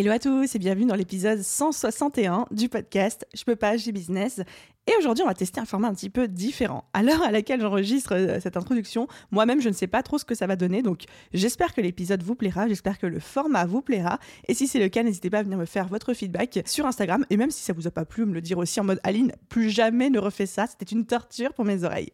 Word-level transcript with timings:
Hello 0.00 0.12
à 0.12 0.18
tous 0.18 0.54
et 0.54 0.58
bienvenue 0.58 0.86
dans 0.86 0.94
l'épisode 0.94 1.42
161 1.42 2.46
du 2.50 2.70
podcast 2.70 3.26
Je 3.34 3.44
peux 3.44 3.54
pas, 3.54 3.76
j'ai 3.76 3.92
business. 3.92 4.40
Et 4.86 4.92
aujourd'hui, 4.98 5.22
on 5.22 5.26
va 5.26 5.34
tester 5.34 5.60
un 5.60 5.66
format 5.66 5.88
un 5.88 5.94
petit 5.94 6.08
peu 6.08 6.26
différent. 6.26 6.84
À 6.94 7.02
l'heure 7.02 7.22
à 7.22 7.30
laquelle 7.30 7.60
j'enregistre 7.60 8.14
euh, 8.14 8.40
cette 8.40 8.56
introduction, 8.56 9.08
moi-même, 9.30 9.60
je 9.60 9.68
ne 9.68 9.74
sais 9.74 9.88
pas 9.88 10.02
trop 10.02 10.16
ce 10.16 10.24
que 10.24 10.34
ça 10.34 10.46
va 10.46 10.56
donner. 10.56 10.80
Donc, 10.80 11.04
j'espère 11.34 11.74
que 11.74 11.82
l'épisode 11.82 12.22
vous 12.22 12.34
plaira, 12.34 12.66
j'espère 12.66 12.98
que 12.98 13.06
le 13.06 13.20
format 13.20 13.66
vous 13.66 13.82
plaira. 13.82 14.18
Et 14.48 14.54
si 14.54 14.68
c'est 14.68 14.78
le 14.78 14.88
cas, 14.88 15.02
n'hésitez 15.02 15.28
pas 15.28 15.40
à 15.40 15.42
venir 15.42 15.58
me 15.58 15.66
faire 15.66 15.86
votre 15.86 16.14
feedback 16.14 16.60
sur 16.64 16.86
Instagram. 16.86 17.26
Et 17.28 17.36
même 17.36 17.50
si 17.50 17.62
ça 17.62 17.74
vous 17.74 17.86
a 17.86 17.90
pas 17.90 18.06
plu, 18.06 18.24
me 18.24 18.32
le 18.32 18.40
dire 18.40 18.56
aussi 18.56 18.80
en 18.80 18.84
mode 18.84 19.00
Aline, 19.04 19.34
plus 19.50 19.68
jamais 19.68 20.08
ne 20.08 20.18
refais 20.18 20.46
ça. 20.46 20.66
C'était 20.66 20.90
une 20.90 21.04
torture 21.04 21.52
pour 21.52 21.66
mes 21.66 21.84
oreilles. 21.84 22.12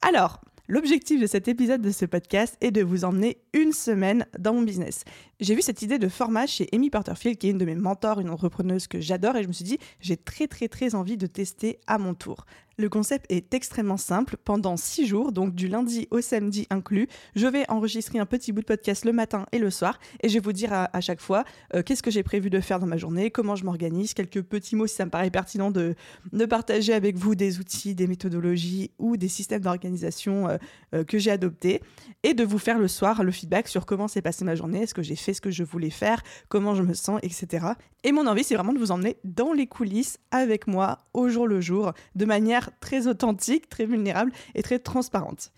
Alors, 0.00 0.40
L'objectif 0.70 1.18
de 1.18 1.26
cet 1.26 1.48
épisode 1.48 1.80
de 1.80 1.90
ce 1.90 2.04
podcast 2.04 2.58
est 2.60 2.70
de 2.72 2.82
vous 2.82 3.06
emmener 3.06 3.38
une 3.54 3.72
semaine 3.72 4.26
dans 4.38 4.52
mon 4.52 4.60
business. 4.60 5.04
J'ai 5.40 5.54
vu 5.54 5.62
cette 5.62 5.82
idée 5.82 6.00
de 6.00 6.08
format 6.08 6.46
chez 6.46 6.68
Amy 6.72 6.90
Porterfield, 6.90 7.38
qui 7.38 7.46
est 7.46 7.50
une 7.50 7.58
de 7.58 7.64
mes 7.64 7.76
mentors, 7.76 8.18
une 8.18 8.28
entrepreneuse 8.28 8.88
que 8.88 9.00
j'adore, 9.00 9.36
et 9.36 9.44
je 9.44 9.48
me 9.48 9.52
suis 9.52 9.64
dit, 9.64 9.78
j'ai 10.00 10.16
très 10.16 10.48
très 10.48 10.66
très 10.66 10.96
envie 10.96 11.16
de 11.16 11.28
tester 11.28 11.78
à 11.86 11.96
mon 11.98 12.14
tour. 12.14 12.44
Le 12.80 12.88
concept 12.88 13.26
est 13.28 13.54
extrêmement 13.54 13.96
simple. 13.96 14.36
Pendant 14.44 14.76
six 14.76 15.04
jours, 15.04 15.32
donc 15.32 15.52
du 15.52 15.66
lundi 15.66 16.06
au 16.12 16.20
samedi 16.20 16.68
inclus, 16.70 17.08
je 17.34 17.48
vais 17.48 17.68
enregistrer 17.68 18.20
un 18.20 18.26
petit 18.26 18.52
bout 18.52 18.60
de 18.60 18.66
podcast 18.66 19.04
le 19.04 19.12
matin 19.12 19.46
et 19.50 19.58
le 19.58 19.68
soir 19.68 19.98
et 20.22 20.28
je 20.28 20.34
vais 20.34 20.40
vous 20.40 20.52
dire 20.52 20.72
à, 20.72 21.00
chaque 21.00 21.20
fois 21.20 21.42
euh, 21.74 21.82
qu'est-ce 21.82 22.04
que 22.04 22.12
j'ai 22.12 22.22
prévu 22.22 22.50
de 22.50 22.60
faire 22.60 22.78
dans 22.78 22.86
ma 22.86 22.96
journée, 22.96 23.32
comment 23.32 23.56
je 23.56 23.64
m'organise, 23.64 24.14
quelques 24.14 24.42
petits 24.42 24.76
mots 24.76 24.86
si 24.86 24.94
ça 24.94 25.04
me 25.04 25.10
paraît 25.10 25.30
pertinent 25.30 25.72
de, 25.72 25.96
de 26.32 26.44
partager 26.44 26.92
avec 26.92 27.16
vous 27.16 27.34
des 27.34 27.58
outils, 27.58 27.96
des 27.96 28.06
méthodologies 28.06 28.92
ou 29.00 29.16
des 29.16 29.28
systèmes 29.28 29.62
d'organisation 29.62 30.48
euh, 30.48 30.56
euh, 30.94 31.02
que 31.02 31.18
j'ai 31.18 31.32
adoptés 31.32 31.82
et 32.22 32.32
de 32.32 32.44
vous 32.44 32.58
faire 32.58 32.78
le 32.78 32.86
soir 32.86 33.24
le 33.24 33.32
feedback 33.32 33.66
sur 33.66 33.86
comment 33.86 34.06
s'est 34.06 34.22
passée 34.22 34.44
ma 34.44 34.54
journée, 34.54 34.82
est-ce 34.82 34.94
que 34.94 35.02
j'ai 35.02 35.16
fait 35.16 35.27
ce 35.34 35.40
que 35.40 35.50
je 35.50 35.64
voulais 35.64 35.90
faire, 35.90 36.22
comment 36.48 36.74
je 36.74 36.82
me 36.82 36.94
sens, 36.94 37.20
etc. 37.22 37.66
Et 38.04 38.12
mon 38.12 38.26
envie, 38.26 38.44
c'est 38.44 38.54
vraiment 38.54 38.72
de 38.72 38.78
vous 38.78 38.90
emmener 38.90 39.16
dans 39.24 39.52
les 39.52 39.66
coulisses 39.66 40.18
avec 40.30 40.66
moi 40.66 40.98
au 41.14 41.28
jour 41.28 41.46
le 41.46 41.60
jour 41.60 41.92
de 42.14 42.24
manière 42.24 42.70
très 42.80 43.06
authentique, 43.06 43.68
très 43.68 43.86
vulnérable 43.86 44.32
et 44.54 44.62
très 44.62 44.78
transparente. 44.78 45.52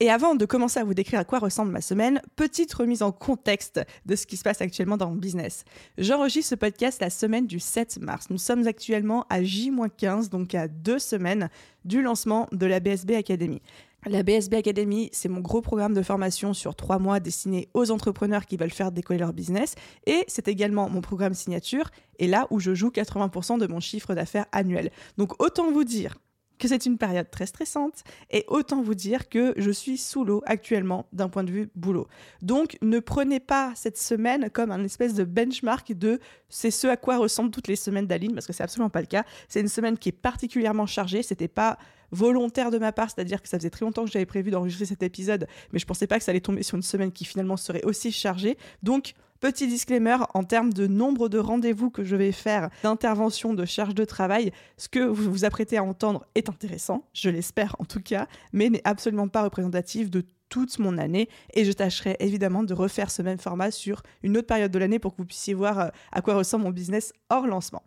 Et 0.00 0.10
avant 0.10 0.34
de 0.34 0.44
commencer 0.44 0.80
à 0.80 0.84
vous 0.84 0.92
décrire 0.92 1.20
à 1.20 1.24
quoi 1.24 1.38
ressemble 1.38 1.70
ma 1.70 1.80
semaine, 1.80 2.20
petite 2.34 2.74
remise 2.74 3.02
en 3.02 3.12
contexte 3.12 3.80
de 4.06 4.16
ce 4.16 4.26
qui 4.26 4.36
se 4.36 4.42
passe 4.42 4.60
actuellement 4.60 4.96
dans 4.96 5.08
mon 5.08 5.16
business. 5.16 5.64
J'enregistre 5.98 6.50
ce 6.50 6.54
podcast 6.56 7.00
la 7.00 7.10
semaine 7.10 7.46
du 7.46 7.60
7 7.60 8.00
mars. 8.00 8.28
Nous 8.28 8.38
sommes 8.38 8.66
actuellement 8.66 9.24
à 9.30 9.44
J-15, 9.44 10.30
donc 10.30 10.54
à 10.56 10.66
deux 10.66 10.98
semaines 10.98 11.48
du 11.84 12.02
lancement 12.02 12.48
de 12.50 12.66
la 12.66 12.80
BSB 12.80 13.12
Academy. 13.12 13.62
La 14.06 14.22
BSB 14.22 14.56
Academy, 14.56 15.08
c'est 15.12 15.30
mon 15.30 15.40
gros 15.40 15.62
programme 15.62 15.94
de 15.94 16.02
formation 16.02 16.52
sur 16.52 16.74
trois 16.74 16.98
mois 16.98 17.20
destiné 17.20 17.68
aux 17.72 17.90
entrepreneurs 17.90 18.44
qui 18.44 18.58
veulent 18.58 18.70
faire 18.70 18.92
décoller 18.92 19.18
leur 19.18 19.32
business. 19.32 19.76
Et 20.06 20.24
c'est 20.28 20.46
également 20.46 20.90
mon 20.90 21.00
programme 21.00 21.32
signature, 21.32 21.90
et 22.18 22.26
là 22.26 22.46
où 22.50 22.60
je 22.60 22.74
joue 22.74 22.90
80% 22.90 23.58
de 23.58 23.66
mon 23.66 23.80
chiffre 23.80 24.14
d'affaires 24.14 24.44
annuel. 24.52 24.90
Donc 25.16 25.42
autant 25.42 25.72
vous 25.72 25.84
dire 25.84 26.18
que 26.58 26.68
c'est 26.68 26.86
une 26.86 26.98
période 26.98 27.30
très 27.30 27.46
stressante 27.46 28.04
et 28.30 28.44
autant 28.48 28.82
vous 28.82 28.94
dire 28.94 29.28
que 29.28 29.54
je 29.56 29.70
suis 29.70 29.98
sous 29.98 30.24
l'eau 30.24 30.42
actuellement 30.46 31.06
d'un 31.12 31.28
point 31.28 31.44
de 31.44 31.50
vue 31.50 31.70
boulot. 31.74 32.06
Donc 32.42 32.78
ne 32.82 32.98
prenez 33.00 33.40
pas 33.40 33.72
cette 33.74 33.98
semaine 33.98 34.50
comme 34.50 34.70
un 34.70 34.84
espèce 34.84 35.14
de 35.14 35.24
benchmark 35.24 35.92
de 35.92 36.20
c'est 36.48 36.70
ce 36.70 36.86
à 36.86 36.96
quoi 36.96 37.18
ressemblent 37.18 37.50
toutes 37.50 37.68
les 37.68 37.76
semaines 37.76 38.06
d'Aline 38.06 38.34
parce 38.34 38.46
que 38.46 38.52
c'est 38.52 38.62
absolument 38.62 38.90
pas 38.90 39.00
le 39.00 39.06
cas. 39.06 39.24
C'est 39.48 39.60
une 39.60 39.68
semaine 39.68 39.98
qui 39.98 40.10
est 40.10 40.12
particulièrement 40.12 40.86
chargée, 40.86 41.22
c'était 41.22 41.48
pas 41.48 41.78
volontaire 42.10 42.70
de 42.70 42.78
ma 42.78 42.92
part, 42.92 43.10
c'est-à-dire 43.10 43.42
que 43.42 43.48
ça 43.48 43.58
faisait 43.58 43.70
très 43.70 43.84
longtemps 43.84 44.04
que 44.04 44.10
j'avais 44.10 44.26
prévu 44.26 44.50
d'enregistrer 44.50 44.86
cet 44.86 45.02
épisode, 45.02 45.48
mais 45.72 45.78
je 45.78 45.86
pensais 45.86 46.06
pas 46.06 46.18
que 46.18 46.24
ça 46.24 46.30
allait 46.30 46.40
tomber 46.40 46.62
sur 46.62 46.76
une 46.76 46.82
semaine 46.82 47.10
qui 47.10 47.24
finalement 47.24 47.56
serait 47.56 47.82
aussi 47.84 48.12
chargée. 48.12 48.56
Donc 48.82 49.14
Petit 49.44 49.66
disclaimer, 49.66 50.16
en 50.32 50.42
termes 50.42 50.72
de 50.72 50.86
nombre 50.86 51.28
de 51.28 51.38
rendez-vous 51.38 51.90
que 51.90 52.02
je 52.02 52.16
vais 52.16 52.32
faire, 52.32 52.70
d'intervention, 52.82 53.52
de 53.52 53.66
charge 53.66 53.94
de 53.94 54.06
travail, 54.06 54.52
ce 54.78 54.88
que 54.88 55.00
vous 55.00 55.30
vous 55.30 55.44
apprêtez 55.44 55.76
à 55.76 55.84
entendre 55.84 56.24
est 56.34 56.48
intéressant, 56.48 57.10
je 57.12 57.28
l'espère 57.28 57.76
en 57.78 57.84
tout 57.84 58.00
cas, 58.00 58.26
mais 58.54 58.70
n'est 58.70 58.80
absolument 58.84 59.28
pas 59.28 59.42
représentatif 59.42 60.08
de 60.08 60.24
toute 60.48 60.78
mon 60.78 60.96
année 60.96 61.28
et 61.52 61.66
je 61.66 61.72
tâcherai 61.72 62.16
évidemment 62.20 62.62
de 62.62 62.72
refaire 62.72 63.10
ce 63.10 63.20
même 63.20 63.36
format 63.36 63.70
sur 63.70 64.02
une 64.22 64.38
autre 64.38 64.46
période 64.46 64.70
de 64.70 64.78
l'année 64.78 64.98
pour 64.98 65.12
que 65.12 65.18
vous 65.18 65.26
puissiez 65.26 65.52
voir 65.52 65.78
euh, 65.78 65.88
à 66.10 66.22
quoi 66.22 66.36
ressemble 66.36 66.64
mon 66.64 66.70
business 66.70 67.12
hors 67.28 67.46
lancement. 67.46 67.82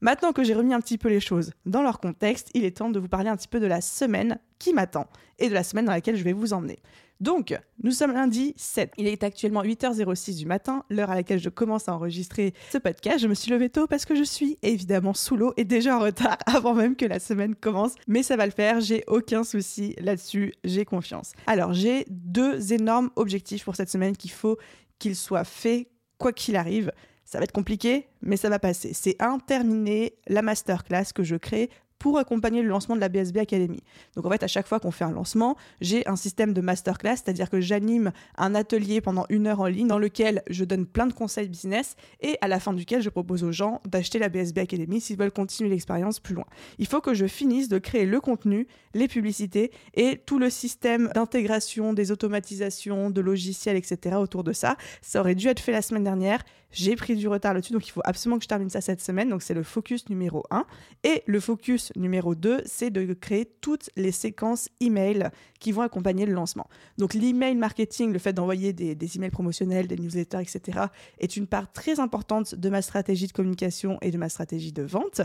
Maintenant 0.00 0.32
que 0.32 0.44
j'ai 0.44 0.54
remis 0.54 0.74
un 0.74 0.80
petit 0.80 0.98
peu 0.98 1.08
les 1.08 1.18
choses 1.18 1.54
dans 1.66 1.82
leur 1.82 1.98
contexte, 1.98 2.50
il 2.54 2.64
est 2.64 2.76
temps 2.76 2.90
de 2.90 3.00
vous 3.00 3.08
parler 3.08 3.30
un 3.30 3.36
petit 3.36 3.48
peu 3.48 3.58
de 3.58 3.66
la 3.66 3.80
semaine 3.80 4.38
qui 4.60 4.72
m'attend 4.72 5.08
et 5.40 5.48
de 5.48 5.54
la 5.54 5.64
semaine 5.64 5.86
dans 5.86 5.92
laquelle 5.92 6.16
je 6.16 6.22
vais 6.22 6.32
vous 6.32 6.52
emmener. 6.52 6.78
Donc, 7.20 7.58
nous 7.82 7.92
sommes 7.92 8.12
lundi 8.12 8.54
7. 8.56 8.92
Il 8.98 9.06
est 9.06 9.22
actuellement 9.22 9.62
8h06 9.62 10.36
du 10.36 10.46
matin, 10.46 10.84
l'heure 10.90 11.10
à 11.10 11.14
laquelle 11.14 11.38
je 11.38 11.48
commence 11.48 11.88
à 11.88 11.94
enregistrer 11.94 12.54
ce 12.70 12.78
podcast. 12.78 13.20
Je 13.20 13.28
me 13.28 13.34
suis 13.34 13.50
levée 13.50 13.70
tôt 13.70 13.86
parce 13.86 14.04
que 14.04 14.14
je 14.14 14.24
suis 14.24 14.58
évidemment 14.62 15.14
sous 15.14 15.36
l'eau 15.36 15.54
et 15.56 15.64
déjà 15.64 15.96
en 15.96 16.00
retard 16.00 16.38
avant 16.46 16.74
même 16.74 16.96
que 16.96 17.06
la 17.06 17.20
semaine 17.20 17.54
commence. 17.54 17.94
Mais 18.08 18.22
ça 18.22 18.36
va 18.36 18.46
le 18.46 18.52
faire, 18.52 18.80
j'ai 18.80 19.04
aucun 19.06 19.44
souci 19.44 19.94
là-dessus, 19.98 20.54
j'ai 20.64 20.84
confiance. 20.84 21.32
Alors, 21.46 21.72
j'ai 21.72 22.04
deux 22.10 22.72
énormes 22.72 23.10
objectifs 23.16 23.64
pour 23.64 23.76
cette 23.76 23.90
semaine 23.90 24.16
qu'il 24.16 24.32
faut 24.32 24.58
qu'ils 24.98 25.16
soient 25.16 25.44
faits 25.44 25.88
quoi 26.18 26.32
qu'il 26.32 26.56
arrive. 26.56 26.92
Ça 27.24 27.38
va 27.38 27.44
être 27.44 27.52
compliqué, 27.52 28.08
mais 28.20 28.36
ça 28.36 28.50
va 28.50 28.58
passer. 28.58 28.92
C'est 28.92 29.16
un, 29.20 29.38
terminer 29.38 30.14
la 30.26 30.42
masterclass 30.42 31.12
que 31.14 31.22
je 31.22 31.36
crée 31.36 31.70
pour 32.04 32.18
accompagner 32.18 32.60
le 32.60 32.68
lancement 32.68 32.96
de 32.96 33.00
la 33.00 33.08
BSB 33.08 33.38
Academy. 33.38 33.82
Donc 34.14 34.26
en 34.26 34.30
fait, 34.30 34.42
à 34.42 34.46
chaque 34.46 34.68
fois 34.68 34.78
qu'on 34.78 34.90
fait 34.90 35.06
un 35.06 35.10
lancement, 35.10 35.56
j'ai 35.80 36.06
un 36.06 36.16
système 36.16 36.52
de 36.52 36.60
masterclass, 36.60 37.16
c'est-à-dire 37.16 37.48
que 37.48 37.62
j'anime 37.62 38.12
un 38.36 38.54
atelier 38.54 39.00
pendant 39.00 39.24
une 39.30 39.46
heure 39.46 39.62
en 39.62 39.68
ligne 39.68 39.88
dans 39.88 39.98
lequel 39.98 40.42
je 40.50 40.64
donne 40.64 40.84
plein 40.84 41.06
de 41.06 41.14
conseils 41.14 41.48
business 41.48 41.96
et 42.20 42.36
à 42.42 42.48
la 42.48 42.60
fin 42.60 42.74
duquel 42.74 43.00
je 43.00 43.08
propose 43.08 43.42
aux 43.42 43.52
gens 43.52 43.80
d'acheter 43.86 44.18
la 44.18 44.28
BSB 44.28 44.58
Academy 44.58 45.00
s'ils 45.00 45.16
veulent 45.16 45.30
continuer 45.30 45.70
l'expérience 45.70 46.20
plus 46.20 46.34
loin. 46.34 46.44
Il 46.78 46.86
faut 46.86 47.00
que 47.00 47.14
je 47.14 47.24
finisse 47.24 47.70
de 47.70 47.78
créer 47.78 48.04
le 48.04 48.20
contenu, 48.20 48.66
les 48.92 49.08
publicités 49.08 49.70
et 49.94 50.20
tout 50.26 50.38
le 50.38 50.50
système 50.50 51.10
d'intégration, 51.14 51.94
des 51.94 52.12
automatisations, 52.12 53.08
de 53.08 53.22
logiciels, 53.22 53.76
etc. 53.76 54.16
autour 54.16 54.44
de 54.44 54.52
ça. 54.52 54.76
Ça 55.00 55.20
aurait 55.20 55.34
dû 55.34 55.48
être 55.48 55.60
fait 55.60 55.72
la 55.72 55.80
semaine 55.80 56.04
dernière. 56.04 56.44
J'ai 56.74 56.96
pris 56.96 57.14
du 57.14 57.28
retard 57.28 57.54
là-dessus, 57.54 57.72
donc 57.72 57.86
il 57.86 57.92
faut 57.92 58.02
absolument 58.04 58.36
que 58.38 58.42
je 58.42 58.48
termine 58.48 58.68
ça 58.68 58.80
cette 58.80 59.00
semaine. 59.00 59.28
Donc 59.28 59.42
c'est 59.42 59.54
le 59.54 59.62
focus 59.62 60.08
numéro 60.08 60.42
1. 60.50 60.66
Et 61.04 61.22
le 61.26 61.38
focus 61.38 61.92
numéro 61.96 62.34
2, 62.34 62.62
c'est 62.66 62.90
de 62.90 63.12
créer 63.14 63.46
toutes 63.60 63.90
les 63.96 64.10
séquences 64.10 64.68
email 64.80 65.30
qui 65.60 65.70
vont 65.70 65.82
accompagner 65.82 66.26
le 66.26 66.32
lancement. 66.32 66.66
Donc 66.98 67.14
l'email 67.14 67.54
marketing, 67.54 68.12
le 68.12 68.18
fait 68.18 68.32
d'envoyer 68.32 68.72
des, 68.72 68.96
des 68.96 69.16
emails 69.16 69.30
promotionnels, 69.30 69.86
des 69.86 69.96
newsletters, 69.96 70.40
etc., 70.40 70.80
est 71.20 71.36
une 71.36 71.46
part 71.46 71.70
très 71.72 72.00
importante 72.00 72.56
de 72.56 72.68
ma 72.68 72.82
stratégie 72.82 73.28
de 73.28 73.32
communication 73.32 73.98
et 74.02 74.10
de 74.10 74.18
ma 74.18 74.28
stratégie 74.28 74.72
de 74.72 74.82
vente. 74.82 75.22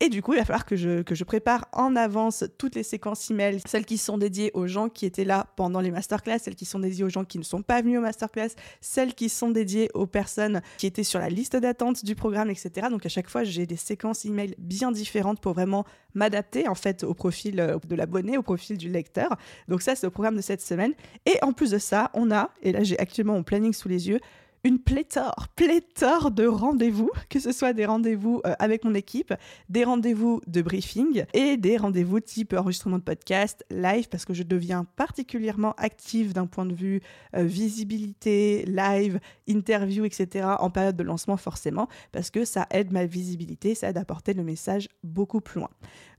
Et 0.00 0.10
du 0.10 0.20
coup, 0.20 0.34
il 0.34 0.38
va 0.38 0.44
falloir 0.44 0.66
que 0.66 0.76
je, 0.76 1.00
que 1.00 1.14
je 1.14 1.24
prépare 1.24 1.68
en 1.72 1.96
avance 1.96 2.44
toutes 2.58 2.74
les 2.74 2.82
séquences 2.82 3.30
email, 3.30 3.62
celles 3.66 3.86
qui 3.86 3.96
sont 3.96 4.18
dédiées 4.18 4.50
aux 4.52 4.66
gens 4.66 4.90
qui 4.90 5.06
étaient 5.06 5.24
là 5.24 5.46
pendant 5.56 5.80
les 5.80 5.90
masterclass, 5.90 6.38
celles 6.38 6.54
qui 6.54 6.66
sont 6.66 6.78
dédiées 6.78 7.04
aux 7.04 7.08
gens 7.08 7.24
qui 7.24 7.38
ne 7.38 7.42
sont 7.42 7.62
pas 7.62 7.80
venus 7.80 7.98
aux 7.98 8.02
masterclass, 8.02 8.50
celles 8.82 9.14
qui 9.14 9.30
sont 9.30 9.50
dédiées 9.50 9.88
aux 9.94 10.06
personnes 10.06 10.60
qui 10.76 10.86
étaient 10.86 11.02
sur 11.02 11.18
la 11.18 11.30
liste 11.30 11.56
d'attente 11.56 12.04
du 12.04 12.14
programme, 12.14 12.50
etc. 12.50 12.88
Donc 12.90 13.06
à 13.06 13.08
chaque 13.08 13.30
fois, 13.30 13.42
j'ai 13.42 13.64
des 13.64 13.76
séquences 13.76 14.26
email 14.26 14.54
bien 14.58 14.92
différentes 14.92 15.40
pour 15.40 15.54
vraiment 15.54 15.86
m'adapter 16.12 16.68
en 16.68 16.74
fait 16.74 17.02
au 17.02 17.14
profil 17.14 17.58
euh, 17.58 17.78
de 17.88 17.94
l'abonné, 17.96 18.36
au 18.36 18.42
profil 18.42 18.76
du 18.76 18.90
lecteur. 18.90 19.34
Donc 19.68 19.80
ça, 19.80 19.96
c'est 19.96 20.06
le 20.06 20.10
programme 20.10 20.36
de 20.36 20.42
cette 20.42 20.60
semaine. 20.60 20.92
Et 21.24 21.38
en 21.40 21.54
plus 21.54 21.70
de 21.70 21.78
ça, 21.78 22.10
on 22.12 22.30
a, 22.30 22.50
et 22.62 22.72
là 22.72 22.82
j'ai 22.82 22.98
actuellement 22.98 23.32
mon 23.32 23.42
planning 23.42 23.72
sous 23.72 23.88
les 23.88 24.08
yeux, 24.08 24.20
une 24.66 24.80
pléthore, 24.80 25.46
pléthore 25.54 26.32
de 26.32 26.44
rendez-vous, 26.44 27.12
que 27.28 27.38
ce 27.38 27.52
soit 27.52 27.72
des 27.72 27.86
rendez-vous 27.86 28.42
euh, 28.44 28.54
avec 28.58 28.82
mon 28.82 28.94
équipe, 28.94 29.32
des 29.68 29.84
rendez-vous 29.84 30.40
de 30.48 30.60
briefing 30.60 31.24
et 31.34 31.56
des 31.56 31.76
rendez-vous 31.76 32.18
type 32.18 32.52
enregistrement 32.52 32.98
de 32.98 33.04
podcast, 33.04 33.64
live, 33.70 34.08
parce 34.08 34.24
que 34.24 34.34
je 34.34 34.42
deviens 34.42 34.84
particulièrement 34.96 35.72
active 35.78 36.32
d'un 36.32 36.46
point 36.46 36.66
de 36.66 36.74
vue 36.74 37.00
euh, 37.36 37.44
visibilité, 37.44 38.64
live, 38.66 39.20
interview, 39.46 40.04
etc. 40.04 40.48
en 40.58 40.68
période 40.70 40.96
de 40.96 41.04
lancement 41.04 41.36
forcément, 41.36 41.86
parce 42.10 42.32
que 42.32 42.44
ça 42.44 42.66
aide 42.72 42.90
ma 42.90 43.06
visibilité, 43.06 43.76
ça 43.76 43.90
aide 43.90 43.98
à 43.98 44.04
porter 44.04 44.34
le 44.34 44.42
message 44.42 44.88
beaucoup 45.04 45.40
plus 45.40 45.60
loin. 45.60 45.70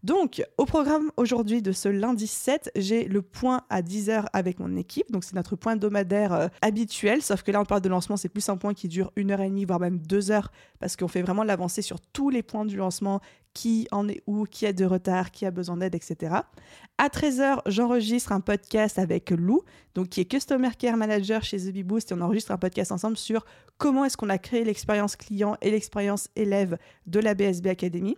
Donc, 0.04 0.44
au 0.58 0.66
programme 0.66 1.12
aujourd'hui 1.18 1.62
de 1.62 1.72
ce 1.72 1.90
lundi 1.90 2.28
7, 2.28 2.72
j'ai 2.76 3.06
le 3.06 3.22
point 3.22 3.64
à 3.70 3.82
10h 3.82 4.26
avec 4.32 4.60
mon 4.60 4.76
équipe. 4.76 5.12
Donc, 5.12 5.24
c'est 5.24 5.36
notre 5.36 5.56
point 5.56 5.74
hebdomadaire 5.74 6.34
euh, 6.34 6.48
habituel, 6.62 7.22
sauf 7.22 7.42
que 7.42 7.52
là, 7.52 7.60
on 7.62 7.66
parle 7.66 7.82
de 7.82 7.90
lancement, 7.90 8.16
c'est 8.16 8.30
plus 8.30 8.48
un 8.50 8.58
point 8.58 8.74
qui 8.74 8.88
dure 8.88 9.12
une 9.16 9.32
heure 9.32 9.42
et 9.42 9.50
demie, 9.50 9.66
voire 9.66 9.80
même 9.80 10.00
deux 10.00 10.30
heures, 10.32 10.52
parce 10.80 10.96
qu'on 10.96 11.08
fait 11.08 11.24
vraiment 11.24 11.44
l'avancée 11.44 11.82
sur 11.82 12.00
tous 12.00 12.30
les 12.30 12.44
points 12.44 12.66
du 12.66 12.78
lancement, 12.78 13.22
qui 13.58 13.88
en 13.92 14.08
est 14.08 14.22
où, 14.28 14.44
qui 14.44 14.68
a 14.68 14.72
de 14.72 14.86
retard, 14.86 15.32
qui 15.32 15.44
a 15.44 15.50
besoin 15.50 15.78
d'aide, 15.78 15.96
etc. 15.96 16.36
À 17.00 17.08
13h, 17.08 17.62
j'enregistre 17.66 18.32
un 18.32 18.40
podcast 18.40 19.00
avec 19.00 19.32
Lou, 19.32 19.64
donc 19.96 20.10
qui 20.10 20.22
est 20.22 20.26
Customer 20.26 20.70
Care 20.78 20.96
Manager 20.96 21.44
chez 21.44 21.58
The 21.58 21.84
Boost, 21.84 22.12
et 22.12 22.14
on 22.14 22.22
enregistre 22.22 22.52
un 22.52 22.60
podcast 22.60 22.92
ensemble 22.92 23.18
sur 23.18 23.48
comment 23.80 24.06
est-ce 24.06 24.16
qu'on 24.16 24.30
a 24.30 24.38
créé 24.38 24.64
l'expérience 24.64 25.16
client 25.16 25.58
et 25.64 25.72
l'expérience 25.72 26.30
élève 26.36 26.78
de 27.08 27.20
la 27.20 27.34
BSB 27.34 27.66
Academy. 27.66 28.16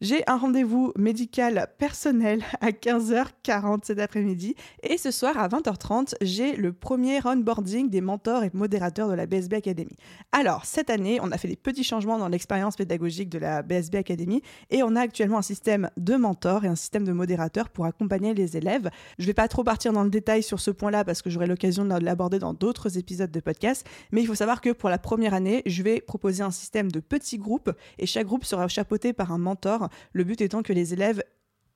J'ai 0.00 0.22
un 0.26 0.38
rendez-vous 0.38 0.94
médical 0.96 1.68
personnel 1.76 2.42
à 2.62 2.70
15h40 2.70 3.80
cet 3.84 3.98
après-midi 3.98 4.54
et 4.82 4.96
ce 4.96 5.10
soir 5.10 5.36
à 5.36 5.46
20h30, 5.46 6.14
j'ai 6.22 6.56
le 6.56 6.72
premier 6.72 7.20
onboarding 7.22 7.90
des 7.90 8.00
mentors 8.00 8.42
et 8.42 8.50
modérateurs 8.54 9.08
de 9.10 9.12
la 9.12 9.26
BSB 9.26 9.52
Academy. 9.54 9.94
Alors, 10.32 10.64
cette 10.64 10.88
année, 10.88 11.18
on 11.20 11.30
a 11.32 11.36
fait 11.36 11.48
des 11.48 11.56
petits 11.56 11.84
changements 11.84 12.16
dans 12.16 12.28
l'expérience 12.28 12.76
pédagogique 12.76 13.28
de 13.28 13.38
la 13.38 13.60
BSB 13.60 13.96
Academy 13.96 14.40
et 14.70 14.79
on 14.82 14.96
a 14.96 15.00
actuellement 15.00 15.38
un 15.38 15.42
système 15.42 15.90
de 15.96 16.16
mentors 16.16 16.64
et 16.64 16.68
un 16.68 16.76
système 16.76 17.04
de 17.04 17.12
modérateurs 17.12 17.68
pour 17.68 17.84
accompagner 17.84 18.34
les 18.34 18.56
élèves. 18.56 18.90
Je 19.18 19.24
ne 19.24 19.26
vais 19.26 19.34
pas 19.34 19.48
trop 19.48 19.64
partir 19.64 19.92
dans 19.92 20.04
le 20.04 20.10
détail 20.10 20.42
sur 20.42 20.60
ce 20.60 20.70
point-là 20.70 21.04
parce 21.04 21.22
que 21.22 21.30
j'aurai 21.30 21.46
l'occasion 21.46 21.84
de 21.84 21.94
l'aborder 22.04 22.38
dans 22.38 22.54
d'autres 22.54 22.98
épisodes 22.98 23.30
de 23.30 23.40
podcast, 23.40 23.86
mais 24.12 24.22
il 24.22 24.26
faut 24.26 24.34
savoir 24.34 24.60
que 24.60 24.70
pour 24.70 24.88
la 24.88 24.98
première 24.98 25.34
année, 25.34 25.62
je 25.66 25.82
vais 25.82 26.00
proposer 26.00 26.42
un 26.42 26.50
système 26.50 26.90
de 26.90 27.00
petits 27.00 27.38
groupes 27.38 27.70
et 27.98 28.06
chaque 28.06 28.26
groupe 28.26 28.44
sera 28.44 28.68
chapeauté 28.68 29.12
par 29.12 29.32
un 29.32 29.38
mentor 29.38 29.88
le 30.12 30.24
but 30.24 30.40
étant 30.40 30.62
que 30.62 30.72
les 30.72 30.92
élèves 30.92 31.22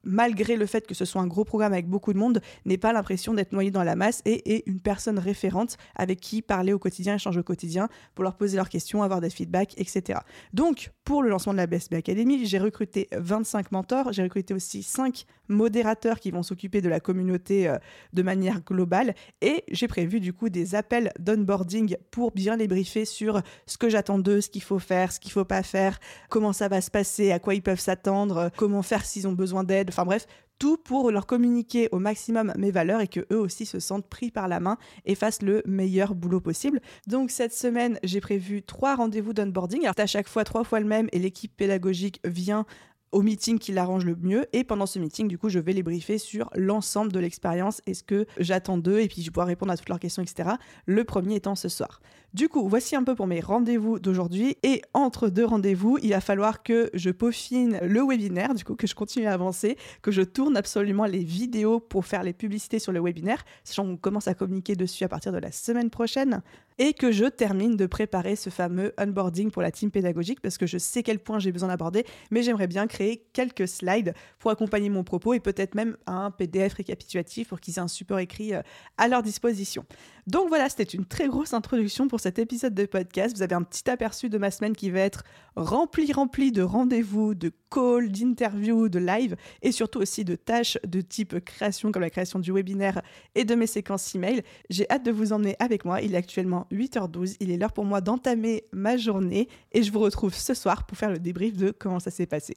malgré 0.04 0.56
le 0.56 0.66
fait 0.66 0.86
que 0.86 0.94
ce 0.94 1.04
soit 1.04 1.20
un 1.20 1.26
gros 1.26 1.44
programme 1.44 1.72
avec 1.72 1.88
beaucoup 1.88 2.12
de 2.12 2.18
monde, 2.18 2.40
n'aient 2.64 2.78
pas 2.78 2.92
l'impression 2.92 3.34
d'être 3.34 3.52
noyés 3.52 3.70
dans 3.70 3.82
la 3.82 3.96
masse 3.96 4.22
et 4.24 4.54
est 4.54 4.62
une 4.66 4.80
personne 4.80 5.18
référente 5.18 5.76
avec 5.94 6.20
qui 6.20 6.42
parler 6.42 6.72
au 6.72 6.78
quotidien, 6.78 7.14
échanger 7.14 7.40
au 7.40 7.44
quotidien 7.44 7.88
pour 8.14 8.24
leur 8.24 8.36
poser 8.36 8.56
leurs 8.56 8.68
questions, 8.68 9.02
avoir 9.02 9.20
des 9.20 9.30
feedbacks, 9.30 9.74
etc. 9.78 10.20
Donc, 10.52 10.90
pour 11.04 11.22
le 11.22 11.28
lancement 11.28 11.52
de 11.52 11.58
la 11.58 11.66
BSB 11.66 11.94
Academy, 11.94 12.46
j'ai 12.46 12.58
recruté 12.58 13.08
25 13.12 13.72
mentors, 13.72 14.12
j'ai 14.12 14.22
recruté 14.22 14.54
aussi 14.54 14.82
5 14.82 15.26
modérateurs 15.48 16.20
qui 16.20 16.30
vont 16.30 16.42
s'occuper 16.42 16.80
de 16.80 16.88
la 16.88 17.00
communauté 17.00 17.68
euh, 17.68 17.76
de 18.12 18.22
manière 18.22 18.62
globale 18.62 19.14
et 19.42 19.64
j'ai 19.70 19.88
prévu 19.88 20.20
du 20.20 20.32
coup 20.32 20.48
des 20.48 20.74
appels 20.74 21.12
d'onboarding 21.18 21.96
pour 22.10 22.32
bien 22.32 22.56
les 22.56 22.66
briefer 22.66 23.04
sur 23.04 23.42
ce 23.66 23.76
que 23.76 23.88
j'attends 23.88 24.18
d'eux, 24.18 24.40
ce 24.40 24.48
qu'il 24.48 24.62
faut 24.62 24.78
faire, 24.78 25.12
ce 25.12 25.20
qu'il 25.20 25.32
faut 25.32 25.44
pas 25.44 25.62
faire, 25.62 25.98
comment 26.30 26.52
ça 26.52 26.68
va 26.68 26.80
se 26.80 26.90
passer, 26.90 27.32
à 27.32 27.38
quoi 27.38 27.54
ils 27.54 27.62
peuvent 27.62 27.80
s'attendre, 27.80 28.50
comment 28.56 28.82
faire 28.82 29.04
s'ils 29.04 29.28
ont 29.28 29.32
besoin 29.32 29.64
d'aide, 29.64 29.90
enfin 29.94 30.04
bref, 30.04 30.26
tout 30.58 30.76
pour 30.76 31.10
leur 31.10 31.26
communiquer 31.26 31.88
au 31.92 31.98
maximum 31.98 32.52
mes 32.56 32.70
valeurs 32.70 33.00
et 33.00 33.08
que 33.08 33.20
eux 33.32 33.38
aussi 33.38 33.66
se 33.66 33.80
sentent 33.80 34.08
pris 34.08 34.30
par 34.30 34.48
la 34.48 34.60
main 34.60 34.76
et 35.04 35.14
fassent 35.14 35.42
le 35.42 35.62
meilleur 35.66 36.14
boulot 36.14 36.40
possible. 36.40 36.80
Donc 37.06 37.30
cette 37.30 37.54
semaine, 37.54 37.98
j'ai 38.02 38.20
prévu 38.20 38.62
trois 38.62 38.94
rendez-vous 38.94 39.32
d'onboarding. 39.32 39.82
Alors 39.82 39.94
à 39.98 40.06
chaque 40.06 40.28
fois 40.28 40.44
trois 40.44 40.64
fois 40.64 40.80
le 40.80 40.86
même 40.86 41.08
et 41.12 41.18
l'équipe 41.18 41.56
pédagogique 41.56 42.20
vient 42.24 42.66
au 43.14 43.22
meeting 43.22 43.58
qui 43.58 43.72
l'arrange 43.72 44.04
le 44.04 44.16
mieux. 44.16 44.46
Et 44.52 44.64
pendant 44.64 44.86
ce 44.86 44.98
meeting, 44.98 45.28
du 45.28 45.38
coup, 45.38 45.48
je 45.48 45.60
vais 45.60 45.72
les 45.72 45.84
briefer 45.84 46.18
sur 46.18 46.50
l'ensemble 46.56 47.12
de 47.12 47.20
l'expérience 47.20 47.80
et 47.86 47.94
ce 47.94 48.02
que 48.02 48.26
j'attends 48.38 48.76
d'eux. 48.76 48.98
Et 48.98 49.06
puis, 49.06 49.22
je 49.22 49.30
pourrai 49.30 49.46
répondre 49.46 49.70
à 49.70 49.76
toutes 49.76 49.88
leurs 49.88 50.00
questions, 50.00 50.22
etc. 50.22 50.50
Le 50.86 51.04
premier 51.04 51.36
étant 51.36 51.54
ce 51.54 51.68
soir. 51.68 52.00
Du 52.34 52.48
coup, 52.48 52.68
voici 52.68 52.96
un 52.96 53.04
peu 53.04 53.14
pour 53.14 53.28
mes 53.28 53.38
rendez-vous 53.38 54.00
d'aujourd'hui. 54.00 54.56
Et 54.64 54.82
entre 54.92 55.28
deux 55.28 55.44
rendez-vous, 55.44 55.98
il 56.02 56.10
va 56.10 56.20
falloir 56.20 56.64
que 56.64 56.90
je 56.92 57.10
peaufine 57.10 57.78
le 57.80 58.04
webinaire, 58.04 58.54
du 58.54 58.64
coup, 58.64 58.74
que 58.74 58.88
je 58.88 58.94
continue 58.96 59.26
à 59.26 59.32
avancer, 59.32 59.78
que 60.02 60.10
je 60.10 60.22
tourne 60.22 60.56
absolument 60.56 61.04
les 61.04 61.22
vidéos 61.22 61.78
pour 61.78 62.06
faire 62.06 62.24
les 62.24 62.32
publicités 62.32 62.80
sur 62.80 62.90
le 62.90 63.00
webinaire, 63.00 63.44
sachant 63.62 63.84
qu'on 63.84 63.96
commence 63.96 64.26
à 64.26 64.34
communiquer 64.34 64.74
dessus 64.74 65.04
à 65.04 65.08
partir 65.08 65.30
de 65.30 65.38
la 65.38 65.52
semaine 65.52 65.90
prochaine 65.90 66.42
et 66.78 66.92
que 66.92 67.12
je 67.12 67.26
termine 67.26 67.76
de 67.76 67.86
préparer 67.86 68.36
ce 68.36 68.50
fameux 68.50 68.92
onboarding 68.98 69.50
pour 69.50 69.62
la 69.62 69.70
team 69.70 69.90
pédagogique 69.90 70.40
parce 70.40 70.58
que 70.58 70.66
je 70.66 70.78
sais 70.78 71.02
quel 71.02 71.18
point 71.18 71.38
j'ai 71.38 71.52
besoin 71.52 71.68
d'aborder, 71.68 72.04
mais 72.30 72.42
j'aimerais 72.42 72.66
bien 72.66 72.86
créer 72.86 73.24
quelques 73.32 73.68
slides 73.68 74.14
pour 74.38 74.50
accompagner 74.50 74.90
mon 74.90 75.04
propos 75.04 75.34
et 75.34 75.40
peut-être 75.40 75.74
même 75.74 75.96
un 76.06 76.30
PDF 76.30 76.74
récapitulatif 76.74 77.48
pour 77.48 77.60
qu'ils 77.60 77.74
aient 77.74 77.80
un 77.80 77.88
support 77.88 78.18
écrit 78.18 78.54
euh, 78.54 78.62
à 78.98 79.08
leur 79.08 79.22
disposition. 79.22 79.84
Donc 80.26 80.48
voilà, 80.48 80.70
c'était 80.70 80.84
une 80.84 81.04
très 81.04 81.28
grosse 81.28 81.52
introduction 81.52 82.08
pour 82.08 82.18
cet 82.18 82.38
épisode 82.38 82.74
de 82.74 82.86
podcast. 82.86 83.36
Vous 83.36 83.42
avez 83.42 83.54
un 83.54 83.62
petit 83.62 83.90
aperçu 83.90 84.30
de 84.30 84.38
ma 84.38 84.50
semaine 84.50 84.74
qui 84.74 84.90
va 84.90 85.00
être 85.00 85.22
remplie, 85.54 86.12
remplie 86.14 86.50
de 86.50 86.62
rendez-vous, 86.62 87.34
de 87.34 87.52
calls, 87.70 88.10
d'interviews, 88.10 88.88
de 88.88 88.98
live 88.98 89.36
et 89.60 89.70
surtout 89.70 90.00
aussi 90.00 90.24
de 90.24 90.34
tâches 90.34 90.78
de 90.86 91.02
type 91.02 91.44
création 91.44 91.92
comme 91.92 92.00
la 92.00 92.08
création 92.08 92.38
du 92.38 92.52
webinaire 92.52 93.02
et 93.34 93.44
de 93.44 93.54
mes 93.54 93.66
séquences 93.66 94.14
email. 94.14 94.42
J'ai 94.70 94.90
hâte 94.90 95.04
de 95.04 95.10
vous 95.10 95.34
emmener 95.34 95.56
avec 95.58 95.84
moi. 95.84 96.00
Il 96.00 96.14
est 96.14 96.18
actuellement 96.18 96.66
8h12. 96.72 97.36
Il 97.40 97.50
est 97.50 97.58
l'heure 97.58 97.74
pour 97.74 97.84
moi 97.84 98.00
d'entamer 98.00 98.64
ma 98.72 98.96
journée 98.96 99.48
et 99.72 99.82
je 99.82 99.92
vous 99.92 100.00
retrouve 100.00 100.34
ce 100.34 100.54
soir 100.54 100.86
pour 100.86 100.96
faire 100.96 101.10
le 101.10 101.18
débrief 101.18 101.54
de 101.54 101.70
comment 101.70 102.00
ça 102.00 102.10
s'est 102.10 102.26
passé. 102.26 102.56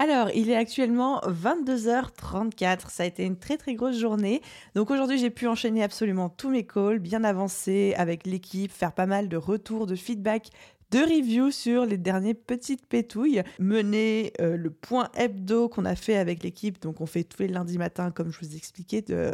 Alors, 0.00 0.30
il 0.32 0.48
est 0.48 0.56
actuellement 0.56 1.20
22h34. 1.22 2.88
Ça 2.88 3.02
a 3.02 3.06
été 3.06 3.24
une 3.24 3.36
très 3.36 3.56
très 3.56 3.74
grosse 3.74 3.98
journée. 3.98 4.42
Donc 4.76 4.92
aujourd'hui, 4.92 5.18
j'ai 5.18 5.30
pu 5.30 5.48
enchaîner 5.48 5.82
absolument 5.82 6.28
tous 6.28 6.50
mes 6.50 6.64
calls, 6.64 7.00
bien 7.00 7.24
avancer 7.24 7.94
avec 7.96 8.24
l'équipe, 8.24 8.70
faire 8.70 8.92
pas 8.92 9.06
mal 9.06 9.28
de 9.28 9.36
retours, 9.36 9.86
de 9.86 9.96
feedback 9.96 10.50
de 10.90 11.00
reviews 11.00 11.50
sur 11.50 11.84
les 11.84 11.98
dernières 11.98 12.36
petites 12.46 12.86
pétouilles, 12.86 13.42
mener 13.58 14.32
euh, 14.40 14.56
le 14.56 14.70
point 14.70 15.10
hebdo 15.14 15.68
qu'on 15.68 15.84
a 15.84 15.96
fait 15.96 16.16
avec 16.16 16.42
l'équipe. 16.44 16.80
Donc 16.80 17.00
on 17.00 17.06
fait 17.06 17.24
tous 17.24 17.42
les 17.42 17.48
lundis 17.48 17.76
matins, 17.76 18.10
comme 18.10 18.32
je 18.32 18.38
vous 18.38 18.56
expliquais, 18.56 19.02
de 19.02 19.32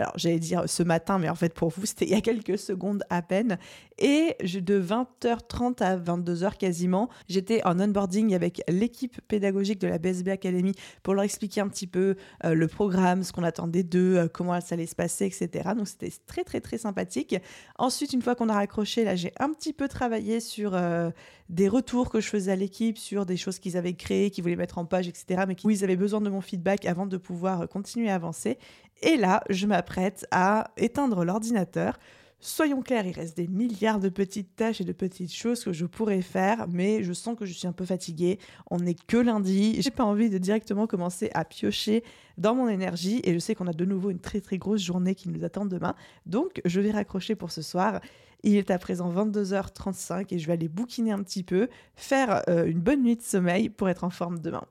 alors 0.00 0.12
j'allais 0.16 0.38
dire 0.38 0.64
ce 0.66 0.82
matin, 0.82 1.18
mais 1.18 1.28
en 1.28 1.34
fait 1.34 1.52
pour 1.52 1.68
vous 1.68 1.84
c'était 1.84 2.06
il 2.06 2.10
y 2.10 2.14
a 2.14 2.20
quelques 2.20 2.58
secondes 2.58 3.04
à 3.10 3.20
peine. 3.22 3.58
Et 3.98 4.34
de 4.40 4.80
20h30 4.80 5.82
à 5.82 5.98
22h 5.98 6.56
quasiment, 6.56 7.10
j'étais 7.28 7.62
en 7.66 7.78
onboarding 7.78 8.34
avec 8.34 8.62
l'équipe 8.66 9.20
pédagogique 9.28 9.78
de 9.78 9.88
la 9.88 9.98
BSB 9.98 10.28
Academy 10.28 10.72
pour 11.02 11.12
leur 11.12 11.24
expliquer 11.24 11.60
un 11.60 11.68
petit 11.68 11.86
peu 11.86 12.16
euh, 12.44 12.54
le 12.54 12.66
programme, 12.66 13.22
ce 13.22 13.32
qu'on 13.32 13.42
attendait 13.42 13.82
d'eux, 13.82 14.16
euh, 14.16 14.28
comment 14.32 14.58
ça 14.62 14.74
allait 14.74 14.86
se 14.86 14.94
passer, 14.94 15.26
etc. 15.26 15.70
Donc 15.76 15.86
c'était 15.86 16.10
très 16.26 16.44
très 16.44 16.62
très 16.62 16.78
sympathique. 16.78 17.36
Ensuite, 17.76 18.14
une 18.14 18.22
fois 18.22 18.34
qu'on 18.34 18.48
a 18.48 18.54
raccroché, 18.54 19.04
là 19.04 19.16
j'ai 19.16 19.32
un 19.38 19.52
petit 19.52 19.74
peu 19.74 19.86
travaillé 19.86 20.40
sur 20.40 20.74
euh, 20.74 21.10
des 21.50 21.68
retours 21.68 22.08
que 22.08 22.20
je 22.20 22.28
faisais 22.28 22.52
à 22.52 22.56
l'équipe, 22.56 22.96
sur 22.96 23.26
des 23.26 23.36
choses 23.36 23.58
qu'ils 23.58 23.76
avaient 23.76 23.94
créées, 23.94 24.30
qu'ils 24.30 24.44
voulaient 24.44 24.56
mettre 24.56 24.78
en 24.78 24.86
page, 24.86 25.08
etc. 25.08 25.44
Mais 25.46 25.56
où 25.62 25.68
ils 25.68 25.84
avaient 25.84 25.96
besoin 25.96 26.22
de 26.22 26.30
mon 26.30 26.40
feedback 26.40 26.86
avant 26.86 27.06
de 27.06 27.18
pouvoir 27.18 27.68
continuer 27.68 28.08
à 28.08 28.14
avancer. 28.14 28.56
Et 29.02 29.16
là, 29.16 29.42
je 29.48 29.66
m'apprête 29.66 30.26
à 30.30 30.70
éteindre 30.76 31.24
l'ordinateur. 31.24 31.98
Soyons 32.42 32.80
clairs, 32.80 33.04
il 33.06 33.12
reste 33.12 33.36
des 33.36 33.48
milliards 33.48 34.00
de 34.00 34.08
petites 34.08 34.56
tâches 34.56 34.80
et 34.80 34.84
de 34.84 34.94
petites 34.94 35.32
choses 35.32 35.62
que 35.62 35.74
je 35.74 35.84
pourrais 35.84 36.22
faire, 36.22 36.66
mais 36.68 37.02
je 37.02 37.12
sens 37.12 37.36
que 37.38 37.44
je 37.44 37.52
suis 37.52 37.68
un 37.68 37.72
peu 37.72 37.84
fatiguée. 37.84 38.38
On 38.70 38.78
n'est 38.78 38.94
que 38.94 39.18
lundi. 39.18 39.82
J'ai 39.82 39.90
pas 39.90 40.04
envie 40.04 40.30
de 40.30 40.38
directement 40.38 40.86
commencer 40.86 41.30
à 41.34 41.44
piocher 41.44 42.02
dans 42.38 42.54
mon 42.54 42.68
énergie 42.68 43.20
et 43.24 43.34
je 43.34 43.38
sais 43.38 43.54
qu'on 43.54 43.66
a 43.66 43.74
de 43.74 43.84
nouveau 43.84 44.08
une 44.08 44.20
très 44.20 44.40
très 44.40 44.56
grosse 44.56 44.80
journée 44.80 45.14
qui 45.14 45.28
nous 45.28 45.44
attend 45.44 45.66
demain. 45.66 45.94
Donc, 46.24 46.62
je 46.64 46.80
vais 46.80 46.92
raccrocher 46.92 47.34
pour 47.34 47.50
ce 47.50 47.60
soir. 47.60 48.00
Il 48.42 48.56
est 48.56 48.70
à 48.70 48.78
présent 48.78 49.12
22h35 49.12 50.32
et 50.34 50.38
je 50.38 50.46
vais 50.46 50.54
aller 50.54 50.68
bouquiner 50.68 51.12
un 51.12 51.22
petit 51.22 51.42
peu, 51.42 51.68
faire 51.94 52.42
euh, 52.48 52.64
une 52.64 52.80
bonne 52.80 53.02
nuit 53.02 53.16
de 53.16 53.22
sommeil 53.22 53.68
pour 53.68 53.90
être 53.90 54.02
en 54.02 54.10
forme 54.10 54.38
demain. 54.38 54.64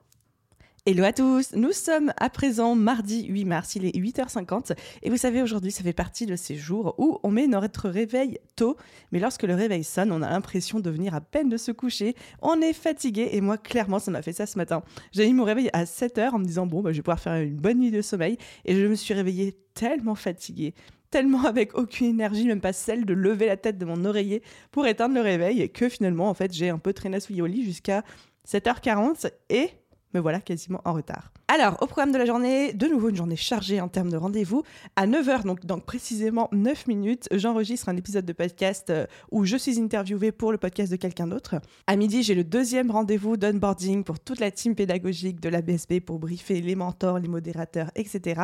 Hello 0.86 1.04
à 1.04 1.12
tous, 1.12 1.52
nous 1.52 1.72
sommes 1.72 2.10
à 2.16 2.30
présent 2.30 2.74
mardi 2.74 3.26
8 3.26 3.44
mars, 3.44 3.74
il 3.76 3.84
est 3.84 3.94
8h50 3.94 4.74
et 5.02 5.10
vous 5.10 5.18
savez 5.18 5.42
aujourd'hui 5.42 5.70
ça 5.70 5.82
fait 5.82 5.92
partie 5.92 6.24
de 6.24 6.36
ces 6.36 6.56
jours 6.56 6.94
où 6.96 7.18
on 7.22 7.30
met 7.30 7.46
notre 7.48 7.90
réveil 7.90 8.38
tôt. 8.56 8.78
Mais 9.12 9.18
lorsque 9.18 9.42
le 9.42 9.54
réveil 9.54 9.84
sonne 9.84 10.10
on 10.10 10.22
a 10.22 10.30
l'impression 10.30 10.80
de 10.80 10.88
venir 10.88 11.14
à 11.14 11.20
peine 11.20 11.50
de 11.50 11.58
se 11.58 11.70
coucher, 11.70 12.16
on 12.40 12.62
est 12.62 12.72
fatigué 12.72 13.28
et 13.32 13.42
moi 13.42 13.58
clairement 13.58 13.98
ça 13.98 14.10
m'a 14.10 14.22
fait 14.22 14.32
ça 14.32 14.46
ce 14.46 14.56
matin. 14.56 14.82
J'ai 15.12 15.26
mis 15.26 15.34
mon 15.34 15.44
réveil 15.44 15.68
à 15.74 15.84
7h 15.84 16.30
en 16.30 16.38
me 16.38 16.46
disant 16.46 16.64
bon 16.64 16.80
bah, 16.80 16.92
je 16.92 16.96
vais 16.96 17.02
pouvoir 17.02 17.20
faire 17.20 17.34
une 17.34 17.56
bonne 17.56 17.78
nuit 17.78 17.90
de 17.90 18.00
sommeil. 18.00 18.38
Et 18.64 18.74
je 18.74 18.86
me 18.86 18.94
suis 18.94 19.12
réveillée 19.12 19.58
tellement 19.74 20.14
fatiguée 20.14 20.72
tellement 21.10 21.44
avec 21.44 21.74
aucune 21.74 22.06
énergie, 22.06 22.46
même 22.46 22.60
pas 22.62 22.72
celle 22.72 23.04
de 23.04 23.12
lever 23.12 23.46
la 23.46 23.56
tête 23.58 23.76
de 23.76 23.84
mon 23.84 24.04
oreiller 24.06 24.42
pour 24.70 24.86
éteindre 24.86 25.16
le 25.16 25.20
réveil, 25.20 25.68
que 25.70 25.88
finalement, 25.88 26.30
en 26.30 26.34
fait, 26.34 26.52
j'ai 26.54 26.70
un 26.70 26.78
peu 26.78 26.92
traîné 26.92 27.18
au 27.40 27.46
lit 27.46 27.64
jusqu'à 27.64 28.04
7h40 28.46 29.28
et 29.48 29.70
me 30.14 30.20
voilà 30.20 30.40
quasiment 30.40 30.80
en 30.84 30.92
retard. 30.92 31.32
Alors, 31.52 31.78
au 31.80 31.86
programme 31.86 32.12
de 32.12 32.18
la 32.18 32.26
journée, 32.26 32.72
de 32.74 32.86
nouveau 32.86 33.08
une 33.08 33.16
journée 33.16 33.34
chargée 33.34 33.80
en 33.80 33.88
termes 33.88 34.08
de 34.08 34.16
rendez-vous. 34.16 34.62
À 34.94 35.08
9h, 35.08 35.42
donc, 35.42 35.66
donc 35.66 35.84
précisément 35.84 36.48
9 36.52 36.86
minutes, 36.86 37.26
j'enregistre 37.32 37.88
un 37.88 37.96
épisode 37.96 38.24
de 38.24 38.32
podcast 38.32 38.88
euh, 38.90 39.04
où 39.32 39.44
je 39.44 39.56
suis 39.56 39.80
interviewée 39.80 40.30
pour 40.30 40.52
le 40.52 40.58
podcast 40.58 40.92
de 40.92 40.96
quelqu'un 40.96 41.26
d'autre. 41.26 41.56
À 41.88 41.96
midi, 41.96 42.22
j'ai 42.22 42.36
le 42.36 42.44
deuxième 42.44 42.92
rendez-vous 42.92 43.36
d'onboarding 43.36 44.04
pour 44.04 44.20
toute 44.20 44.38
la 44.38 44.52
team 44.52 44.76
pédagogique 44.76 45.40
de 45.40 45.48
la 45.48 45.60
BSB 45.60 45.98
pour 45.98 46.20
briefer 46.20 46.60
les 46.60 46.76
mentors, 46.76 47.18
les 47.18 47.26
modérateurs, 47.26 47.90
etc. 47.96 48.42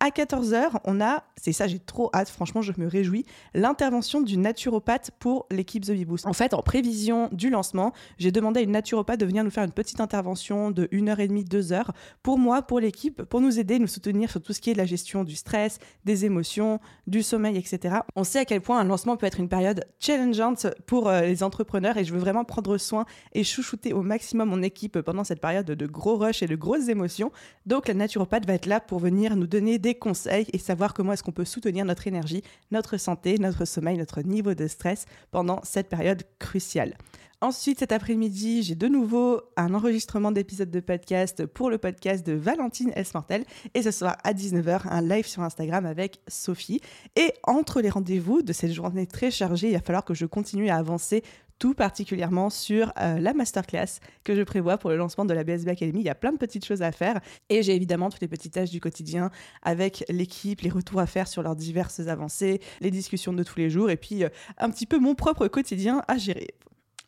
À 0.00 0.08
14h, 0.08 0.80
on 0.84 1.02
a, 1.02 1.24
c'est 1.36 1.52
ça, 1.52 1.66
j'ai 1.66 1.78
trop 1.78 2.08
hâte, 2.14 2.30
franchement, 2.30 2.62
je 2.62 2.72
me 2.78 2.86
réjouis, 2.86 3.26
l'intervention 3.52 4.22
d'une 4.22 4.40
naturopathe 4.40 5.10
pour 5.18 5.44
l'équipe 5.50 5.84
The 5.84 5.92
Beboost. 5.92 6.26
En 6.26 6.32
fait, 6.32 6.54
en 6.54 6.62
prévision 6.62 7.28
du 7.32 7.50
lancement, 7.50 7.92
j'ai 8.16 8.32
demandé 8.32 8.60
à 8.60 8.62
une 8.62 8.72
naturopathe 8.72 9.20
de 9.20 9.26
venir 9.26 9.44
nous 9.44 9.50
faire 9.50 9.64
une 9.64 9.72
petite 9.72 10.00
intervention 10.00 10.70
de 10.70 10.86
1h30, 10.86 11.46
2h 11.46 11.88
pour 12.22 12.38
pour 12.66 12.80
l'équipe 12.80 13.22
pour 13.22 13.40
nous 13.40 13.58
aider, 13.58 13.78
nous 13.78 13.86
soutenir 13.86 14.30
sur 14.30 14.40
tout 14.40 14.52
ce 14.52 14.60
qui 14.60 14.70
est 14.70 14.72
de 14.72 14.78
la 14.78 14.84
gestion 14.84 15.24
du 15.24 15.34
stress, 15.34 15.78
des 16.04 16.24
émotions, 16.24 16.80
du 17.06 17.22
sommeil, 17.22 17.56
etc. 17.56 17.96
On 18.14 18.24
sait 18.24 18.40
à 18.40 18.44
quel 18.44 18.60
point 18.60 18.78
un 18.78 18.84
lancement 18.84 19.16
peut 19.16 19.26
être 19.26 19.40
une 19.40 19.48
période 19.48 19.84
challengeante 19.98 20.66
pour 20.86 21.08
euh, 21.08 21.22
les 21.22 21.42
entrepreneurs 21.42 21.96
et 21.96 22.04
je 22.04 22.12
veux 22.12 22.18
vraiment 22.18 22.44
prendre 22.44 22.78
soin 22.78 23.04
et 23.32 23.44
chouchouter 23.44 23.92
au 23.92 24.02
maximum 24.02 24.48
mon 24.48 24.62
équipe 24.62 25.00
pendant 25.00 25.24
cette 25.24 25.40
période 25.40 25.66
de 25.66 25.86
gros 25.86 26.16
rush 26.16 26.42
et 26.42 26.46
de 26.46 26.56
grosses 26.56 26.88
émotions. 26.88 27.32
Donc 27.66 27.88
la 27.88 27.94
naturopathe 27.94 28.46
va 28.46 28.54
être 28.54 28.66
là 28.66 28.80
pour 28.80 28.98
venir 28.98 29.36
nous 29.36 29.46
donner 29.46 29.78
des 29.78 29.94
conseils 29.94 30.46
et 30.52 30.58
savoir 30.58 30.94
comment 30.94 31.12
est-ce 31.12 31.22
qu'on 31.22 31.32
peut 31.32 31.44
soutenir 31.44 31.84
notre 31.84 32.06
énergie, 32.06 32.42
notre 32.70 32.96
santé, 32.96 33.38
notre 33.38 33.64
sommeil, 33.64 33.98
notre 33.98 34.22
niveau 34.22 34.54
de 34.54 34.66
stress 34.66 35.06
pendant 35.30 35.60
cette 35.64 35.88
période 35.88 36.22
cruciale. 36.38 36.96
Ensuite, 37.42 37.80
cet 37.80 37.92
après-midi, 37.92 38.62
j'ai 38.62 38.74
de 38.74 38.88
nouveau 38.88 39.42
un 39.58 39.74
enregistrement 39.74 40.32
d'épisode 40.32 40.70
de 40.70 40.80
podcast 40.80 41.44
pour 41.44 41.68
le 41.68 41.76
podcast 41.76 42.26
de 42.26 42.32
Valentine 42.32 42.92
Elsmartel. 42.96 43.44
Et 43.74 43.82
ce 43.82 43.90
soir 43.90 44.16
à 44.24 44.32
19h, 44.32 44.88
un 44.88 45.02
live 45.02 45.26
sur 45.26 45.42
Instagram 45.42 45.84
avec 45.84 46.20
Sophie. 46.28 46.80
Et 47.14 47.34
entre 47.42 47.82
les 47.82 47.90
rendez-vous 47.90 48.40
de 48.40 48.54
cette 48.54 48.72
journée 48.72 49.06
très 49.06 49.30
chargée, 49.30 49.68
il 49.68 49.74
va 49.74 49.82
falloir 49.82 50.06
que 50.06 50.14
je 50.14 50.24
continue 50.24 50.70
à 50.70 50.76
avancer 50.76 51.22
tout 51.58 51.74
particulièrement 51.74 52.48
sur 52.48 52.90
euh, 52.98 53.18
la 53.18 53.34
masterclass 53.34 54.00
que 54.24 54.34
je 54.34 54.42
prévois 54.42 54.78
pour 54.78 54.88
le 54.88 54.96
lancement 54.96 55.26
de 55.26 55.34
la 55.34 55.44
BSB 55.44 55.68
Academy. 55.68 56.00
Il 56.00 56.06
y 56.06 56.10
a 56.10 56.14
plein 56.14 56.32
de 56.32 56.38
petites 56.38 56.64
choses 56.64 56.80
à 56.80 56.90
faire 56.90 57.20
et 57.50 57.62
j'ai 57.62 57.74
évidemment 57.74 58.08
toutes 58.08 58.22
les 58.22 58.28
petites 58.28 58.54
tâches 58.54 58.70
du 58.70 58.80
quotidien 58.80 59.30
avec 59.62 60.04
l'équipe, 60.08 60.62
les 60.62 60.70
retours 60.70 61.00
à 61.00 61.06
faire 61.06 61.28
sur 61.28 61.42
leurs 61.42 61.56
diverses 61.56 62.00
avancées, 62.00 62.60
les 62.80 62.90
discussions 62.90 63.34
de 63.34 63.42
tous 63.42 63.58
les 63.58 63.68
jours 63.68 63.90
et 63.90 63.96
puis 63.98 64.24
euh, 64.24 64.28
un 64.56 64.70
petit 64.70 64.86
peu 64.86 64.98
mon 64.98 65.14
propre 65.14 65.48
quotidien 65.48 66.02
à 66.08 66.16
gérer. 66.16 66.48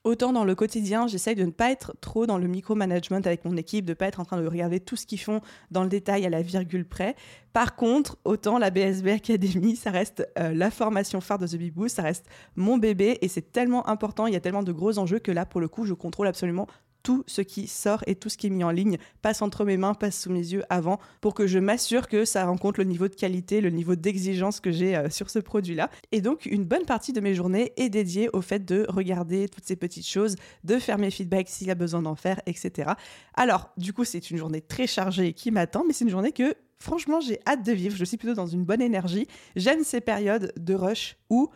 Autant 0.08 0.32
dans 0.32 0.44
le 0.44 0.54
quotidien, 0.54 1.06
j'essaye 1.06 1.34
de 1.34 1.44
ne 1.44 1.50
pas 1.50 1.70
être 1.70 1.94
trop 2.00 2.24
dans 2.24 2.38
le 2.38 2.46
micromanagement 2.46 3.18
avec 3.18 3.44
mon 3.44 3.58
équipe, 3.58 3.84
de 3.84 3.90
ne 3.90 3.94
pas 3.94 4.06
être 4.06 4.20
en 4.20 4.24
train 4.24 4.40
de 4.40 4.46
regarder 4.46 4.80
tout 4.80 4.96
ce 4.96 5.04
qu'ils 5.04 5.20
font 5.20 5.42
dans 5.70 5.82
le 5.82 5.90
détail 5.90 6.24
à 6.24 6.30
la 6.30 6.40
virgule 6.40 6.86
près. 6.86 7.14
Par 7.52 7.76
contre, 7.76 8.16
autant 8.24 8.56
la 8.56 8.70
BSB 8.70 9.08
Academy, 9.08 9.76
ça 9.76 9.90
reste 9.90 10.26
euh, 10.38 10.54
la 10.54 10.70
formation 10.70 11.20
phare 11.20 11.36
de 11.36 11.46
The 11.46 11.56
Big 11.56 11.74
ça 11.88 12.00
reste 12.00 12.24
mon 12.56 12.78
bébé 12.78 13.18
et 13.20 13.28
c'est 13.28 13.52
tellement 13.52 13.86
important, 13.86 14.26
il 14.26 14.32
y 14.32 14.36
a 14.36 14.40
tellement 14.40 14.62
de 14.62 14.72
gros 14.72 14.98
enjeux 14.98 15.18
que 15.18 15.30
là, 15.30 15.44
pour 15.44 15.60
le 15.60 15.68
coup, 15.68 15.84
je 15.84 15.92
contrôle 15.92 16.26
absolument 16.26 16.68
tout 17.08 17.24
ce 17.26 17.40
qui 17.40 17.68
sort 17.68 18.04
et 18.06 18.16
tout 18.16 18.28
ce 18.28 18.36
qui 18.36 18.48
est 18.48 18.50
mis 18.50 18.64
en 18.64 18.70
ligne 18.70 18.98
passe 19.22 19.40
entre 19.40 19.64
mes 19.64 19.78
mains, 19.78 19.94
passe 19.94 20.20
sous 20.20 20.30
mes 20.30 20.46
yeux 20.52 20.62
avant 20.68 21.00
pour 21.22 21.32
que 21.32 21.46
je 21.46 21.58
m'assure 21.58 22.06
que 22.06 22.26
ça 22.26 22.44
rencontre 22.44 22.80
le 22.80 22.84
niveau 22.84 23.08
de 23.08 23.14
qualité, 23.14 23.62
le 23.62 23.70
niveau 23.70 23.96
d'exigence 23.96 24.60
que 24.60 24.70
j'ai 24.70 24.94
euh, 24.94 25.08
sur 25.08 25.30
ce 25.30 25.38
produit-là. 25.38 25.88
Et 26.12 26.20
donc, 26.20 26.44
une 26.44 26.66
bonne 26.66 26.84
partie 26.84 27.14
de 27.14 27.22
mes 27.22 27.34
journées 27.34 27.72
est 27.78 27.88
dédiée 27.88 28.28
au 28.34 28.42
fait 28.42 28.62
de 28.62 28.84
regarder 28.90 29.48
toutes 29.48 29.64
ces 29.64 29.74
petites 29.74 30.06
choses, 30.06 30.36
de 30.64 30.78
faire 30.78 30.98
mes 30.98 31.10
feedbacks 31.10 31.48
s'il 31.48 31.68
y 31.68 31.70
a 31.70 31.74
besoin 31.74 32.02
d'en 32.02 32.14
faire, 32.14 32.42
etc. 32.44 32.90
Alors, 33.32 33.70
du 33.78 33.94
coup, 33.94 34.04
c'est 34.04 34.30
une 34.30 34.36
journée 34.36 34.60
très 34.60 34.86
chargée 34.86 35.32
qui 35.32 35.50
m'attend, 35.50 35.84
mais 35.86 35.94
c'est 35.94 36.04
une 36.04 36.10
journée 36.10 36.32
que 36.32 36.52
franchement, 36.78 37.20
j'ai 37.20 37.40
hâte 37.46 37.64
de 37.64 37.72
vivre. 37.72 37.96
Je 37.96 38.04
suis 38.04 38.18
plutôt 38.18 38.34
dans 38.34 38.48
une 38.48 38.66
bonne 38.66 38.82
énergie. 38.82 39.26
J'aime 39.56 39.82
ces 39.82 40.02
périodes 40.02 40.52
de 40.58 40.74
rush 40.74 41.16
où 41.30 41.48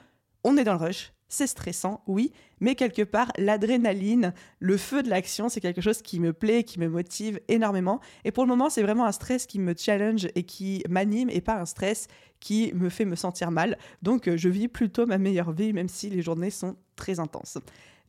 on 0.44 0.56
est 0.56 0.64
dans 0.64 0.78
le 0.78 0.86
rush, 0.86 1.12
c'est 1.32 1.46
stressant, 1.46 2.02
oui, 2.06 2.30
mais 2.60 2.74
quelque 2.74 3.00
part, 3.00 3.32
l'adrénaline, 3.38 4.34
le 4.58 4.76
feu 4.76 5.02
de 5.02 5.08
l'action, 5.08 5.48
c'est 5.48 5.62
quelque 5.62 5.80
chose 5.80 6.02
qui 6.02 6.20
me 6.20 6.34
plaît, 6.34 6.62
qui 6.62 6.78
me 6.78 6.90
motive 6.90 7.40
énormément. 7.48 8.00
Et 8.24 8.32
pour 8.32 8.44
le 8.44 8.48
moment, 8.48 8.68
c'est 8.68 8.82
vraiment 8.82 9.06
un 9.06 9.12
stress 9.12 9.46
qui 9.46 9.58
me 9.58 9.74
challenge 9.74 10.28
et 10.34 10.42
qui 10.42 10.84
m'anime 10.90 11.30
et 11.30 11.40
pas 11.40 11.58
un 11.58 11.64
stress 11.64 12.06
qui 12.38 12.70
me 12.74 12.90
fait 12.90 13.06
me 13.06 13.16
sentir 13.16 13.50
mal. 13.50 13.78
Donc, 14.02 14.28
euh, 14.28 14.36
je 14.36 14.50
vis 14.50 14.68
plutôt 14.68 15.06
ma 15.06 15.16
meilleure 15.16 15.52
vie, 15.52 15.72
même 15.72 15.88
si 15.88 16.10
les 16.10 16.20
journées 16.20 16.50
sont 16.50 16.76
très 16.96 17.18
intenses. 17.18 17.56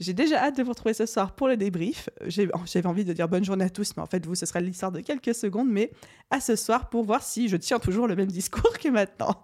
J'ai 0.01 0.13
déjà 0.13 0.43
hâte 0.43 0.57
de 0.57 0.63
vous 0.63 0.71
retrouver 0.71 0.93
ce 0.93 1.05
soir 1.05 1.33
pour 1.33 1.47
le 1.47 1.55
débrief. 1.55 2.09
J'avais 2.27 2.85
envie 2.85 3.05
de 3.05 3.13
dire 3.13 3.29
bonne 3.29 3.45
journée 3.45 3.63
à 3.63 3.69
tous, 3.69 3.95
mais 3.95 4.03
en 4.03 4.07
fait, 4.07 4.25
vous, 4.25 4.35
ce 4.35 4.45
sera 4.45 4.59
l'histoire 4.59 4.91
de 4.91 4.99
quelques 4.99 5.33
secondes. 5.33 5.69
Mais 5.69 5.91
à 6.29 6.41
ce 6.41 6.57
soir 6.57 6.89
pour 6.89 7.05
voir 7.05 7.23
si 7.23 7.47
je 7.47 7.55
tiens 7.55 7.79
toujours 7.79 8.05
le 8.05 8.17
même 8.17 8.27
discours 8.27 8.77
que 8.79 8.89
maintenant. 8.89 9.41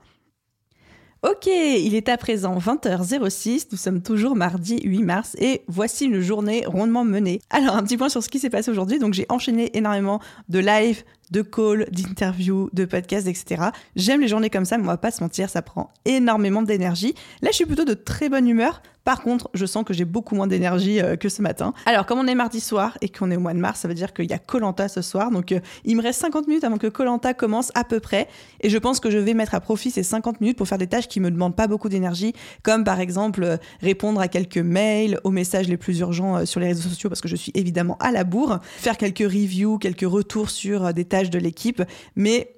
Ok, 1.21 1.47
il 1.47 1.95
est 1.95 2.07
à 2.07 2.15
présent 2.15 2.57
20h06, 2.57 3.67
nous 3.73 3.77
sommes 3.77 4.01
toujours 4.01 4.37
mardi 4.37 4.79
8 4.85 5.03
mars 5.03 5.35
et 5.37 5.63
voici 5.67 6.05
une 6.05 6.21
journée 6.21 6.63
rondement 6.65 7.03
menée. 7.03 7.41
Alors 7.49 7.75
un 7.75 7.83
petit 7.83 7.97
point 7.97 8.07
sur 8.07 8.23
ce 8.23 8.29
qui 8.29 8.39
s'est 8.39 8.49
passé 8.49 8.71
aujourd'hui, 8.71 8.99
donc 8.99 9.13
j'ai 9.13 9.25
enchaîné 9.27 9.69
énormément 9.77 10.21
de 10.47 10.59
live, 10.59 11.03
de 11.31 11.41
calls, 11.41 11.87
d'interviews, 11.91 12.69
de 12.73 12.85
podcasts, 12.85 13.27
etc. 13.27 13.69
J'aime 13.95 14.21
les 14.21 14.27
journées 14.27 14.49
comme 14.49 14.65
ça, 14.65 14.77
mais 14.77 14.83
on 14.83 14.87
va 14.87 14.97
pas 14.97 15.11
se 15.11 15.23
mentir, 15.23 15.49
ça 15.49 15.61
prend 15.61 15.91
énormément 16.05 16.61
d'énergie. 16.61 17.13
Là 17.41 17.49
je 17.51 17.55
suis 17.55 17.65
plutôt 17.65 17.85
de 17.85 17.93
très 17.93 18.29
bonne 18.29 18.47
humeur, 18.47 18.81
par 19.09 19.23
contre, 19.23 19.49
je 19.55 19.65
sens 19.65 19.83
que 19.85 19.91
j'ai 19.91 20.05
beaucoup 20.05 20.35
moins 20.35 20.45
d'énergie 20.45 21.01
euh, 21.01 21.15
que 21.15 21.29
ce 21.29 21.41
matin. 21.41 21.73
Alors, 21.87 22.05
comme 22.05 22.19
on 22.19 22.27
est 22.27 22.35
mardi 22.35 22.59
soir 22.59 22.95
et 23.01 23.09
qu'on 23.09 23.31
est 23.31 23.37
au 23.37 23.39
mois 23.39 23.55
de 23.55 23.59
mars, 23.59 23.79
ça 23.79 23.87
veut 23.87 23.95
dire 23.95 24.13
qu'il 24.13 24.29
y 24.29 24.33
a 24.33 24.37
Colanta 24.37 24.87
ce 24.87 25.01
soir. 25.01 25.31
Donc, 25.31 25.51
euh, 25.51 25.59
il 25.83 25.97
me 25.97 26.03
reste 26.03 26.21
50 26.21 26.47
minutes 26.47 26.63
avant 26.63 26.77
que 26.77 26.85
Colanta 26.85 27.33
commence 27.33 27.71
à 27.73 27.83
peu 27.83 27.99
près. 27.99 28.27
Et 28.61 28.69
je 28.69 28.77
pense 28.77 28.99
que 28.99 29.09
je 29.09 29.17
vais 29.17 29.33
mettre 29.33 29.55
à 29.55 29.61
profit 29.61 29.89
ces 29.89 30.03
50 30.03 30.41
minutes 30.41 30.59
pour 30.59 30.67
faire 30.67 30.77
des 30.77 30.85
tâches 30.85 31.07
qui 31.07 31.19
me 31.21 31.31
demandent 31.31 31.55
pas 31.55 31.65
beaucoup 31.65 31.89
d'énergie, 31.89 32.33
comme 32.61 32.83
par 32.83 32.99
exemple 32.99 33.43
euh, 33.43 33.57
répondre 33.81 34.21
à 34.21 34.27
quelques 34.27 34.57
mails, 34.57 35.19
aux 35.23 35.31
messages 35.31 35.67
les 35.67 35.77
plus 35.77 35.97
urgents 35.99 36.45
sur 36.45 36.59
les 36.59 36.67
réseaux 36.67 36.87
sociaux, 36.87 37.09
parce 37.09 37.21
que 37.21 37.27
je 37.27 37.35
suis 37.35 37.51
évidemment 37.55 37.97
à 37.99 38.11
la 38.11 38.23
bourre, 38.23 38.59
faire 38.77 38.97
quelques 38.97 39.19
reviews, 39.19 39.79
quelques 39.79 40.01
retours 40.01 40.51
sur 40.51 40.93
des 40.93 41.05
tâches 41.05 41.18
de 41.29 41.39
l'équipe. 41.39 41.83
Mais 42.15 42.55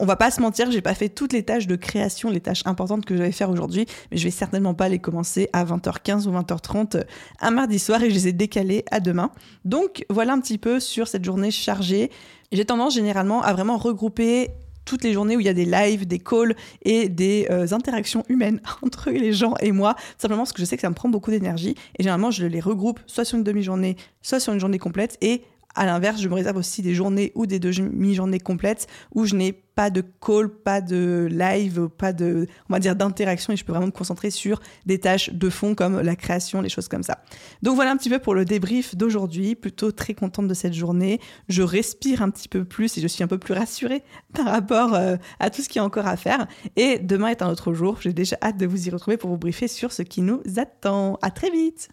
on 0.00 0.06
va 0.06 0.16
pas 0.16 0.30
se 0.30 0.40
mentir, 0.40 0.70
j'ai 0.70 0.80
pas 0.80 0.94
fait 0.94 1.08
toutes 1.08 1.32
les 1.32 1.44
tâches 1.44 1.66
de 1.66 1.76
création, 1.76 2.30
les 2.30 2.40
tâches 2.40 2.62
importantes 2.66 3.04
que 3.04 3.16
je 3.16 3.22
vais 3.22 3.32
faire 3.32 3.50
aujourd'hui, 3.50 3.86
mais 4.10 4.16
je 4.16 4.24
vais 4.24 4.30
certainement 4.30 4.74
pas 4.74 4.88
les 4.88 4.98
commencer 4.98 5.48
à 5.52 5.64
20h15 5.64 6.26
ou 6.26 6.32
20h30 6.32 6.96
euh, 6.96 7.02
un 7.40 7.50
mardi 7.50 7.78
soir 7.78 8.02
et 8.02 8.10
je 8.10 8.14
les 8.14 8.28
ai 8.28 8.32
décalées 8.32 8.84
à 8.90 9.00
demain. 9.00 9.30
Donc 9.64 10.04
voilà 10.10 10.32
un 10.32 10.40
petit 10.40 10.58
peu 10.58 10.80
sur 10.80 11.06
cette 11.06 11.24
journée 11.24 11.50
chargée. 11.50 12.10
J'ai 12.50 12.64
tendance 12.64 12.94
généralement 12.94 13.42
à 13.42 13.52
vraiment 13.52 13.76
regrouper 13.76 14.50
toutes 14.84 15.04
les 15.04 15.12
journées 15.12 15.36
où 15.36 15.40
il 15.40 15.46
y 15.46 15.50
a 15.50 15.54
des 15.54 15.64
lives, 15.64 16.06
des 16.06 16.18
calls 16.18 16.54
et 16.82 17.08
des 17.08 17.46
euh, 17.50 17.66
interactions 17.72 18.24
humaines 18.28 18.60
entre 18.82 19.10
les 19.10 19.32
gens 19.32 19.54
et 19.60 19.72
moi, 19.72 19.94
simplement 20.18 20.42
parce 20.42 20.52
que 20.52 20.60
je 20.60 20.66
sais 20.66 20.76
que 20.76 20.82
ça 20.82 20.90
me 20.90 20.94
prend 20.94 21.08
beaucoup 21.08 21.30
d'énergie. 21.30 21.74
Et 21.98 22.02
généralement, 22.02 22.30
je 22.30 22.44
les 22.46 22.60
regroupe 22.60 23.00
soit 23.06 23.24
sur 23.24 23.38
une 23.38 23.44
demi-journée, 23.44 23.96
soit 24.22 24.40
sur 24.40 24.52
une 24.52 24.60
journée 24.60 24.78
complète. 24.78 25.16
Et 25.20 25.42
à 25.74 25.86
l'inverse, 25.86 26.20
je 26.20 26.28
me 26.28 26.34
réserve 26.34 26.56
aussi 26.56 26.82
des 26.82 26.94
journées 26.94 27.32
ou 27.34 27.46
des 27.46 27.58
demi-journées 27.58 28.40
complètes 28.40 28.86
où 29.14 29.24
je 29.24 29.34
n'ai 29.34 29.52
pas 29.52 29.90
de 29.90 30.04
call, 30.24 30.48
pas 30.48 30.80
de 30.80 31.28
live, 31.30 31.88
pas 31.88 32.12
de, 32.12 32.46
on 32.68 32.72
va 32.72 32.78
dire, 32.78 32.94
d'interaction 32.94 33.52
et 33.52 33.56
je 33.56 33.64
peux 33.64 33.72
vraiment 33.72 33.86
me 33.86 33.92
concentrer 33.92 34.30
sur 34.30 34.60
des 34.86 34.98
tâches 34.98 35.30
de 35.30 35.50
fond 35.50 35.74
comme 35.74 36.00
la 36.00 36.16
création, 36.16 36.60
les 36.60 36.68
choses 36.68 36.88
comme 36.88 37.02
ça. 37.02 37.18
Donc 37.62 37.74
voilà 37.74 37.90
un 37.90 37.96
petit 37.96 38.10
peu 38.10 38.18
pour 38.18 38.34
le 38.34 38.44
débrief 38.44 38.94
d'aujourd'hui. 38.94 39.54
Plutôt 39.54 39.90
très 39.92 40.14
contente 40.14 40.46
de 40.46 40.54
cette 40.54 40.74
journée. 40.74 41.20
Je 41.48 41.62
respire 41.62 42.22
un 42.22 42.30
petit 42.30 42.48
peu 42.48 42.64
plus 42.64 42.96
et 42.98 43.00
je 43.00 43.08
suis 43.08 43.24
un 43.24 43.28
peu 43.28 43.38
plus 43.38 43.54
rassurée 43.54 44.02
par 44.34 44.46
rapport 44.46 44.94
euh, 44.94 45.16
à 45.40 45.50
tout 45.50 45.62
ce 45.62 45.68
qu'il 45.68 45.80
y 45.80 45.82
a 45.82 45.84
encore 45.84 46.06
à 46.06 46.16
faire. 46.16 46.46
Et 46.76 46.98
demain 46.98 47.28
est 47.28 47.42
un 47.42 47.48
autre 47.48 47.74
jour. 47.74 47.98
J'ai 48.00 48.12
déjà 48.12 48.36
hâte 48.42 48.56
de 48.56 48.66
vous 48.66 48.86
y 48.86 48.90
retrouver 48.90 49.16
pour 49.16 49.30
vous 49.30 49.38
briefer 49.38 49.68
sur 49.68 49.92
ce 49.92 50.02
qui 50.02 50.22
nous 50.22 50.40
attend. 50.56 51.18
À 51.20 51.30
très 51.30 51.50
vite! 51.50 51.88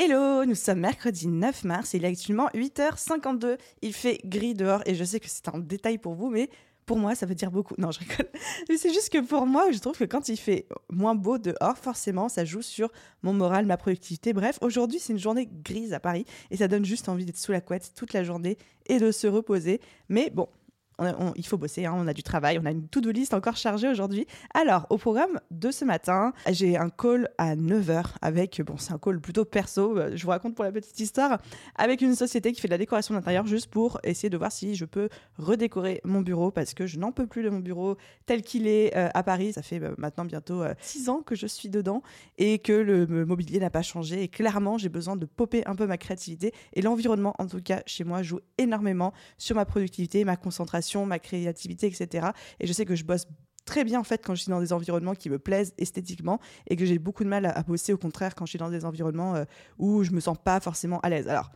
Hello, 0.00 0.44
nous 0.44 0.54
sommes 0.54 0.78
mercredi 0.78 1.26
9 1.26 1.64
mars, 1.64 1.92
il 1.92 2.04
est 2.04 2.08
actuellement 2.08 2.46
8h52, 2.54 3.58
il 3.82 3.92
fait 3.92 4.20
gris 4.24 4.54
dehors 4.54 4.80
et 4.86 4.94
je 4.94 5.02
sais 5.02 5.18
que 5.18 5.26
c'est 5.28 5.48
un 5.48 5.58
détail 5.58 5.98
pour 5.98 6.14
vous, 6.14 6.30
mais 6.30 6.50
pour 6.86 6.98
moi 6.98 7.16
ça 7.16 7.26
veut 7.26 7.34
dire 7.34 7.50
beaucoup. 7.50 7.74
Non, 7.78 7.90
je 7.90 7.98
rigole. 7.98 8.28
Mais 8.68 8.76
c'est 8.76 8.92
juste 8.92 9.12
que 9.12 9.18
pour 9.18 9.44
moi, 9.44 9.72
je 9.72 9.78
trouve 9.80 9.98
que 9.98 10.04
quand 10.04 10.28
il 10.28 10.36
fait 10.36 10.68
moins 10.88 11.16
beau 11.16 11.36
dehors, 11.36 11.76
forcément, 11.76 12.28
ça 12.28 12.44
joue 12.44 12.62
sur 12.62 12.92
mon 13.24 13.32
moral, 13.32 13.66
ma 13.66 13.76
productivité. 13.76 14.32
Bref, 14.32 14.60
aujourd'hui 14.60 15.00
c'est 15.00 15.12
une 15.12 15.18
journée 15.18 15.48
grise 15.64 15.92
à 15.92 15.98
Paris 15.98 16.26
et 16.52 16.58
ça 16.58 16.68
donne 16.68 16.84
juste 16.84 17.08
envie 17.08 17.24
d'être 17.24 17.36
sous 17.36 17.50
la 17.50 17.60
couette 17.60 17.92
toute 17.96 18.12
la 18.12 18.22
journée 18.22 18.56
et 18.86 19.00
de 19.00 19.10
se 19.10 19.26
reposer. 19.26 19.80
Mais 20.08 20.30
bon, 20.30 20.46
il 21.36 21.46
faut 21.46 21.56
bosser, 21.56 21.86
hein, 21.86 21.94
on 21.96 22.06
a 22.06 22.12
du 22.12 22.22
travail, 22.22 22.58
on 22.60 22.66
a 22.66 22.70
une 22.70 22.88
to-do 22.88 23.10
list 23.10 23.34
encore 23.34 23.56
chargée 23.56 23.88
aujourd'hui. 23.88 24.26
Alors, 24.54 24.86
au 24.90 24.98
programme 24.98 25.40
de 25.50 25.70
ce 25.70 25.84
matin, 25.84 26.32
j'ai 26.50 26.76
un 26.76 26.90
call 26.90 27.28
à 27.38 27.54
9h 27.54 28.04
avec, 28.20 28.60
bon, 28.62 28.76
c'est 28.78 28.92
un 28.92 28.98
call 28.98 29.20
plutôt 29.20 29.44
perso, 29.44 29.96
euh, 29.96 30.10
je 30.14 30.24
vous 30.24 30.30
raconte 30.30 30.54
pour 30.54 30.64
la 30.64 30.72
petite 30.72 30.98
histoire, 30.98 31.38
avec 31.76 32.00
une 32.00 32.14
société 32.14 32.52
qui 32.52 32.60
fait 32.60 32.68
de 32.68 32.72
la 32.72 32.78
décoration 32.78 33.14
d'intérieur 33.14 33.46
juste 33.46 33.68
pour 33.68 34.00
essayer 34.02 34.30
de 34.30 34.36
voir 34.36 34.50
si 34.50 34.74
je 34.74 34.84
peux 34.84 35.08
redécorer 35.38 36.00
mon 36.04 36.20
bureau 36.20 36.50
parce 36.50 36.74
que 36.74 36.86
je 36.86 36.98
n'en 36.98 37.12
peux 37.12 37.26
plus 37.26 37.42
de 37.42 37.50
mon 37.50 37.60
bureau 37.60 37.96
tel 38.26 38.42
qu'il 38.42 38.66
est 38.66 38.96
euh, 38.96 39.08
à 39.14 39.22
Paris. 39.22 39.52
Ça 39.52 39.62
fait 39.62 39.82
euh, 39.82 39.94
maintenant 39.98 40.24
bientôt 40.24 40.64
6 40.80 41.08
ans 41.08 41.22
que 41.22 41.36
je 41.36 41.46
suis 41.46 41.68
dedans 41.68 42.02
et 42.38 42.58
que 42.58 42.72
le 42.72 43.06
mobilier 43.24 43.60
n'a 43.60 43.70
pas 43.70 43.82
changé. 43.82 44.22
Et 44.22 44.28
clairement, 44.28 44.78
j'ai 44.78 44.88
besoin 44.88 45.16
de 45.16 45.26
popper 45.26 45.64
un 45.66 45.76
peu 45.76 45.86
ma 45.86 45.96
créativité 45.96 46.52
et 46.72 46.82
l'environnement, 46.82 47.34
en 47.38 47.46
tout 47.46 47.60
cas 47.62 47.82
chez 47.86 48.04
moi, 48.04 48.22
joue 48.22 48.40
énormément 48.58 49.12
sur 49.36 49.54
ma 49.54 49.64
productivité, 49.64 50.24
ma 50.24 50.36
concentration 50.36 50.87
ma 51.06 51.18
créativité, 51.18 51.86
etc. 51.86 52.28
Et 52.60 52.66
je 52.66 52.72
sais 52.72 52.84
que 52.84 52.94
je 52.94 53.04
bosse 53.04 53.26
très 53.68 53.84
bien 53.84 54.00
en 54.00 54.04
fait 54.04 54.24
quand 54.24 54.34
je 54.34 54.42
suis 54.42 54.50
dans 54.50 54.60
des 54.60 54.72
environnements 54.72 55.14
qui 55.14 55.28
me 55.28 55.38
plaisent 55.38 55.74
esthétiquement 55.76 56.40
et 56.68 56.76
que 56.76 56.86
j'ai 56.86 56.98
beaucoup 56.98 57.22
de 57.22 57.28
mal 57.28 57.44
à, 57.44 57.62
bosser 57.62 57.92
au 57.92 57.98
contraire 57.98 58.34
quand 58.34 58.46
je 58.46 58.50
suis 58.50 58.58
dans 58.58 58.70
des 58.70 58.86
environnements 58.86 59.34
euh, 59.34 59.44
où 59.78 60.02
je 60.04 60.12
me 60.12 60.20
sens 60.20 60.38
pas 60.42 60.58
forcément 60.60 61.00
à 61.00 61.10
l'aise. 61.10 61.28
Alors 61.28 61.50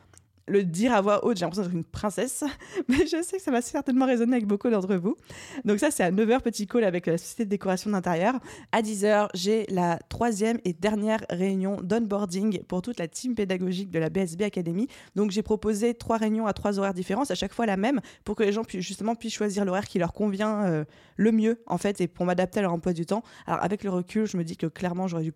le 0.47 0.65
dire 0.65 0.95
à 0.95 1.01
voix 1.01 1.25
haute, 1.25 1.37
j'ai 1.37 1.45
l'impression 1.45 1.63
d'être 1.63 1.75
une 1.75 1.85
princesse, 1.85 2.45
mais 2.89 3.07
je 3.07 3.23
sais 3.23 3.37
que 3.37 3.43
ça 3.43 3.51
va 3.51 3.63
certainement 3.63 4.07
résonner 4.07 4.37
avec 4.37 4.47
beaucoup 4.47 4.69
d'entre 4.71 4.97
vous. 4.97 5.17
Donc 5.65 5.79
ça, 5.79 5.91
c'est 5.91 6.03
à 6.03 6.11
9h, 6.11 6.41
petit 6.41 6.67
call 6.67 6.85
avec 6.85 7.07
la 7.07 7.19
société 7.19 7.45
de 7.45 7.51
décoration 7.51 7.91
d'intérieur. 7.91 8.39
À 8.73 8.83
10h, 8.83 9.29
j'ai 9.35 9.67
la 9.69 9.99
troisième 10.09 10.59
et 10.65 10.73
dernière 10.73 11.25
réunion 11.31 11.77
d'onboarding 11.83 12.63
pour 12.65 12.83
toute 12.83 12.99
la 12.99 13.09
team 13.09 13.35
pédagogique 13.35 13.91
de 13.91 13.99
la 13.99 14.11
BSB 14.11 14.43
Academy. 14.43 14.89
Donc 15.15 15.31
j'ai 15.31 15.43
proposé 15.43 15.95
trois 15.95 16.17
réunions 16.17 16.47
à 16.47 16.53
trois 16.53 16.79
horaires 16.79 16.95
différents, 16.95 17.25
à 17.25 17.35
chaque 17.35 17.53
fois 17.53 17.67
la 17.67 17.77
même, 17.77 18.01
pour 18.25 18.37
que 18.37 18.43
les 18.43 18.53
gens 18.53 18.65
puissent 18.65 18.85
justement 18.85 19.15
puissent 19.15 19.35
choisir 19.35 19.65
l'horaire 19.65 19.87
qui 19.87 19.99
leur 19.99 20.13
convient 20.13 20.65
euh, 20.65 20.85
le 21.17 21.33
mieux, 21.33 21.63
en 21.67 21.79
fait, 21.79 22.01
et 22.01 22.09
pour 22.09 22.27
m'adapter 22.27 22.59
à 22.59 22.63
leur 22.63 22.73
emploi 22.73 22.93
du 22.93 23.07
temps. 23.07 23.23
Alors 23.47 23.63
avec 23.63 23.85
le 23.85 23.91
recul, 23.91 24.27
je 24.27 24.37
me 24.37 24.45
dis 24.45 24.57
que 24.57 24.67
clairement, 24.67 25.07
j'aurais 25.07 25.25
dû 25.25 25.33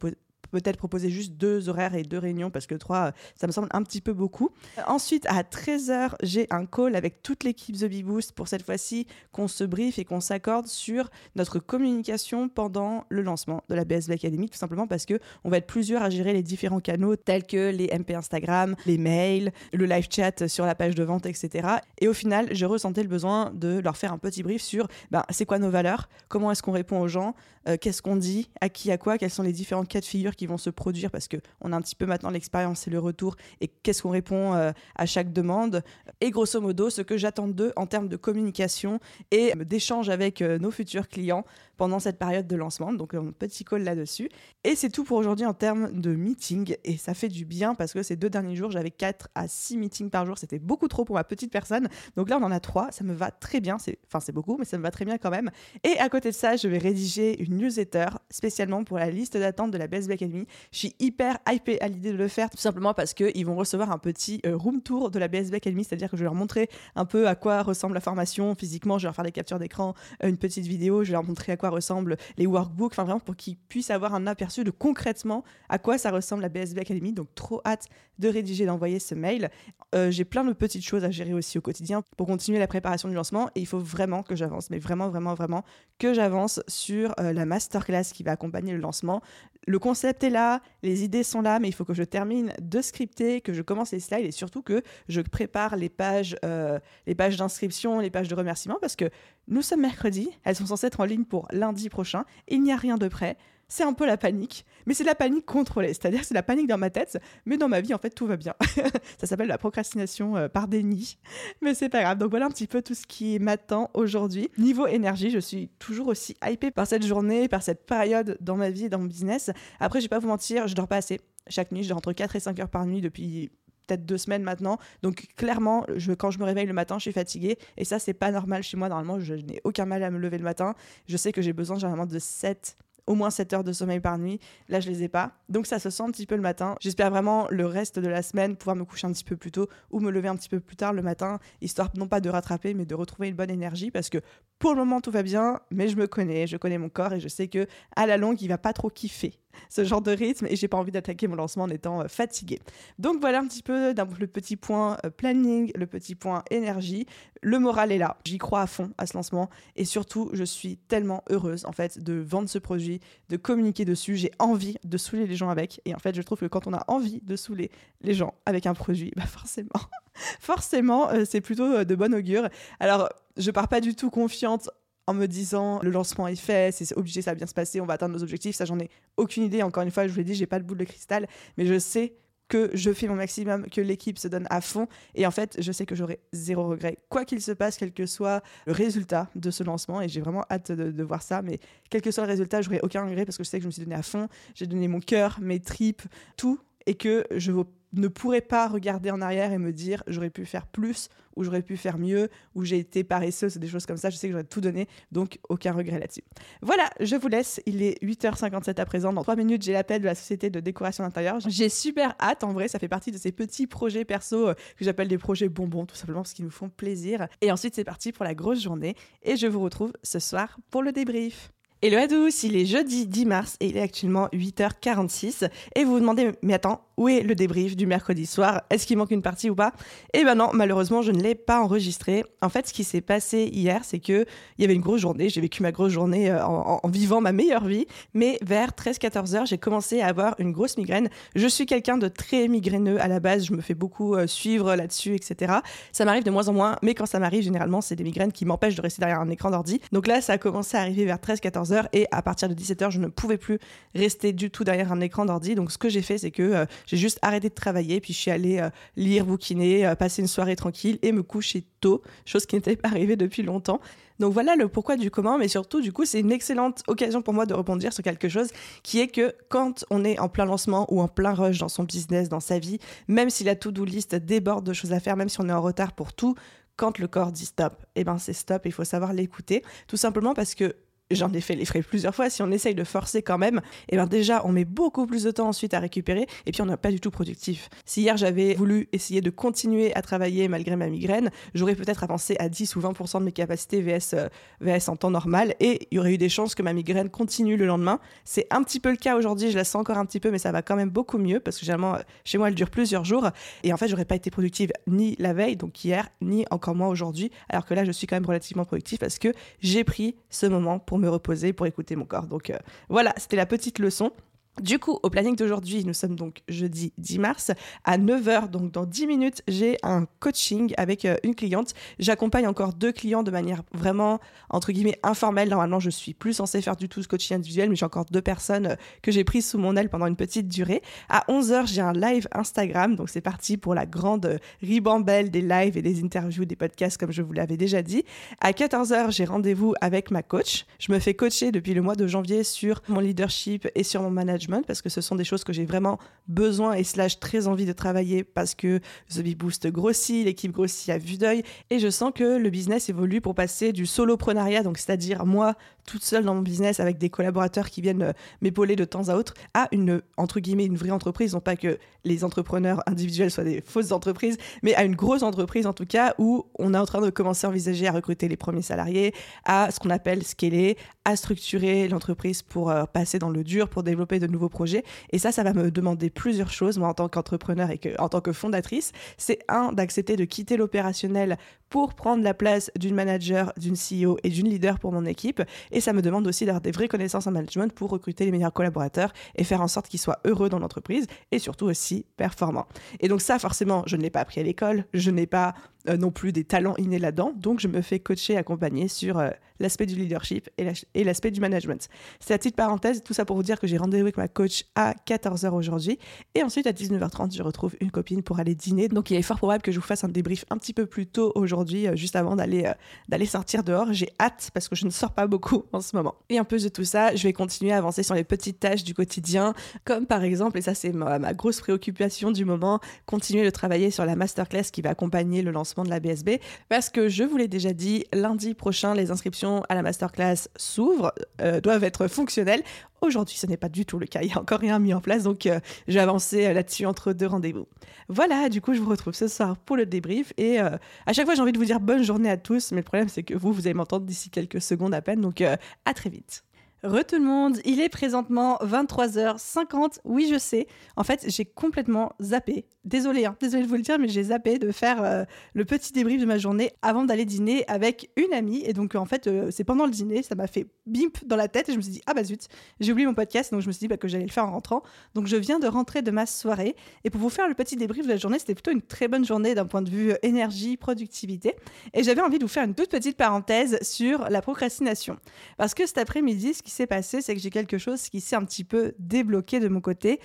peut-être 0.50 0.76
proposer 0.76 1.10
juste 1.10 1.32
deux 1.32 1.68
horaires 1.68 1.94
et 1.94 2.02
deux 2.02 2.18
réunions 2.18 2.50
parce 2.50 2.66
que 2.66 2.74
trois, 2.74 3.12
ça 3.34 3.46
me 3.46 3.52
semble 3.52 3.68
un 3.72 3.82
petit 3.82 4.00
peu 4.00 4.12
beaucoup. 4.12 4.50
Ensuite, 4.86 5.26
à 5.26 5.42
13h, 5.42 6.14
j'ai 6.22 6.46
un 6.50 6.66
call 6.66 6.96
avec 6.96 7.22
toute 7.22 7.44
l'équipe 7.44 7.76
The 7.76 7.86
Bee 7.86 8.02
Boost 8.02 8.32
pour 8.32 8.48
cette 8.48 8.62
fois-ci 8.62 9.06
qu'on 9.32 9.48
se 9.48 9.64
briefe 9.64 9.98
et 9.98 10.04
qu'on 10.04 10.20
s'accorde 10.20 10.66
sur 10.66 11.10
notre 11.34 11.58
communication 11.58 12.48
pendant 12.48 13.04
le 13.08 13.22
lancement 13.22 13.62
de 13.68 13.74
la 13.74 13.84
BSB 13.84 14.12
Academy, 14.12 14.48
tout 14.48 14.58
simplement 14.58 14.86
parce 14.86 15.06
que 15.06 15.18
on 15.44 15.50
va 15.50 15.58
être 15.58 15.66
plusieurs 15.66 16.02
à 16.02 16.10
gérer 16.10 16.32
les 16.32 16.42
différents 16.42 16.80
canaux 16.80 17.16
tels 17.16 17.44
que 17.44 17.70
les 17.70 17.86
MP 17.96 18.12
Instagram, 18.14 18.74
les 18.86 18.98
mails, 18.98 19.52
le 19.72 19.86
live 19.86 20.06
chat 20.10 20.48
sur 20.48 20.66
la 20.66 20.74
page 20.74 20.94
de 20.94 21.04
vente, 21.04 21.26
etc. 21.26 21.68
Et 21.98 22.08
au 22.08 22.12
final, 22.12 22.48
je 22.52 22.66
ressentais 22.66 23.02
le 23.02 23.08
besoin 23.08 23.52
de 23.54 23.78
leur 23.78 23.96
faire 23.96 24.12
un 24.12 24.18
petit 24.18 24.42
brief 24.42 24.62
sur 24.62 24.88
ben, 25.10 25.24
c'est 25.30 25.46
quoi 25.46 25.58
nos 25.58 25.70
valeurs, 25.70 26.08
comment 26.28 26.50
est-ce 26.50 26.62
qu'on 26.62 26.72
répond 26.72 27.00
aux 27.00 27.08
gens, 27.08 27.34
euh, 27.68 27.76
qu'est-ce 27.80 28.02
qu'on 28.02 28.16
dit, 28.16 28.48
à 28.60 28.68
qui, 28.68 28.90
à 28.90 28.98
quoi, 28.98 29.18
quels 29.18 29.30
sont 29.30 29.42
les 29.42 29.52
différents 29.52 29.84
cas 29.84 30.00
de 30.00 30.04
figure 30.04 30.36
qui 30.36 30.46
vont 30.46 30.58
se 30.58 30.70
produire? 30.70 31.10
Parce 31.10 31.28
qu'on 31.28 31.72
a 31.72 31.76
un 31.76 31.80
petit 31.80 31.94
peu 31.94 32.06
maintenant 32.06 32.30
l'expérience 32.30 32.86
et 32.86 32.90
le 32.90 32.98
retour. 32.98 33.36
Et 33.60 33.68
qu'est-ce 33.68 34.02
qu'on 34.02 34.10
répond 34.10 34.54
euh, 34.54 34.72
à 34.94 35.06
chaque 35.06 35.32
demande? 35.32 35.82
Et 36.20 36.30
grosso 36.30 36.60
modo, 36.60 36.90
ce 36.90 37.02
que 37.02 37.16
j'attends 37.16 37.48
d'eux 37.48 37.72
en 37.76 37.86
termes 37.86 38.08
de 38.08 38.16
communication 38.16 39.00
et 39.30 39.52
d'échange 39.64 40.08
avec 40.08 40.42
euh, 40.42 40.58
nos 40.58 40.70
futurs 40.70 41.08
clients 41.08 41.44
pendant 41.76 41.98
cette 41.98 42.18
période 42.18 42.46
de 42.46 42.56
lancement. 42.56 42.92
Donc, 42.92 43.14
un 43.14 43.32
petit 43.32 43.64
call 43.64 43.82
là-dessus. 43.82 44.28
Et 44.64 44.76
c'est 44.76 44.90
tout 44.90 45.04
pour 45.04 45.18
aujourd'hui 45.18 45.46
en 45.46 45.54
termes 45.54 45.92
de 45.92 46.14
meeting. 46.14 46.76
Et 46.84 46.96
ça 46.96 47.14
fait 47.14 47.28
du 47.28 47.44
bien 47.44 47.74
parce 47.74 47.92
que 47.92 48.02
ces 48.02 48.16
deux 48.16 48.30
derniers 48.30 48.56
jours, 48.56 48.70
j'avais 48.70 48.90
4 48.90 49.28
à 49.34 49.48
6 49.48 49.76
meetings 49.76 50.10
par 50.10 50.26
jour. 50.26 50.38
C'était 50.38 50.58
beaucoup 50.58 50.88
trop 50.88 51.04
pour 51.04 51.16
ma 51.16 51.24
petite 51.24 51.52
personne. 51.52 51.88
Donc 52.16 52.28
là, 52.30 52.38
on 52.38 52.44
en 52.44 52.50
a 52.50 52.60
3. 52.60 52.92
Ça 52.92 53.04
me 53.04 53.12
va 53.12 53.30
très 53.30 53.60
bien. 53.60 53.76
Enfin, 54.06 54.20
c'est 54.20 54.32
beaucoup, 54.32 54.56
mais 54.58 54.64
ça 54.64 54.78
me 54.78 54.82
va 54.82 54.90
très 54.90 55.04
bien 55.04 55.18
quand 55.18 55.30
même. 55.30 55.50
Et 55.84 55.98
à 55.98 56.08
côté 56.08 56.30
de 56.30 56.34
ça, 56.34 56.56
je 56.56 56.68
vais 56.68 56.78
rédiger 56.78 57.42
une 57.42 57.56
newsletter 57.56 58.06
spécialement 58.30 58.84
pour 58.84 58.98
la 58.98 59.10
liste 59.10 59.36
d'attente 59.36 59.70
de 59.70 59.78
la 59.78 59.86
BSB 59.86 60.12
Academy. 60.12 60.46
Je 60.72 60.78
suis 60.78 60.94
hyper 60.98 61.38
hypée 61.48 61.80
à 61.80 61.88
l'idée 61.88 62.12
de 62.12 62.16
le 62.16 62.28
faire, 62.28 62.50
tout 62.50 62.56
simplement 62.56 62.94
parce 62.94 63.14
qu'ils 63.14 63.46
vont 63.46 63.56
recevoir 63.56 63.90
un 63.90 63.98
petit 63.98 64.40
euh, 64.46 64.56
room 64.56 64.82
tour 64.82 65.10
de 65.10 65.18
la 65.18 65.28
BSB 65.28 65.54
Academy, 65.54 65.84
c'est-à-dire 65.84 66.10
que 66.10 66.16
je 66.16 66.22
vais 66.22 66.26
leur 66.26 66.34
montrer 66.34 66.68
un 66.94 67.04
peu 67.04 67.28
à 67.28 67.34
quoi 67.34 67.62
ressemble 67.62 67.94
la 67.94 68.00
formation 68.00 68.54
physiquement. 68.54 68.98
Je 68.98 69.04
vais 69.04 69.08
leur 69.08 69.14
faire 69.14 69.24
des 69.24 69.32
captures 69.32 69.58
d'écran, 69.58 69.94
euh, 70.22 70.28
une 70.28 70.38
petite 70.38 70.66
vidéo. 70.66 71.04
Je 71.04 71.08
vais 71.08 71.12
leur 71.12 71.24
montrer 71.24 71.52
à 71.52 71.56
quoi 71.66 71.74
ressemblent 71.74 72.16
les 72.36 72.46
workbooks, 72.46 72.92
enfin 72.92 73.04
vraiment 73.04 73.20
pour 73.20 73.36
qu'ils 73.36 73.56
puissent 73.56 73.90
avoir 73.90 74.14
un 74.14 74.26
aperçu 74.26 74.64
de 74.64 74.70
concrètement 74.70 75.44
à 75.68 75.78
quoi 75.78 75.98
ça 75.98 76.10
ressemble 76.10 76.42
la 76.42 76.48
BSB 76.48 76.78
Academy. 76.78 77.12
Donc 77.12 77.28
trop 77.34 77.60
hâte 77.64 77.88
de 78.18 78.28
rédiger, 78.28 78.66
d'envoyer 78.66 78.98
ce 78.98 79.14
mail. 79.14 79.50
Euh, 79.94 80.10
j'ai 80.10 80.24
plein 80.24 80.44
de 80.44 80.52
petites 80.52 80.84
choses 80.84 81.04
à 81.04 81.10
gérer 81.10 81.34
aussi 81.34 81.58
au 81.58 81.60
quotidien 81.60 82.02
pour 82.16 82.26
continuer 82.26 82.58
la 82.58 82.66
préparation 82.66 83.08
du 83.08 83.14
lancement 83.14 83.48
et 83.54 83.60
il 83.60 83.66
faut 83.66 83.78
vraiment 83.78 84.22
que 84.22 84.34
j'avance, 84.34 84.70
mais 84.70 84.78
vraiment, 84.78 85.08
vraiment, 85.08 85.34
vraiment 85.34 85.64
que 85.98 86.14
j'avance 86.14 86.60
sur 86.68 87.14
euh, 87.20 87.32
la 87.32 87.46
masterclass 87.46 88.04
qui 88.12 88.22
va 88.22 88.32
accompagner 88.32 88.72
le 88.72 88.78
lancement. 88.78 89.22
Le 89.68 89.80
concept 89.80 90.22
est 90.22 90.30
là, 90.30 90.62
les 90.84 91.02
idées 91.02 91.24
sont 91.24 91.42
là, 91.42 91.58
mais 91.58 91.68
il 91.68 91.72
faut 91.72 91.84
que 91.84 91.92
je 91.92 92.04
termine 92.04 92.52
de 92.60 92.80
scripter, 92.80 93.40
que 93.40 93.52
je 93.52 93.62
commence 93.62 93.90
les 93.90 93.98
slides 93.98 94.24
et 94.24 94.30
surtout 94.30 94.62
que 94.62 94.82
je 95.08 95.20
prépare 95.20 95.74
les 95.74 95.88
pages, 95.88 96.36
euh, 96.44 96.78
d'inscription, 97.06 97.98
les 97.98 98.10
pages 98.10 98.28
de 98.28 98.34
remerciement 98.36 98.78
parce 98.80 98.94
que 98.94 99.10
nous 99.48 99.62
sommes 99.62 99.80
mercredi, 99.80 100.30
elles 100.44 100.54
sont 100.54 100.66
censées 100.66 100.86
être 100.86 101.00
en 101.00 101.04
ligne 101.04 101.24
pour 101.24 101.48
lundi 101.50 101.88
prochain, 101.88 102.24
il 102.46 102.62
n'y 102.62 102.72
a 102.72 102.76
rien 102.76 102.96
de 102.96 103.08
prêt 103.08 103.36
c'est 103.68 103.82
un 103.82 103.92
peu 103.92 104.06
la 104.06 104.16
panique, 104.16 104.64
mais 104.86 104.94
c'est 104.94 105.04
la 105.04 105.14
panique 105.14 105.44
contrôlée, 105.44 105.88
c'est-à-dire 105.88 106.24
c'est 106.24 106.34
la 106.34 106.42
panique 106.42 106.68
dans 106.68 106.78
ma 106.78 106.90
tête, 106.90 107.18
mais 107.44 107.56
dans 107.56 107.68
ma 107.68 107.80
vie 107.80 107.94
en 107.94 107.98
fait 107.98 108.10
tout 108.10 108.26
va 108.26 108.36
bien. 108.36 108.54
ça 109.18 109.26
s'appelle 109.26 109.48
la 109.48 109.58
procrastination 109.58 110.36
euh, 110.36 110.48
par 110.48 110.68
déni, 110.68 111.18
mais 111.62 111.74
c'est 111.74 111.88
pas 111.88 112.02
grave. 112.02 112.18
Donc 112.18 112.30
voilà 112.30 112.46
un 112.46 112.50
petit 112.50 112.66
peu 112.66 112.82
tout 112.82 112.94
ce 112.94 113.06
qui 113.06 113.38
m'attend 113.38 113.90
aujourd'hui. 113.94 114.50
Niveau 114.58 114.86
énergie, 114.86 115.30
je 115.30 115.38
suis 115.38 115.68
toujours 115.78 116.08
aussi 116.08 116.36
hypée 116.44 116.70
par 116.70 116.86
cette 116.86 117.04
journée, 117.04 117.48
par 117.48 117.62
cette 117.62 117.86
période 117.86 118.36
dans 118.40 118.56
ma 118.56 118.70
vie 118.70 118.88
dans 118.88 118.98
mon 118.98 119.06
business. 119.06 119.50
Après, 119.80 120.00
je 120.00 120.04
vais 120.04 120.08
pas 120.08 120.18
vous 120.18 120.28
mentir, 120.28 120.68
je 120.68 120.74
dors 120.74 120.88
pas 120.88 120.96
assez. 120.96 121.20
Chaque 121.48 121.72
nuit, 121.72 121.82
je 121.82 121.88
dors 121.88 121.98
entre 121.98 122.12
4 122.12 122.36
et 122.36 122.40
5 122.40 122.58
heures 122.60 122.68
par 122.68 122.86
nuit 122.86 123.00
depuis 123.00 123.50
peut-être 123.86 124.04
deux 124.04 124.18
semaines 124.18 124.42
maintenant. 124.42 124.78
Donc 125.02 125.26
clairement, 125.36 125.84
je, 125.94 126.12
quand 126.12 126.30
je 126.30 126.38
me 126.38 126.44
réveille 126.44 126.66
le 126.66 126.72
matin, 126.72 126.96
je 126.98 127.02
suis 127.02 127.12
fatiguée. 127.12 127.58
Et 127.76 127.84
ça, 127.84 127.98
c'est 127.98 128.14
pas 128.14 128.30
normal 128.30 128.62
chez 128.62 128.76
moi. 128.76 128.88
Normalement, 128.88 129.18
je, 129.20 129.36
je 129.36 129.44
n'ai 129.44 129.60
aucun 129.64 129.86
mal 129.86 130.02
à 130.02 130.10
me 130.10 130.18
lever 130.18 130.38
le 130.38 130.44
matin. 130.44 130.74
Je 131.08 131.16
sais 131.16 131.32
que 131.32 131.42
j'ai 131.42 131.52
besoin 131.52 131.78
généralement 131.78 132.06
de 132.06 132.18
7 132.18 132.76
au 133.06 133.14
moins 133.14 133.30
7 133.30 133.52
heures 133.52 133.64
de 133.64 133.72
sommeil 133.72 134.00
par 134.00 134.18
nuit. 134.18 134.40
Là, 134.68 134.80
je 134.80 134.88
les 134.88 135.02
ai 135.02 135.08
pas. 135.08 135.32
Donc 135.48 135.66
ça 135.66 135.78
se 135.78 135.90
sent 135.90 136.02
un 136.02 136.10
petit 136.10 136.26
peu 136.26 136.36
le 136.36 136.42
matin. 136.42 136.76
J'espère 136.80 137.10
vraiment 137.10 137.46
le 137.50 137.66
reste 137.66 137.98
de 137.98 138.08
la 138.08 138.22
semaine 138.22 138.56
pouvoir 138.56 138.76
me 138.76 138.84
coucher 138.84 139.06
un 139.06 139.12
petit 139.12 139.24
peu 139.24 139.36
plus 139.36 139.52
tôt 139.52 139.68
ou 139.90 140.00
me 140.00 140.10
lever 140.10 140.28
un 140.28 140.36
petit 140.36 140.48
peu 140.48 140.60
plus 140.60 140.76
tard 140.76 140.92
le 140.92 141.02
matin, 141.02 141.38
histoire 141.60 141.90
non 141.94 142.08
pas 142.08 142.20
de 142.20 142.28
rattraper, 142.28 142.74
mais 142.74 142.84
de 142.84 142.94
retrouver 142.94 143.28
une 143.28 143.36
bonne 143.36 143.50
énergie 143.50 143.90
parce 143.90 144.08
que 144.08 144.18
pour 144.58 144.70
le 144.70 144.78
moment 144.78 145.00
tout 145.00 145.10
va 145.10 145.22
bien, 145.22 145.60
mais 145.70 145.88
je 145.88 145.96
me 145.96 146.06
connais, 146.06 146.46
je 146.46 146.56
connais 146.56 146.78
mon 146.78 146.88
corps 146.88 147.12
et 147.12 147.20
je 147.20 147.28
sais 147.28 147.48
que 147.48 147.66
à 147.94 148.06
la 148.06 148.16
longue, 148.16 148.40
il 148.40 148.48
va 148.48 148.58
pas 148.58 148.72
trop 148.72 148.88
kiffer 148.88 149.38
ce 149.68 149.84
genre 149.84 150.00
de 150.00 150.10
rythme 150.10 150.46
et 150.46 150.56
j'ai 150.56 150.68
pas 150.68 150.76
envie 150.76 150.92
d'attaquer 150.92 151.28
mon 151.28 151.36
lancement 151.36 151.64
en 151.64 151.70
étant 151.70 152.00
euh, 152.00 152.08
fatiguée. 152.08 152.60
Donc 152.98 153.20
voilà 153.20 153.40
un 153.40 153.46
petit 153.46 153.62
peu 153.62 153.92
le 153.92 154.26
petit 154.26 154.56
point 154.56 154.96
euh, 155.04 155.10
planning, 155.10 155.72
le 155.74 155.86
petit 155.86 156.14
point 156.14 156.42
énergie. 156.50 157.06
Le 157.42 157.58
moral 157.58 157.92
est 157.92 157.98
là. 157.98 158.16
J'y 158.24 158.38
crois 158.38 158.62
à 158.62 158.66
fond 158.66 158.90
à 158.98 159.06
ce 159.06 159.14
lancement 159.14 159.50
et 159.76 159.84
surtout 159.84 160.30
je 160.32 160.44
suis 160.44 160.78
tellement 160.88 161.22
heureuse 161.30 161.64
en 161.66 161.72
fait 161.72 162.02
de 162.02 162.14
vendre 162.14 162.48
ce 162.48 162.58
produit, 162.58 163.00
de 163.28 163.36
communiquer 163.36 163.84
dessus. 163.84 164.16
J'ai 164.16 164.30
envie 164.38 164.76
de 164.84 164.98
saouler 164.98 165.26
les 165.26 165.36
gens 165.36 165.50
avec 165.50 165.80
et 165.84 165.94
en 165.94 165.98
fait 165.98 166.14
je 166.14 166.22
trouve 166.22 166.38
que 166.38 166.46
quand 166.46 166.66
on 166.66 166.72
a 166.72 166.84
envie 166.88 167.20
de 167.22 167.36
saouler 167.36 167.70
les 168.00 168.14
gens 168.14 168.34
avec 168.46 168.66
un 168.66 168.74
produit, 168.74 169.12
bah 169.16 169.26
forcément, 169.26 169.68
forcément 170.40 171.10
euh, 171.10 171.24
c'est 171.28 171.40
plutôt 171.40 171.84
de 171.84 171.94
bon 171.94 172.14
augure. 172.14 172.48
Alors 172.80 173.08
je 173.36 173.50
pars 173.50 173.68
pas 173.68 173.80
du 173.80 173.94
tout 173.94 174.10
confiante 174.10 174.68
en 175.06 175.14
me 175.14 175.26
disant 175.26 175.80
le 175.82 175.90
lancement 175.90 176.26
est 176.26 176.36
fait, 176.36 176.72
c'est 176.72 176.96
obligé, 176.96 177.22
ça 177.22 177.30
va 177.30 177.36
bien 177.36 177.46
se 177.46 177.54
passer, 177.54 177.80
on 177.80 177.86
va 177.86 177.94
atteindre 177.94 178.14
nos 178.14 178.22
objectifs. 178.22 178.56
Ça, 178.56 178.64
j'en 178.64 178.78
ai 178.78 178.90
aucune 179.16 179.44
idée. 179.44 179.62
Encore 179.62 179.82
une 179.82 179.90
fois, 179.90 180.06
je 180.06 180.12
vous 180.12 180.18
l'ai 180.18 180.24
dit, 180.24 180.34
j'ai 180.34 180.46
pas 180.46 180.58
de 180.58 180.64
boule 180.64 180.78
de 180.78 180.84
cristal, 180.84 181.28
mais 181.56 181.66
je 181.66 181.78
sais 181.78 182.14
que 182.48 182.70
je 182.74 182.92
fais 182.92 183.08
mon 183.08 183.16
maximum, 183.16 183.66
que 183.68 183.80
l'équipe 183.80 184.18
se 184.18 184.28
donne 184.28 184.46
à 184.50 184.60
fond. 184.60 184.86
Et 185.14 185.26
en 185.26 185.30
fait, 185.30 185.56
je 185.60 185.72
sais 185.72 185.84
que 185.84 185.94
j'aurai 185.94 186.20
zéro 186.32 186.68
regret, 186.68 186.98
quoi 187.08 187.24
qu'il 187.24 187.40
se 187.40 187.52
passe, 187.52 187.76
quel 187.76 187.92
que 187.92 188.06
soit 188.06 188.42
le 188.66 188.72
résultat 188.72 189.28
de 189.34 189.50
ce 189.50 189.64
lancement. 189.64 190.00
Et 190.00 190.08
j'ai 190.08 190.20
vraiment 190.20 190.44
hâte 190.50 190.72
de, 190.72 191.02
voir 191.02 191.22
ça. 191.22 191.42
Mais 191.42 191.58
quel 191.90 192.02
que 192.02 192.10
soit 192.10 192.24
le 192.24 192.30
résultat, 192.30 192.62
j'aurai 192.62 192.80
aucun 192.82 193.04
regret 193.04 193.24
parce 193.24 193.36
que 193.36 193.44
je 193.44 193.48
sais 193.48 193.58
que 193.58 193.62
je 193.62 193.68
me 193.68 193.72
suis 193.72 193.82
donné 193.82 193.96
à 193.96 194.02
fond. 194.02 194.28
J'ai 194.54 194.66
donné 194.66 194.86
mon 194.88 195.00
cœur, 195.00 195.38
mes 195.40 195.60
tripes, 195.60 196.02
tout. 196.36 196.60
Et 196.88 196.94
que 196.94 197.26
je 197.34 197.50
ne 197.50 197.64
ne 197.96 198.08
pourrais 198.08 198.40
pas 198.40 198.68
regarder 198.68 199.10
en 199.10 199.20
arrière 199.20 199.52
et 199.52 199.58
me 199.58 199.72
dire 199.72 200.02
j'aurais 200.06 200.30
pu 200.30 200.44
faire 200.44 200.66
plus 200.66 201.08
ou 201.36 201.44
j'aurais 201.44 201.62
pu 201.62 201.76
faire 201.76 201.98
mieux 201.98 202.28
ou 202.54 202.64
j'ai 202.64 202.78
été 202.78 203.04
paresseuse, 203.04 203.56
des 203.56 203.68
choses 203.68 203.86
comme 203.86 203.96
ça. 203.96 204.10
Je 204.10 204.16
sais 204.16 204.26
que 204.28 204.32
j'aurais 204.32 204.44
tout 204.44 204.60
donné, 204.60 204.88
donc 205.12 205.38
aucun 205.48 205.72
regret 205.72 205.98
là-dessus. 205.98 206.22
Voilà, 206.62 206.88
je 207.00 207.16
vous 207.16 207.28
laisse. 207.28 207.60
Il 207.66 207.82
est 207.82 208.02
8h57 208.02 208.80
à 208.80 208.84
présent. 208.84 209.12
Dans 209.12 209.22
3 209.22 209.36
minutes, 209.36 209.62
j'ai 209.62 209.72
l'appel 209.72 210.00
de 210.00 210.06
la 210.06 210.14
société 210.14 210.50
de 210.50 210.60
décoration 210.60 211.04
d'intérieur. 211.04 211.38
J'ai 211.40 211.68
super 211.68 212.14
hâte. 212.20 212.44
En 212.44 212.52
vrai, 212.52 212.68
ça 212.68 212.78
fait 212.78 212.88
partie 212.88 213.12
de 213.12 213.18
ces 213.18 213.32
petits 213.32 213.66
projets 213.66 214.04
perso 214.04 214.48
euh, 214.48 214.54
que 214.76 214.84
j'appelle 214.84 215.08
des 215.08 215.18
projets 215.18 215.48
bonbons, 215.48 215.86
tout 215.86 215.96
simplement 215.96 216.22
parce 216.22 216.32
qu'ils 216.32 216.44
nous 216.44 216.50
font 216.50 216.70
plaisir. 216.70 217.28
Et 217.40 217.52
ensuite, 217.52 217.74
c'est 217.74 217.84
parti 217.84 218.12
pour 218.12 218.24
la 218.24 218.34
grosse 218.34 218.62
journée. 218.62 218.94
Et 219.22 219.36
je 219.36 219.46
vous 219.46 219.60
retrouve 219.60 219.92
ce 220.02 220.18
soir 220.18 220.58
pour 220.70 220.82
le 220.82 220.92
débrief. 220.92 221.52
Hello 221.82 221.98
à 221.98 222.08
tous, 222.08 222.42
il 222.42 222.56
est 222.56 222.64
jeudi 222.64 223.06
10 223.06 223.26
mars 223.26 223.56
et 223.60 223.66
il 223.66 223.76
est 223.76 223.82
actuellement 223.82 224.28
8h46 224.32 225.50
et 225.74 225.84
vous 225.84 225.92
vous 225.92 226.00
demandez 226.00 226.32
mais 226.40 226.54
attends, 226.54 226.85
où 226.96 227.08
est 227.08 227.22
le 227.22 227.34
débrief 227.34 227.76
du 227.76 227.86
mercredi 227.86 228.26
soir? 228.26 228.62
Est-ce 228.70 228.86
qu'il 228.86 228.96
manque 228.96 229.10
une 229.10 229.22
partie 229.22 229.50
ou 229.50 229.54
pas? 229.54 229.72
Eh 230.14 230.24
ben 230.24 230.34
non, 230.34 230.50
malheureusement, 230.52 231.02
je 231.02 231.12
ne 231.12 231.20
l'ai 231.20 231.34
pas 231.34 231.60
enregistré. 231.60 232.24
En 232.42 232.48
fait, 232.48 232.68
ce 232.68 232.72
qui 232.72 232.84
s'est 232.84 233.00
passé 233.00 233.50
hier, 233.52 233.84
c'est 233.84 233.98
que 233.98 234.24
il 234.58 234.62
y 234.62 234.64
avait 234.64 234.74
une 234.74 234.80
grosse 234.80 235.00
journée. 235.00 235.28
J'ai 235.28 235.40
vécu 235.40 235.62
ma 235.62 235.72
grosse 235.72 235.92
journée 235.92 236.30
euh, 236.30 236.44
en, 236.44 236.88
vivant 236.88 237.20
ma 237.20 237.32
meilleure 237.32 237.66
vie. 237.66 237.86
Mais 238.14 238.38
vers 238.42 238.70
13-14 238.70 239.34
heures, 239.34 239.46
j'ai 239.46 239.58
commencé 239.58 240.00
à 240.00 240.06
avoir 240.06 240.34
une 240.38 240.52
grosse 240.52 240.76
migraine. 240.76 241.08
Je 241.34 241.46
suis 241.46 241.66
quelqu'un 241.66 241.98
de 241.98 242.08
très 242.08 242.48
migraineux 242.48 243.00
à 243.00 243.08
la 243.08 243.20
base. 243.20 243.46
Je 243.46 243.52
me 243.52 243.60
fais 243.60 243.74
beaucoup 243.74 244.14
euh, 244.14 244.26
suivre 244.26 244.74
là-dessus, 244.74 245.14
etc. 245.14 245.54
Ça 245.92 246.04
m'arrive 246.04 246.24
de 246.24 246.30
moins 246.30 246.48
en 246.48 246.52
moins, 246.52 246.76
mais 246.82 246.94
quand 246.94 247.06
ça 247.06 247.18
m'arrive, 247.18 247.42
généralement, 247.42 247.80
c'est 247.80 247.96
des 247.96 248.04
migraines 248.04 248.32
qui 248.32 248.44
m'empêchent 248.44 248.76
de 248.76 248.82
rester 248.82 249.00
derrière 249.00 249.20
un 249.20 249.30
écran 249.30 249.50
d'ordi. 249.50 249.80
Donc 249.92 250.06
là, 250.06 250.20
ça 250.20 250.34
a 250.34 250.38
commencé 250.38 250.76
à 250.76 250.80
arriver 250.80 251.04
vers 251.04 251.18
13-14 251.18 251.72
heures 251.72 251.88
et 251.92 252.06
à 252.10 252.22
partir 252.22 252.48
de 252.48 252.54
17 252.54 252.82
heures, 252.82 252.90
je 252.90 253.00
ne 253.00 253.08
pouvais 253.08 253.38
plus 253.38 253.58
rester 253.94 254.32
du 254.32 254.50
tout 254.50 254.64
derrière 254.64 254.92
un 254.92 255.00
écran 255.00 255.24
d'ordi. 255.24 255.54
Donc 255.54 255.70
ce 255.70 255.78
que 255.78 255.88
j'ai 255.88 256.02
fait, 256.02 256.18
c'est 256.18 256.30
que 256.30 256.42
euh, 256.42 256.66
J'ai 256.86 256.96
juste 256.96 257.18
arrêté 257.22 257.48
de 257.48 257.54
travailler, 257.54 258.00
puis 258.00 258.12
je 258.12 258.18
suis 258.18 258.30
allée 258.30 258.58
euh, 258.58 258.70
lire, 258.96 259.26
bouquiner, 259.26 259.92
passer 259.98 260.22
une 260.22 260.28
soirée 260.28 260.56
tranquille 260.56 260.98
et 261.02 261.12
me 261.12 261.22
coucher 261.22 261.66
tôt, 261.80 262.02
chose 262.24 262.46
qui 262.46 262.56
n'était 262.56 262.76
pas 262.76 262.88
arrivée 262.88 263.16
depuis 263.16 263.42
longtemps. 263.42 263.80
Donc 264.18 264.32
voilà 264.32 264.56
le 264.56 264.68
pourquoi 264.68 264.96
du 264.96 265.10
comment, 265.10 265.38
mais 265.38 265.48
surtout, 265.48 265.80
du 265.80 265.92
coup, 265.92 266.04
c'est 266.04 266.20
une 266.20 266.32
excellente 266.32 266.82
occasion 266.86 267.22
pour 267.22 267.34
moi 267.34 267.46
de 267.46 267.54
rebondir 267.54 267.92
sur 267.92 268.02
quelque 268.02 268.28
chose 268.28 268.48
qui 268.82 269.00
est 269.00 269.08
que 269.08 269.34
quand 269.48 269.84
on 269.90 270.04
est 270.04 270.18
en 270.18 270.28
plein 270.28 270.46
lancement 270.46 270.86
ou 270.92 271.00
en 271.00 271.08
plein 271.08 271.34
rush 271.34 271.58
dans 271.58 271.68
son 271.68 271.84
business, 271.84 272.28
dans 272.28 272.40
sa 272.40 272.58
vie, 272.58 272.78
même 273.08 273.30
si 273.30 273.44
la 273.44 273.56
to-do 273.56 273.84
list 273.84 274.14
déborde 274.14 274.64
de 274.64 274.72
choses 274.72 274.92
à 274.92 275.00
faire, 275.00 275.16
même 275.16 275.28
si 275.28 275.40
on 275.40 275.48
est 275.48 275.52
en 275.52 275.62
retard 275.62 275.92
pour 275.92 276.12
tout, 276.14 276.34
quand 276.76 276.98
le 276.98 277.08
corps 277.08 277.32
dit 277.32 277.46
stop, 277.46 277.84
eh 277.94 278.04
ben 278.04 278.18
c'est 278.18 278.34
stop, 278.34 278.62
il 278.66 278.72
faut 278.72 278.84
savoir 278.84 279.12
l'écouter, 279.12 279.62
tout 279.86 279.96
simplement 279.96 280.34
parce 280.34 280.54
que 280.54 280.76
j'en 281.10 281.32
ai 281.32 281.40
fait 281.40 281.54
les 281.54 281.64
frais 281.64 281.82
plusieurs 281.82 282.14
fois, 282.14 282.30
si 282.30 282.42
on 282.42 282.50
essaye 282.50 282.74
de 282.74 282.84
forcer 282.84 283.22
quand 283.22 283.38
même, 283.38 283.58
et 283.58 283.94
eh 283.94 283.96
bien 283.96 284.06
déjà 284.06 284.44
on 284.44 284.52
met 284.52 284.64
beaucoup 284.64 285.06
plus 285.06 285.22
de 285.22 285.30
temps 285.30 285.48
ensuite 285.48 285.74
à 285.74 285.78
récupérer 285.78 286.26
et 286.46 286.52
puis 286.52 286.62
on 286.62 286.66
n'est 286.66 286.76
pas 286.76 286.90
du 286.90 287.00
tout 287.00 287.10
productif. 287.10 287.68
Si 287.84 288.02
hier 288.02 288.16
j'avais 288.16 288.54
voulu 288.54 288.88
essayer 288.92 289.20
de 289.20 289.30
continuer 289.30 289.94
à 289.94 290.02
travailler 290.02 290.48
malgré 290.48 290.74
ma 290.74 290.88
migraine, 290.88 291.30
j'aurais 291.54 291.76
peut-être 291.76 292.02
avancé 292.02 292.36
à 292.40 292.48
10 292.48 292.74
ou 292.76 292.80
20% 292.80 293.20
de 293.20 293.24
mes 293.24 293.32
capacités 293.32 293.80
VS, 293.80 294.16
VS 294.60 294.88
en 294.88 294.96
temps 294.96 295.10
normal 295.10 295.54
et 295.60 295.86
il 295.90 295.96
y 295.96 295.98
aurait 295.98 296.14
eu 296.14 296.18
des 296.18 296.28
chances 296.28 296.54
que 296.54 296.62
ma 296.62 296.72
migraine 296.72 297.08
continue 297.08 297.56
le 297.56 297.66
lendemain. 297.66 298.00
C'est 298.24 298.46
un 298.50 298.62
petit 298.62 298.80
peu 298.80 298.90
le 298.90 298.96
cas 298.96 299.16
aujourd'hui, 299.16 299.50
je 299.50 299.56
la 299.56 299.64
sens 299.64 299.80
encore 299.80 299.98
un 299.98 300.06
petit 300.06 300.20
peu 300.20 300.30
mais 300.30 300.38
ça 300.38 300.50
va 300.50 300.62
quand 300.62 300.76
même 300.76 300.90
beaucoup 300.90 301.18
mieux 301.18 301.38
parce 301.38 301.58
que 301.58 301.64
généralement 301.64 301.98
chez 302.24 302.38
moi 302.38 302.48
elle 302.48 302.54
dure 302.54 302.70
plusieurs 302.70 303.04
jours 303.04 303.30
et 303.62 303.72
en 303.72 303.76
fait 303.76 303.88
j'aurais 303.88 304.04
pas 304.04 304.16
été 304.16 304.30
productive 304.30 304.72
ni 304.88 305.14
la 305.18 305.32
veille, 305.32 305.56
donc 305.56 305.84
hier, 305.84 306.08
ni 306.20 306.44
encore 306.50 306.74
moins 306.74 306.88
aujourd'hui, 306.88 307.30
alors 307.48 307.64
que 307.64 307.74
là 307.74 307.84
je 307.84 307.92
suis 307.92 308.06
quand 308.06 308.16
même 308.16 308.26
relativement 308.26 308.64
productive 308.64 308.98
parce 308.98 309.18
que 309.18 309.28
j'ai 309.60 309.84
pris 309.84 310.16
ce 310.30 310.46
moment 310.46 310.78
pour 310.78 310.95
me 310.98 311.08
reposer, 311.08 311.52
pour 311.52 311.66
écouter 311.66 311.96
mon 311.96 312.04
corps. 312.04 312.26
Donc 312.26 312.50
euh, 312.50 312.58
voilà, 312.88 313.12
c'était 313.16 313.36
la 313.36 313.46
petite 313.46 313.78
leçon. 313.78 314.12
Du 314.62 314.78
coup, 314.78 314.98
au 315.02 315.10
planning 315.10 315.36
d'aujourd'hui, 315.36 315.84
nous 315.84 315.92
sommes 315.92 316.16
donc 316.16 316.40
jeudi 316.48 316.94
10 316.96 317.18
mars. 317.18 317.50
À 317.84 317.98
9h, 317.98 318.48
donc 318.48 318.72
dans 318.72 318.86
10 318.86 319.06
minutes, 319.06 319.42
j'ai 319.48 319.76
un 319.82 320.06
coaching 320.18 320.72
avec 320.78 321.04
euh, 321.04 321.16
une 321.24 321.34
cliente. 321.34 321.74
J'accompagne 321.98 322.46
encore 322.46 322.72
deux 322.72 322.90
clients 322.90 323.22
de 323.22 323.30
manière 323.30 323.62
vraiment, 323.74 324.18
entre 324.48 324.72
guillemets, 324.72 324.98
informelle. 325.02 325.50
Normalement, 325.50 325.78
je 325.78 325.90
suis 325.90 326.14
plus 326.14 326.32
censée 326.32 326.62
faire 326.62 326.76
du 326.76 326.88
tout 326.88 327.02
ce 327.02 327.08
coaching 327.08 327.36
individuel, 327.36 327.68
mais 327.68 327.76
j'ai 327.76 327.84
encore 327.84 328.06
deux 328.06 328.22
personnes 328.22 328.68
euh, 328.68 328.76
que 329.02 329.12
j'ai 329.12 329.24
prises 329.24 329.46
sous 329.46 329.58
mon 329.58 329.76
aile 329.76 329.90
pendant 329.90 330.06
une 330.06 330.16
petite 330.16 330.48
durée. 330.48 330.80
À 331.10 331.26
11h, 331.28 331.66
j'ai 331.66 331.82
un 331.82 331.92
live 331.92 332.26
Instagram. 332.32 332.96
Donc 332.96 333.10
c'est 333.10 333.20
parti 333.20 333.58
pour 333.58 333.74
la 333.74 333.84
grande 333.84 334.40
ribambelle 334.62 335.30
des 335.30 335.42
lives 335.42 335.76
et 335.76 335.82
des 335.82 336.02
interviews, 336.02 336.46
des 336.46 336.56
podcasts, 336.56 336.96
comme 336.96 337.12
je 337.12 337.20
vous 337.20 337.34
l'avais 337.34 337.58
déjà 337.58 337.82
dit. 337.82 338.04
À 338.40 338.52
14h, 338.52 339.10
j'ai 339.10 339.26
rendez-vous 339.26 339.74
avec 339.82 340.10
ma 340.10 340.22
coach. 340.22 340.64
Je 340.78 340.92
me 340.92 340.98
fais 340.98 341.12
coacher 341.12 341.52
depuis 341.52 341.74
le 341.74 341.82
mois 341.82 341.94
de 341.94 342.06
janvier 342.06 342.42
sur 342.42 342.80
mon 342.88 343.00
leadership 343.00 343.68
et 343.74 343.82
sur 343.82 344.00
mon 344.00 344.10
management 344.10 344.45
parce 344.66 344.82
que 344.82 344.88
ce 344.88 345.00
sont 345.00 345.16
des 345.16 345.24
choses 345.24 345.44
que 345.44 345.52
j'ai 345.52 345.64
vraiment 345.64 345.98
besoin 346.28 346.74
et 346.74 346.84
slash 346.84 347.18
très 347.20 347.46
envie 347.46 347.66
de 347.66 347.72
travailler 347.72 348.24
parce 348.24 348.54
que 348.54 348.80
The 349.14 349.20
Big 349.20 349.36
Boost 349.36 349.66
grossit, 349.68 350.24
l'équipe 350.24 350.52
grossit 350.52 350.90
à 350.90 350.98
vue 350.98 351.16
d'œil 351.16 351.42
et 351.70 351.78
je 351.78 351.90
sens 351.90 352.12
que 352.14 352.38
le 352.38 352.50
business 352.50 352.88
évolue 352.88 353.20
pour 353.20 353.34
passer 353.34 353.72
du 353.72 353.86
soloprenariat, 353.86 354.62
donc 354.62 354.78
c'est-à-dire 354.78 355.26
moi 355.26 355.54
toute 355.86 356.04
seule 356.04 356.24
dans 356.24 356.34
mon 356.34 356.42
business 356.42 356.80
avec 356.80 356.98
des 356.98 357.10
collaborateurs 357.10 357.70
qui 357.70 357.80
viennent 357.80 358.02
euh, 358.02 358.12
m'épauler 358.40 358.76
de 358.76 358.84
temps 358.84 359.08
à 359.08 359.14
autre, 359.14 359.34
à 359.54 359.68
une, 359.72 360.02
entre 360.16 360.40
guillemets, 360.40 360.66
une 360.66 360.76
vraie 360.76 360.90
entreprise. 360.90 361.34
Non 361.34 361.40
pas 361.40 361.56
que 361.56 361.78
les 362.04 362.24
entrepreneurs 362.24 362.82
individuels 362.86 363.30
soient 363.30 363.44
des 363.44 363.60
fausses 363.60 363.92
entreprises, 363.92 364.36
mais 364.62 364.74
à 364.74 364.84
une 364.84 364.94
grosse 364.94 365.22
entreprise 365.22 365.66
en 365.66 365.72
tout 365.72 365.86
cas 365.86 366.14
où 366.18 366.46
on 366.58 366.74
est 366.74 366.78
en 366.78 366.86
train 366.86 367.00
de 367.00 367.10
commencer 367.10 367.46
à 367.46 367.50
envisager 367.50 367.86
à 367.86 367.92
recruter 367.92 368.28
les 368.28 368.36
premiers 368.36 368.62
salariés, 368.62 369.14
à 369.44 369.70
ce 369.70 369.80
qu'on 369.80 369.90
appelle 369.90 370.22
scaler, 370.24 370.76
à 371.04 371.16
structurer 371.16 371.88
l'entreprise 371.88 372.42
pour 372.42 372.70
euh, 372.70 372.84
passer 372.84 373.18
dans 373.18 373.30
le 373.30 373.44
dur, 373.44 373.68
pour 373.68 373.82
développer 373.82 374.18
de 374.18 374.26
nouveaux 374.26 374.48
projets. 374.48 374.84
Et 375.10 375.18
ça, 375.18 375.32
ça 375.32 375.42
va 375.42 375.52
me 375.52 375.70
demander 375.70 376.10
plusieurs 376.10 376.50
choses, 376.50 376.78
moi, 376.78 376.88
en 376.88 376.94
tant 376.94 377.08
qu'entrepreneur 377.08 377.70
et 377.70 377.78
que, 377.78 378.00
en 378.00 378.08
tant 378.08 378.20
que 378.20 378.32
fondatrice. 378.32 378.92
C'est 379.16 379.38
un, 379.48 379.72
d'accepter 379.72 380.16
de 380.16 380.24
quitter 380.24 380.56
l'opérationnel 380.56 381.38
pour 381.68 381.94
prendre 381.94 382.22
la 382.22 382.34
place 382.34 382.70
d'une 382.76 382.94
manager, 382.94 383.52
d'une 383.56 383.74
CEO 383.74 384.18
et 384.22 384.30
d'une 384.30 384.48
leader 384.48 384.78
pour 384.78 384.92
mon 384.92 385.04
équipe. 385.04 385.42
Ça 385.80 385.92
me 385.92 386.02
demande 386.02 386.26
aussi 386.26 386.44
d'avoir 386.44 386.60
des 386.60 386.70
vraies 386.70 386.88
connaissances 386.88 387.26
en 387.26 387.32
management 387.32 387.72
pour 387.72 387.90
recruter 387.90 388.24
les 388.24 388.30
meilleurs 388.30 388.52
collaborateurs 388.52 389.12
et 389.34 389.44
faire 389.44 389.60
en 389.60 389.68
sorte 389.68 389.88
qu'ils 389.88 390.00
soient 390.00 390.20
heureux 390.24 390.48
dans 390.48 390.58
l'entreprise 390.58 391.06
et 391.32 391.38
surtout 391.38 391.66
aussi 391.66 392.06
performants. 392.16 392.66
Et 393.00 393.08
donc 393.08 393.20
ça, 393.20 393.38
forcément, 393.38 393.82
je 393.86 393.96
ne 393.96 394.02
l'ai 394.02 394.10
pas 394.10 394.20
appris 394.20 394.40
à 394.40 394.44
l'école, 394.44 394.84
je 394.94 395.10
n'ai 395.10 395.26
pas 395.26 395.54
euh, 395.88 395.96
non 395.96 396.10
plus 396.10 396.32
des 396.32 396.44
talents 396.44 396.74
innés 396.76 396.98
là-dedans. 396.98 397.32
Donc, 397.36 397.60
je 397.60 397.68
me 397.68 397.82
fais 397.82 397.98
coacher, 397.98 398.36
accompagner 398.36 398.88
sur 398.88 399.18
euh, 399.18 399.30
l'aspect 399.60 399.86
du 399.86 399.94
leadership 399.94 400.48
et 400.58 401.04
l'aspect 401.04 401.30
du 401.30 401.40
management. 401.40 401.88
C'est 402.20 402.34
la 402.34 402.38
petite 402.38 402.56
parenthèse, 402.56 403.02
tout 403.02 403.14
ça 403.14 403.24
pour 403.24 403.36
vous 403.36 403.42
dire 403.42 403.58
que 403.60 403.66
j'ai 403.66 403.76
rendez-vous 403.76 404.02
avec 404.02 404.16
ma 404.16 404.28
coach 404.28 404.64
à 404.74 404.94
14h 405.06 405.50
aujourd'hui. 405.50 405.98
Et 406.34 406.42
ensuite, 406.42 406.66
à 406.66 406.72
19h30, 406.72 407.34
je 407.34 407.42
retrouve 407.42 407.74
une 407.80 407.90
copine 407.90 408.22
pour 408.22 408.38
aller 408.38 408.54
dîner. 408.54 408.88
Donc, 408.88 409.10
il 409.10 409.16
est 409.16 409.22
fort 409.22 409.38
probable 409.38 409.62
que 409.62 409.72
je 409.72 409.78
vous 409.78 409.86
fasse 409.86 410.04
un 410.04 410.08
débrief 410.08 410.44
un 410.50 410.58
petit 410.58 410.72
peu 410.72 410.86
plus 410.86 411.06
tôt 411.06 411.32
aujourd'hui, 411.34 411.86
euh, 411.86 411.96
juste 411.96 412.16
avant 412.16 412.36
d'aller 412.36 413.26
sortir 413.26 413.64
dehors. 413.64 413.92
J'ai 413.92 414.10
hâte 414.20 414.50
parce 414.52 414.68
que 414.68 414.76
je 414.76 414.84
ne 414.84 414.90
sors 414.90 415.12
pas 415.12 415.26
beaucoup 415.26 415.64
en 415.72 415.80
ce 415.80 415.96
moment. 415.96 416.16
Et 416.28 416.40
en 416.40 416.44
plus 416.44 416.64
de 416.64 416.68
tout 416.68 416.84
ça, 416.84 417.14
je 417.14 417.22
vais 417.22 417.32
continuer 417.32 417.72
à 417.72 417.78
avancer 417.78 418.02
sur 418.02 418.14
les 418.14 418.24
petites 418.24 418.60
tâches 418.60 418.84
du 418.84 418.94
quotidien, 418.94 419.54
comme 419.84 420.06
par 420.06 420.22
exemple, 420.22 420.58
et 420.58 420.62
ça 420.62 420.74
c'est 420.74 420.92
ma 420.92 421.34
grosse 421.34 421.60
préoccupation 421.60 422.30
du 422.30 422.44
moment, 422.44 422.80
continuer 423.06 423.44
de 423.44 423.50
travailler 423.50 423.90
sur 423.90 424.04
la 424.04 424.16
masterclass 424.16 424.64
qui 424.72 424.82
va 424.82 424.90
accompagner 424.90 425.42
le 425.42 425.50
lancement 425.50 425.75
de 425.84 425.90
la 425.90 426.00
BSB 426.00 426.40
parce 426.68 426.90
que 426.90 427.08
je 427.08 427.24
vous 427.24 427.36
l'ai 427.36 427.48
déjà 427.48 427.72
dit, 427.72 428.04
lundi 428.12 428.54
prochain, 428.54 428.94
les 428.94 429.10
inscriptions 429.10 429.62
à 429.68 429.74
la 429.74 429.82
masterclass 429.82 430.48
s'ouvrent, 430.56 431.12
euh, 431.40 431.60
doivent 431.60 431.84
être 431.84 432.08
fonctionnelles. 432.08 432.62
Aujourd'hui, 433.00 433.36
ce 433.36 433.46
n'est 433.46 433.56
pas 433.56 433.68
du 433.68 433.84
tout 433.84 433.98
le 433.98 434.06
cas. 434.06 434.20
Il 434.22 434.28
n'y 434.28 434.32
a 434.32 434.40
encore 434.40 434.60
rien 434.60 434.78
mis 434.78 434.94
en 434.94 435.00
place, 435.00 435.24
donc 435.24 435.46
euh, 435.46 435.60
j'ai 435.86 436.00
avancé 436.00 436.46
euh, 436.46 436.52
là-dessus 436.52 436.86
entre 436.86 437.12
deux 437.12 437.26
rendez-vous. 437.26 437.66
Voilà, 438.08 438.48
du 438.48 438.60
coup, 438.60 438.74
je 438.74 438.80
vous 438.80 438.90
retrouve 438.90 439.14
ce 439.14 439.28
soir 439.28 439.56
pour 439.58 439.76
le 439.76 439.86
débrief. 439.86 440.32
Et 440.36 440.58
à 440.60 441.12
chaque 441.12 441.26
fois, 441.26 441.34
j'ai 441.34 441.42
envie 441.42 441.52
de 441.52 441.58
vous 441.58 441.64
dire 441.64 441.80
bonne 441.80 442.04
journée 442.04 442.30
à 442.30 442.36
tous, 442.36 442.70
mais 442.70 442.78
le 442.78 442.84
problème, 442.84 443.08
c'est 443.08 443.24
que 443.24 443.34
vous, 443.34 443.52
vous 443.52 443.66
allez 443.66 443.74
m'entendre 443.74 444.06
d'ici 444.06 444.30
quelques 444.30 444.60
secondes 444.60 444.94
à 444.94 445.02
peine. 445.02 445.20
Donc, 445.20 445.40
à 445.40 445.94
très 445.94 446.08
vite. 446.08 446.44
Re 446.82 447.04
tout 447.04 447.16
le 447.16 447.24
monde, 447.24 447.58
il 447.64 447.80
est 447.80 447.88
présentement 447.88 448.58
23h50. 448.62 450.00
Oui, 450.04 450.28
je 450.30 450.38
sais. 450.38 450.66
En 450.96 451.04
fait, 451.04 451.24
j'ai 451.28 451.44
complètement 451.44 452.12
zappé 452.20 452.66
désolé, 452.86 453.26
hein, 453.26 453.36
désolé 453.40 453.64
de 453.64 453.68
vous 453.68 453.74
le 453.74 453.82
dire, 453.82 453.98
mais 453.98 454.08
j'ai 454.08 454.22
zappé 454.24 454.58
de 454.58 454.70
faire 454.70 455.02
euh, 455.02 455.24
le 455.54 455.64
petit 455.64 455.92
débrief 455.92 456.20
de 456.20 456.26
ma 456.26 456.38
journée 456.38 456.72
avant 456.82 457.04
d'aller 457.04 457.24
dîner 457.24 457.64
avec 457.66 458.10
une 458.16 458.32
amie. 458.32 458.62
Et 458.64 458.72
donc, 458.72 458.94
en 458.94 459.04
fait, 459.04 459.26
euh, 459.26 459.50
c'est 459.50 459.64
pendant 459.64 459.84
le 459.84 459.90
dîner, 459.90 460.22
ça 460.22 460.34
m'a 460.34 460.46
fait 460.46 460.66
bimp 460.86 461.26
dans 461.26 461.36
la 461.36 461.48
tête 461.48 461.68
et 461.68 461.72
je 461.72 461.76
me 461.76 461.82
suis 461.82 461.92
dit, 461.92 462.02
ah 462.06 462.14
bah 462.14 462.22
zut, 462.22 462.48
j'ai 462.80 462.92
oublié 462.92 463.06
mon 463.06 463.14
podcast, 463.14 463.50
donc 463.52 463.60
je 463.60 463.66
me 463.66 463.72
suis 463.72 463.80
dit 463.80 463.88
bah, 463.88 463.96
que 463.96 464.08
j'allais 464.08 464.24
le 464.24 464.30
faire 464.30 464.44
en 464.46 464.52
rentrant. 464.52 464.82
Donc, 465.14 465.26
je 465.26 465.36
viens 465.36 465.58
de 465.58 465.66
rentrer 465.66 466.02
de 466.02 466.10
ma 466.10 466.26
soirée. 466.26 466.76
Et 467.04 467.10
pour 467.10 467.20
vous 467.20 467.28
faire 467.28 467.48
le 467.48 467.54
petit 467.54 467.76
débrief 467.76 468.06
de 468.06 468.10
la 468.10 468.16
journée, 468.16 468.38
c'était 468.38 468.54
plutôt 468.54 468.70
une 468.70 468.82
très 468.82 469.08
bonne 469.08 469.24
journée 469.24 469.54
d'un 469.54 469.66
point 469.66 469.82
de 469.82 469.90
vue 469.90 470.12
euh, 470.12 470.16
énergie, 470.22 470.76
productivité. 470.76 471.54
Et 471.92 472.04
j'avais 472.04 472.22
envie 472.22 472.38
de 472.38 472.44
vous 472.44 472.48
faire 472.48 472.64
une 472.64 472.74
toute 472.74 472.90
petite 472.90 473.16
parenthèse 473.16 473.78
sur 473.82 474.30
la 474.30 474.40
procrastination. 474.42 475.16
Parce 475.56 475.74
que 475.74 475.86
cet 475.86 475.98
après-midi, 475.98 476.54
qui 476.66 476.72
s'est 476.72 476.86
passé, 476.86 477.22
c'est 477.22 477.34
que 477.34 477.40
j'ai 477.40 477.50
quelque 477.50 477.78
chose 477.78 478.10
qui 478.10 478.20
s'est 478.20 478.36
un 478.36 478.44
petit 478.44 478.64
peu 478.64 478.92
débloqué 478.98 479.60
de 479.60 479.68
mon 479.68 479.80
côté 479.80 480.20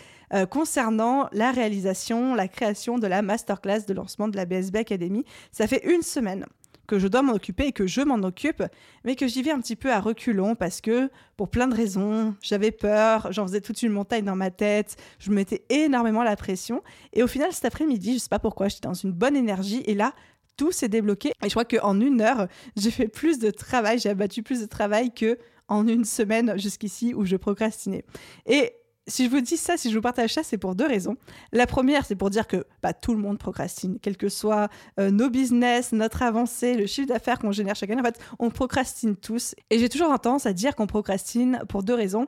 concernant 0.49 1.29
la 1.31 1.51
réalisation, 1.51 2.35
la 2.35 2.47
création 2.47 2.97
de 2.97 3.07
la 3.07 3.21
masterclass 3.21 3.85
de 3.87 3.93
lancement 3.93 4.27
de 4.27 4.35
la 4.35 4.45
BSB 4.45 4.77
Academy. 4.77 5.23
Ça 5.51 5.67
fait 5.67 5.85
une 5.89 6.01
semaine 6.01 6.45
que 6.87 6.99
je 6.99 7.07
dois 7.07 7.21
m'en 7.21 7.33
occuper 7.33 7.67
et 7.67 7.71
que 7.71 7.87
je 7.87 8.01
m'en 8.01 8.15
occupe, 8.15 8.63
mais 9.05 9.15
que 9.15 9.25
j'y 9.25 9.43
vais 9.43 9.51
un 9.51 9.61
petit 9.61 9.77
peu 9.77 9.93
à 9.93 10.01
reculons 10.01 10.55
parce 10.55 10.81
que, 10.81 11.09
pour 11.37 11.49
plein 11.49 11.67
de 11.67 11.75
raisons, 11.75 12.35
j'avais 12.41 12.71
peur, 12.71 13.31
j'en 13.31 13.47
faisais 13.47 13.61
toute 13.61 13.81
une 13.81 13.93
montagne 13.93 14.25
dans 14.25 14.35
ma 14.35 14.51
tête, 14.51 14.97
je 15.19 15.29
me 15.29 15.35
mettais 15.35 15.63
énormément 15.69 16.23
la 16.23 16.35
pression. 16.35 16.83
Et 17.13 17.23
au 17.23 17.27
final, 17.27 17.53
cet 17.53 17.63
après-midi, 17.63 18.15
je 18.15 18.19
sais 18.19 18.29
pas 18.29 18.39
pourquoi, 18.39 18.67
j'étais 18.67 18.87
dans 18.87 18.93
une 18.93 19.13
bonne 19.13 19.37
énergie 19.37 19.83
et 19.85 19.93
là, 19.93 20.13
tout 20.57 20.73
s'est 20.73 20.89
débloqué. 20.89 21.29
Et 21.43 21.45
je 21.45 21.51
crois 21.51 21.63
qu'en 21.63 21.99
une 22.01 22.19
heure, 22.19 22.47
j'ai 22.75 22.91
fait 22.91 23.07
plus 23.07 23.39
de 23.39 23.51
travail, 23.51 23.97
j'ai 23.97 24.09
abattu 24.09 24.43
plus 24.43 24.59
de 24.59 24.65
travail 24.65 25.13
que 25.13 25.37
en 25.71 25.87
une 25.87 26.03
semaine 26.03 26.59
jusqu'ici 26.59 27.13
où 27.13 27.23
je 27.23 27.37
procrastinais. 27.37 28.03
Et 28.45 28.73
si 29.07 29.25
je 29.25 29.29
vous 29.29 29.39
dis 29.39 29.57
ça, 29.57 29.77
si 29.77 29.89
je 29.89 29.95
vous 29.95 30.01
partage 30.01 30.33
ça, 30.33 30.43
c'est 30.43 30.57
pour 30.57 30.75
deux 30.75 30.85
raisons. 30.85 31.15
La 31.53 31.65
première, 31.65 32.05
c'est 32.05 32.15
pour 32.15 32.29
dire 32.29 32.45
que 32.45 32.65
bah, 32.83 32.93
tout 32.93 33.13
le 33.13 33.19
monde 33.19 33.37
procrastine, 33.37 33.97
quel 34.01 34.17
que 34.17 34.27
soit 34.27 34.69
euh, 34.99 35.11
nos 35.11 35.29
business, 35.29 35.93
notre 35.93 36.23
avancée, 36.23 36.75
le 36.75 36.85
chiffre 36.85 37.07
d'affaires 37.07 37.39
qu'on 37.39 37.53
génère 37.53 37.75
chaque 37.75 37.89
année. 37.89 38.01
En 38.01 38.05
fait, 38.05 38.19
on 38.37 38.49
procrastine 38.49 39.15
tous. 39.15 39.55
Et 39.69 39.79
j'ai 39.79 39.87
toujours 39.87 40.07
tendance 40.19 40.45
à 40.45 40.53
dire 40.53 40.75
qu'on 40.75 40.87
procrastine 40.87 41.61
pour 41.69 41.83
deux 41.83 41.95
raisons. 41.95 42.27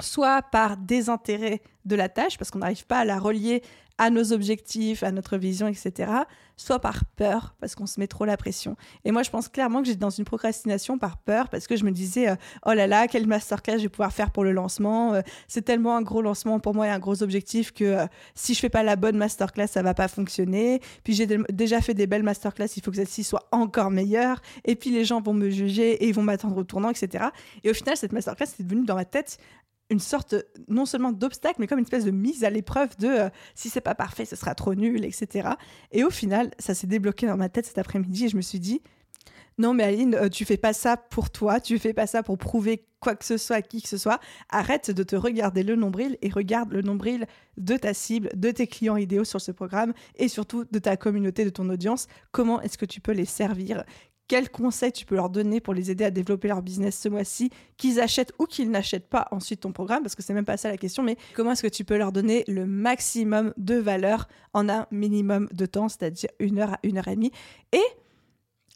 Soit 0.00 0.42
par 0.42 0.76
désintérêt 0.76 1.62
de 1.84 1.96
la 1.96 2.08
tâche, 2.08 2.38
parce 2.38 2.50
qu'on 2.50 2.60
n'arrive 2.60 2.86
pas 2.86 2.98
à 2.98 3.04
la 3.04 3.18
relier 3.18 3.62
à 3.98 4.10
nos 4.10 4.32
objectifs, 4.32 5.02
à 5.02 5.12
notre 5.12 5.36
vision, 5.36 5.66
etc., 5.66 6.10
soit 6.56 6.80
par 6.80 7.04
peur, 7.04 7.54
parce 7.60 7.74
qu'on 7.74 7.86
se 7.86 8.00
met 8.00 8.08
trop 8.08 8.24
la 8.24 8.36
pression. 8.36 8.76
Et 9.04 9.12
moi, 9.12 9.22
je 9.22 9.30
pense 9.30 9.48
clairement 9.48 9.80
que 9.80 9.86
j'étais 9.86 10.00
dans 10.00 10.10
une 10.10 10.24
procrastination 10.24 10.98
par 10.98 11.18
peur, 11.18 11.48
parce 11.48 11.66
que 11.66 11.76
je 11.76 11.84
me 11.84 11.92
disais, 11.92 12.28
euh, 12.28 12.36
oh 12.66 12.72
là 12.72 12.86
là, 12.86 13.06
quel 13.06 13.26
masterclass 13.26 13.78
je 13.78 13.82
vais 13.82 13.88
pouvoir 13.88 14.12
faire 14.12 14.30
pour 14.30 14.44
le 14.44 14.52
lancement. 14.52 15.14
Euh, 15.14 15.20
c'est 15.46 15.62
tellement 15.62 15.96
un 15.96 16.02
gros 16.02 16.20
lancement 16.20 16.58
pour 16.58 16.74
moi 16.74 16.86
et 16.86 16.90
un 16.90 16.98
gros 16.98 17.22
objectif 17.22 17.72
que 17.72 17.84
euh, 17.84 18.06
si 18.34 18.54
je 18.54 18.60
fais 18.60 18.68
pas 18.68 18.82
la 18.82 18.96
bonne 18.96 19.16
masterclass, 19.16 19.68
ça 19.68 19.82
va 19.82 19.94
pas 19.94 20.08
fonctionner. 20.08 20.80
Puis 21.04 21.14
j'ai 21.14 21.26
déjà 21.26 21.80
fait 21.80 21.94
des 21.94 22.06
belles 22.06 22.24
masterclass, 22.24 22.68
il 22.76 22.82
faut 22.82 22.90
que 22.90 22.96
celle-ci 22.96 23.24
soit 23.24 23.48
encore 23.52 23.90
meilleure. 23.90 24.40
Et 24.64 24.74
puis 24.74 24.90
les 24.90 25.04
gens 25.04 25.20
vont 25.20 25.34
me 25.34 25.50
juger 25.50 25.92
et 25.92 26.08
ils 26.08 26.14
vont 26.14 26.22
m'attendre 26.22 26.56
au 26.56 26.64
tournant, 26.64 26.90
etc. 26.90 27.26
Et 27.62 27.70
au 27.70 27.74
final, 27.74 27.96
cette 27.96 28.12
masterclass 28.12 28.46
est 28.58 28.64
devenue 28.64 28.84
dans 28.84 28.96
ma 28.96 29.04
tête 29.04 29.38
une 29.90 30.00
sorte 30.00 30.34
non 30.68 30.86
seulement 30.86 31.12
d'obstacle, 31.12 31.56
mais 31.58 31.66
comme 31.66 31.78
une 31.78 31.84
espèce 31.84 32.04
de 32.04 32.10
mise 32.10 32.44
à 32.44 32.50
l'épreuve 32.50 32.96
de 32.98 33.08
euh, 33.08 33.28
si 33.54 33.70
c'est 33.70 33.80
pas 33.80 33.94
parfait, 33.94 34.24
ce 34.24 34.36
sera 34.36 34.54
trop 34.54 34.74
nul, 34.74 35.04
etc. 35.04 35.50
Et 35.92 36.04
au 36.04 36.10
final, 36.10 36.50
ça 36.58 36.74
s'est 36.74 36.86
débloqué 36.86 37.26
dans 37.26 37.36
ma 37.36 37.48
tête 37.48 37.66
cet 37.66 37.78
après-midi 37.78 38.26
et 38.26 38.28
je 38.28 38.36
me 38.36 38.42
suis 38.42 38.60
dit 38.60 38.82
non 39.58 39.74
mais 39.74 39.84
Aline, 39.84 40.14
euh, 40.14 40.28
tu 40.28 40.44
fais 40.44 40.56
pas 40.56 40.72
ça 40.72 40.96
pour 40.96 41.30
toi, 41.30 41.60
tu 41.60 41.78
fais 41.78 41.92
pas 41.92 42.06
ça 42.06 42.22
pour 42.22 42.38
prouver 42.38 42.84
quoi 43.00 43.16
que 43.16 43.24
ce 43.24 43.36
soit 43.36 43.56
à 43.56 43.62
qui 43.62 43.82
que 43.82 43.88
ce 43.88 43.98
soit. 43.98 44.20
Arrête 44.50 44.90
de 44.90 45.02
te 45.02 45.16
regarder 45.16 45.62
le 45.62 45.74
nombril 45.74 46.16
et 46.22 46.30
regarde 46.30 46.72
le 46.72 46.82
nombril 46.82 47.26
de 47.56 47.76
ta 47.76 47.92
cible, 47.92 48.30
de 48.34 48.50
tes 48.50 48.66
clients 48.66 48.96
idéaux 48.96 49.24
sur 49.24 49.40
ce 49.40 49.50
programme 49.50 49.94
et 50.16 50.28
surtout 50.28 50.64
de 50.70 50.78
ta 50.78 50.96
communauté, 50.96 51.44
de 51.44 51.50
ton 51.50 51.68
audience. 51.70 52.06
Comment 52.30 52.60
est-ce 52.60 52.78
que 52.78 52.86
tu 52.86 53.00
peux 53.00 53.12
les 53.12 53.24
servir? 53.24 53.84
Quels 54.28 54.50
conseils 54.50 54.92
tu 54.92 55.06
peux 55.06 55.16
leur 55.16 55.30
donner 55.30 55.60
pour 55.60 55.74
les 55.74 55.90
aider 55.90 56.04
à 56.04 56.10
développer 56.10 56.48
leur 56.48 56.62
business 56.62 56.98
ce 57.00 57.08
mois-ci, 57.08 57.50
qu'ils 57.76 57.98
achètent 57.98 58.32
ou 58.38 58.44
qu'ils 58.44 58.70
n'achètent 58.70 59.08
pas 59.08 59.26
ensuite 59.30 59.60
ton 59.60 59.72
programme, 59.72 60.02
parce 60.02 60.14
que 60.14 60.22
c'est 60.22 60.34
même 60.34 60.44
pas 60.44 60.56
ça 60.56 60.70
la 60.70 60.76
question, 60.76 61.02
mais 61.02 61.16
comment 61.34 61.52
est-ce 61.52 61.62
que 61.62 61.68
tu 61.68 61.84
peux 61.84 61.96
leur 61.96 62.12
donner 62.12 62.44
le 62.46 62.66
maximum 62.66 63.52
de 63.56 63.74
valeur 63.74 64.28
en 64.52 64.68
un 64.68 64.86
minimum 64.90 65.48
de 65.52 65.66
temps, 65.66 65.88
c'est-à-dire 65.88 66.30
une 66.38 66.58
heure 66.58 66.74
à 66.74 66.78
une 66.82 66.98
heure 66.98 67.08
et 67.08 67.16
demie? 67.16 67.32
Et 67.72 67.82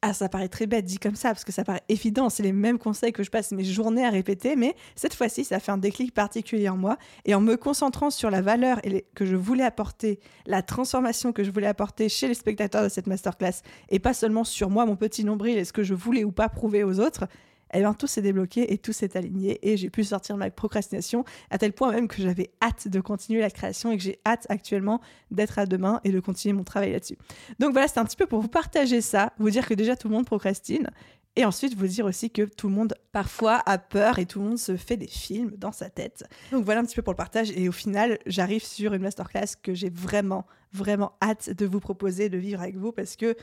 ah, 0.04 0.12
ça 0.12 0.28
paraît 0.28 0.48
très 0.48 0.66
bête 0.66 0.84
dit 0.84 0.98
comme 0.98 1.14
ça, 1.14 1.28
parce 1.28 1.44
que 1.44 1.52
ça 1.52 1.62
paraît 1.62 1.84
évident, 1.88 2.28
c'est 2.28 2.42
les 2.42 2.52
mêmes 2.52 2.78
conseils 2.78 3.12
que 3.12 3.22
je 3.22 3.30
passe 3.30 3.52
mes 3.52 3.62
journées 3.62 4.04
à 4.04 4.10
répéter, 4.10 4.56
mais 4.56 4.74
cette 4.96 5.14
fois-ci, 5.14 5.44
ça 5.44 5.60
fait 5.60 5.70
un 5.70 5.78
déclic 5.78 6.12
particulier 6.12 6.68
en 6.68 6.76
moi. 6.76 6.98
Et 7.24 7.36
en 7.36 7.40
me 7.40 7.56
concentrant 7.56 8.10
sur 8.10 8.28
la 8.28 8.42
valeur 8.42 8.80
que 9.14 9.24
je 9.24 9.36
voulais 9.36 9.62
apporter, 9.62 10.18
la 10.44 10.60
transformation 10.62 11.32
que 11.32 11.44
je 11.44 11.52
voulais 11.52 11.68
apporter 11.68 12.08
chez 12.08 12.26
les 12.26 12.34
spectateurs 12.34 12.82
de 12.82 12.88
cette 12.88 13.06
masterclass, 13.06 13.62
et 13.90 14.00
pas 14.00 14.12
seulement 14.12 14.42
sur 14.42 14.70
moi, 14.70 14.86
mon 14.86 14.96
petit 14.96 15.24
nombril, 15.24 15.56
et 15.56 15.64
ce 15.64 15.72
que 15.72 15.84
je 15.84 15.94
voulais 15.94 16.24
ou 16.24 16.32
pas 16.32 16.48
prouver 16.48 16.82
aux 16.82 16.98
autres, 16.98 17.28
eh 17.72 17.80
bien, 17.80 17.94
tout 17.94 18.06
s'est 18.06 18.22
débloqué 18.22 18.72
et 18.72 18.78
tout 18.78 18.92
s'est 18.92 19.16
aligné 19.16 19.58
et 19.62 19.76
j'ai 19.76 19.90
pu 19.90 20.04
sortir 20.04 20.36
ma 20.36 20.50
procrastination 20.50 21.24
à 21.50 21.58
tel 21.58 21.72
point 21.72 21.92
même 21.92 22.08
que 22.08 22.22
j'avais 22.22 22.50
hâte 22.62 22.88
de 22.88 23.00
continuer 23.00 23.40
la 23.40 23.50
création 23.50 23.90
et 23.90 23.96
que 23.96 24.02
j'ai 24.02 24.20
hâte 24.26 24.46
actuellement 24.48 25.00
d'être 25.30 25.58
à 25.58 25.66
demain 25.66 26.00
et 26.04 26.12
de 26.12 26.20
continuer 26.20 26.52
mon 26.52 26.64
travail 26.64 26.92
là-dessus. 26.92 27.18
Donc 27.58 27.72
voilà, 27.72 27.88
c'était 27.88 28.00
un 28.00 28.04
petit 28.04 28.16
peu 28.16 28.26
pour 28.26 28.40
vous 28.40 28.48
partager 28.48 29.00
ça, 29.00 29.32
vous 29.38 29.50
dire 29.50 29.66
que 29.66 29.74
déjà 29.74 29.96
tout 29.96 30.08
le 30.08 30.14
monde 30.14 30.26
procrastine 30.26 30.88
et 31.34 31.46
ensuite, 31.46 31.74
vous 31.74 31.86
dire 31.86 32.04
aussi 32.04 32.30
que 32.30 32.42
tout 32.42 32.68
le 32.68 32.74
monde, 32.74 32.94
parfois, 33.10 33.62
a 33.64 33.78
peur 33.78 34.18
et 34.18 34.26
tout 34.26 34.40
le 34.40 34.48
monde 34.48 34.58
se 34.58 34.76
fait 34.76 34.98
des 34.98 35.06
films 35.06 35.52
dans 35.56 35.72
sa 35.72 35.88
tête. 35.88 36.24
Donc 36.50 36.64
voilà 36.64 36.80
un 36.80 36.84
petit 36.84 36.96
peu 36.96 37.00
pour 37.00 37.14
le 37.14 37.16
partage. 37.16 37.50
Et 37.52 37.70
au 37.70 37.72
final, 37.72 38.18
j'arrive 38.26 38.62
sur 38.62 38.92
une 38.92 39.00
masterclass 39.00 39.56
que 39.62 39.72
j'ai 39.72 39.88
vraiment, 39.88 40.46
vraiment 40.72 41.12
hâte 41.22 41.48
de 41.48 41.64
vous 41.64 41.80
proposer, 41.80 42.28
de 42.28 42.36
vivre 42.36 42.60
avec 42.60 42.76
vous 42.76 42.92
parce 42.92 43.16
que 43.16 43.34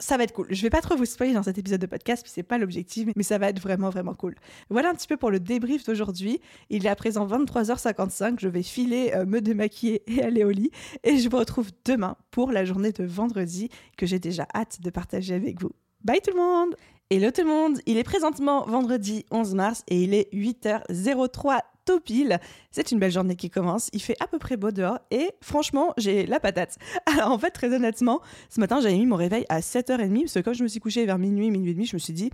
ça 0.00 0.16
va 0.16 0.24
être 0.24 0.32
cool. 0.32 0.46
Je 0.50 0.62
vais 0.62 0.70
pas 0.70 0.80
trop 0.80 0.96
vous 0.96 1.04
spoiler 1.04 1.32
dans 1.32 1.42
cet 1.42 1.58
épisode 1.58 1.80
de 1.80 1.86
podcast, 1.86 2.22
puis 2.22 2.32
c'est 2.32 2.42
pas 2.42 2.58
l'objectif, 2.58 3.08
mais 3.16 3.22
ça 3.22 3.38
va 3.38 3.48
être 3.48 3.60
vraiment, 3.60 3.90
vraiment 3.90 4.14
cool. 4.14 4.36
Voilà 4.70 4.90
un 4.90 4.94
petit 4.94 5.08
peu 5.08 5.16
pour 5.16 5.30
le 5.30 5.40
débrief 5.40 5.84
d'aujourd'hui. 5.84 6.40
Il 6.70 6.86
est 6.86 6.88
à 6.88 6.96
présent 6.96 7.26
23h55. 7.26 8.38
Je 8.38 8.48
vais 8.48 8.62
filer, 8.62 9.12
euh, 9.14 9.26
me 9.26 9.40
démaquiller 9.40 10.02
et 10.06 10.22
aller 10.22 10.44
au 10.44 10.50
lit. 10.50 10.70
Et 11.04 11.18
je 11.18 11.28
vous 11.28 11.38
retrouve 11.38 11.70
demain 11.84 12.16
pour 12.30 12.52
la 12.52 12.64
journée 12.64 12.92
de 12.92 13.04
vendredi 13.04 13.70
que 13.96 14.06
j'ai 14.06 14.18
déjà 14.18 14.46
hâte 14.54 14.80
de 14.80 14.90
partager 14.90 15.34
avec 15.34 15.60
vous. 15.60 15.72
Bye 16.04 16.20
tout 16.20 16.30
le 16.30 16.40
monde! 16.40 16.76
Hello 17.10 17.30
tout 17.30 17.40
le 17.40 17.48
monde, 17.48 17.80
il 17.86 17.96
est 17.96 18.04
présentement 18.04 18.66
vendredi 18.66 19.24
11 19.30 19.54
mars 19.54 19.82
et 19.88 20.02
il 20.02 20.12
est 20.12 20.30
8h03 20.34 21.60
pile. 21.96 22.38
C'est 22.70 22.92
une 22.92 22.98
belle 22.98 23.10
journée 23.10 23.36
qui 23.36 23.50
commence. 23.50 23.88
Il 23.92 24.02
fait 24.02 24.16
à 24.20 24.26
peu 24.26 24.38
près 24.38 24.56
beau 24.56 24.70
dehors 24.70 24.98
et 25.10 25.30
franchement, 25.40 25.92
j'ai 25.96 26.26
la 26.26 26.40
patate. 26.40 26.76
Alors 27.06 27.32
en 27.32 27.38
fait, 27.38 27.50
très 27.50 27.74
honnêtement, 27.74 28.20
ce 28.50 28.60
matin, 28.60 28.80
j'avais 28.80 28.96
mis 28.96 29.06
mon 29.06 29.16
réveil 29.16 29.44
à 29.48 29.60
7h30 29.60 30.20
parce 30.20 30.34
que 30.34 30.40
quand 30.40 30.52
je 30.52 30.62
me 30.62 30.68
suis 30.68 30.80
couchée 30.80 31.06
vers 31.06 31.18
minuit, 31.18 31.50
minuit 31.50 31.70
et 31.70 31.74
demi, 31.74 31.86
je 31.86 31.96
me 31.96 31.98
suis 31.98 32.12
dit 32.12 32.30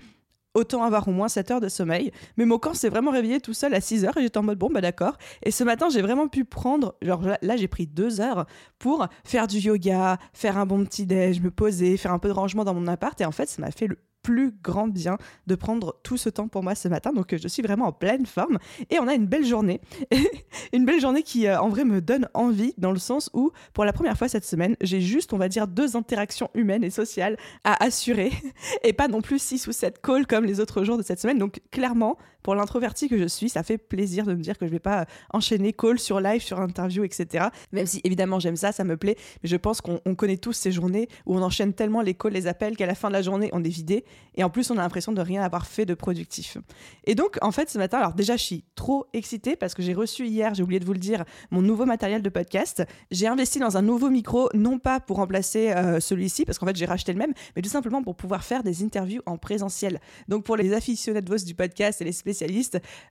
autant 0.55 0.85
avoir 0.85 1.07
au 1.09 1.11
moins 1.11 1.29
7 1.29 1.51
heures 1.51 1.61
de 1.61 1.69
sommeil. 1.69 2.13
Mais 2.37 2.45
mon 2.45 2.59
corps 2.59 2.77
s'est 2.77 2.89
vraiment 2.89 3.11
réveillé 3.11 3.41
tout 3.41 3.55
seul 3.55 3.75
à 3.75 3.81
6 3.81 4.05
heures 4.05 4.17
et 4.17 4.23
j'étais 4.23 4.39
en 4.39 4.43
mode 4.43 4.59
bon, 4.59 4.71
bah 4.71 4.81
d'accord. 4.81 5.19
Et 5.43 5.51
ce 5.51 5.65
matin, 5.65 5.89
j'ai 5.89 6.01
vraiment 6.01 6.29
pu 6.29 6.45
prendre, 6.45 6.95
genre 7.03 7.23
là, 7.43 7.57
j'ai 7.57 7.69
pris 7.69 7.87
2 7.87 8.21
heures 8.21 8.47
pour 8.79 9.07
faire 9.25 9.47
du 9.47 9.59
yoga, 9.59 10.19
faire 10.33 10.57
un 10.57 10.67
bon 10.67 10.85
petit 10.85 11.07
déj, 11.07 11.41
me 11.41 11.51
poser, 11.51 11.97
faire 11.97 12.13
un 12.13 12.19
peu 12.19 12.29
de 12.29 12.35
rangement 12.35 12.65
dans 12.65 12.75
mon 12.75 12.87
appart. 12.87 13.21
Et 13.21 13.25
en 13.25 13.33
fait, 13.33 13.49
ça 13.49 13.61
m'a 13.61 13.71
fait 13.71 13.87
le 13.87 13.99
plus 14.25 14.53
grand 14.63 14.89
bien 14.89 15.19
de 15.47 15.55
prendre 15.55 16.01
tout 16.03 16.17
ce 16.17 16.29
temps 16.29 16.49
pour 16.49 16.65
moi 16.65 16.75
ce 16.75 16.89
matin. 16.89 17.13
Donc 17.13 17.37
je 17.37 17.47
suis 17.47 17.63
vraiment 17.63 17.87
en 17.87 17.93
pleine 17.93 18.27
forme 18.27 18.59
et 18.91 18.99
on 18.99 19.07
a 19.07 19.15
une 19.15 19.27
belle 19.27 19.45
journée. 19.45 19.81
une 20.73 20.85
belle 20.85 21.01
journée 21.01 21.23
qui 21.23 21.47
euh, 21.47 21.61
en 21.61 21.69
vrai 21.69 21.85
me 21.85 22.01
donne 22.01 22.29
envie 22.35 22.75
dans 22.79 22.91
le 22.91 22.99
sens 22.99 23.31
où 23.35 23.53
pour 23.75 23.85
la 23.85 23.93
première 23.93 24.17
fois 24.17 24.27
cette 24.27 24.47
semaine, 24.47 24.77
j'ai 24.81 25.01
juste 25.01 25.33
on 25.33 25.39
va 25.39 25.49
dire 25.49 25.69
deux 25.69 25.95
interactions 25.95 26.51
humaines 26.55 26.83
et 26.83 26.91
sociales 26.91 27.37
à 27.63 27.85
assurer 27.85 28.33
et 28.83 28.95
pas 28.95 29.09
non 29.09 29.21
plus 29.21 29.41
six 29.41 29.67
ou 29.69 29.73
sept 29.73 30.01
calls 30.01 30.27
comme 30.27 30.47
les 30.47 30.59
autres 30.59 30.83
jours 30.85 30.97
de 30.97 31.03
cette 31.03 31.21
semaine. 31.21 31.39
Donc 31.39 31.61
clairement, 31.71 32.17
pour 32.45 32.55
l'introverti 32.55 33.09
que 33.09 33.19
je 33.19 33.27
suis, 33.27 33.49
ça 33.49 33.63
fait 33.63 33.79
plaisir 33.79 34.27
de 34.27 34.35
me 34.35 34.43
dire 34.43 34.59
que 34.59 34.67
je 34.67 34.71
vais 34.71 34.79
pas 34.79 35.07
enchaîner 35.33 35.73
call 35.73 35.99
sur 35.99 36.21
live, 36.21 36.43
sur 36.43 36.61
interview, 36.61 37.03
etc. 37.03 37.47
Même 37.73 37.87
si 37.87 38.03
évidemment 38.05 38.39
j'aime 38.39 38.57
ça, 38.57 38.71
ça 38.71 38.85
me 38.85 38.99
plaît, 38.99 39.17
mais 39.43 39.49
je 39.49 39.57
pense 39.57 39.81
qu'on 39.81 40.15
connaît 40.15 40.37
tous 40.37 40.53
ces 40.53 40.71
journées 40.71 41.09
où 41.25 41.37
on 41.37 41.43
enchaîne 41.43 41.73
tellement 41.73 42.03
les 42.03 42.13
calls, 42.13 42.35
les 42.35 42.47
appels 42.47 42.77
qu'à 42.77 42.85
la 42.85 42.95
fin 42.95 43.09
de 43.09 43.15
la 43.15 43.23
journée 43.23 43.49
on 43.53 43.65
est 43.65 43.71
vidé 43.71 44.05
et 44.35 44.45
en 44.45 44.51
plus 44.51 44.71
on 44.71 44.75
a 44.77 44.83
l'impression 44.83 45.13
de 45.13 45.23
rien 45.23 45.43
avoir 45.43 45.67
fait 45.67 45.87
de 45.87 45.95
productif. 45.95 46.59
Et 47.05 47.15
donc 47.15 47.39
en 47.41 47.51
fait 47.51 47.71
ce 47.71 47.79
matin, 47.79 47.97
alors 47.99 48.13
déjà 48.13 48.37
je 48.37 48.43
suis 48.43 48.65
trop 48.75 49.07
excitée 49.15 49.57
parce 49.57 49.73
que 49.73 49.83
j'ai 49.83 49.95
reçu 49.95 50.27
hier, 50.27 50.53
j'ai 50.53 50.63
oublié 50.63 50.81
de 50.81 50.85
vous 50.85 50.93
le 50.93 50.99
dire, 50.99 51.25
mon 51.51 51.63
nouveau 51.63 51.87
matériel 51.87 52.21
de 52.21 52.29
podcast. 52.29 52.85
J'ai 53.11 53.27
investi 53.27 53.59
dans 53.59 53.79
un 53.79 53.83
nouveau 53.83 54.11
micro, 54.11 54.51
non 54.53 54.79
pas 54.79 55.01
pour 55.01 55.17
remplacer 55.17 55.71
euh, 55.71 55.99
celui-ci 55.99 56.45
parce 56.45 56.59
qu'en 56.59 56.67
fait 56.67 56.77
j'ai 56.77 56.85
racheté 56.85 57.11
le 57.11 57.19
même, 57.19 57.33
mais 57.57 57.63
tout 57.63 57.71
simplement 57.71 58.03
pour 58.03 58.17
pouvoir 58.17 58.45
faire 58.45 58.63
des 58.63 58.85
interviews 58.85 59.23
en 59.25 59.39
présentiel. 59.39 59.99
Donc 60.29 60.45
pour 60.45 60.59
les 60.59 60.75
aficionados 60.75 61.39
du 61.47 61.55
podcast 61.55 62.03
et 62.03 62.05
les 62.05 62.13
spécialistes 62.13 62.34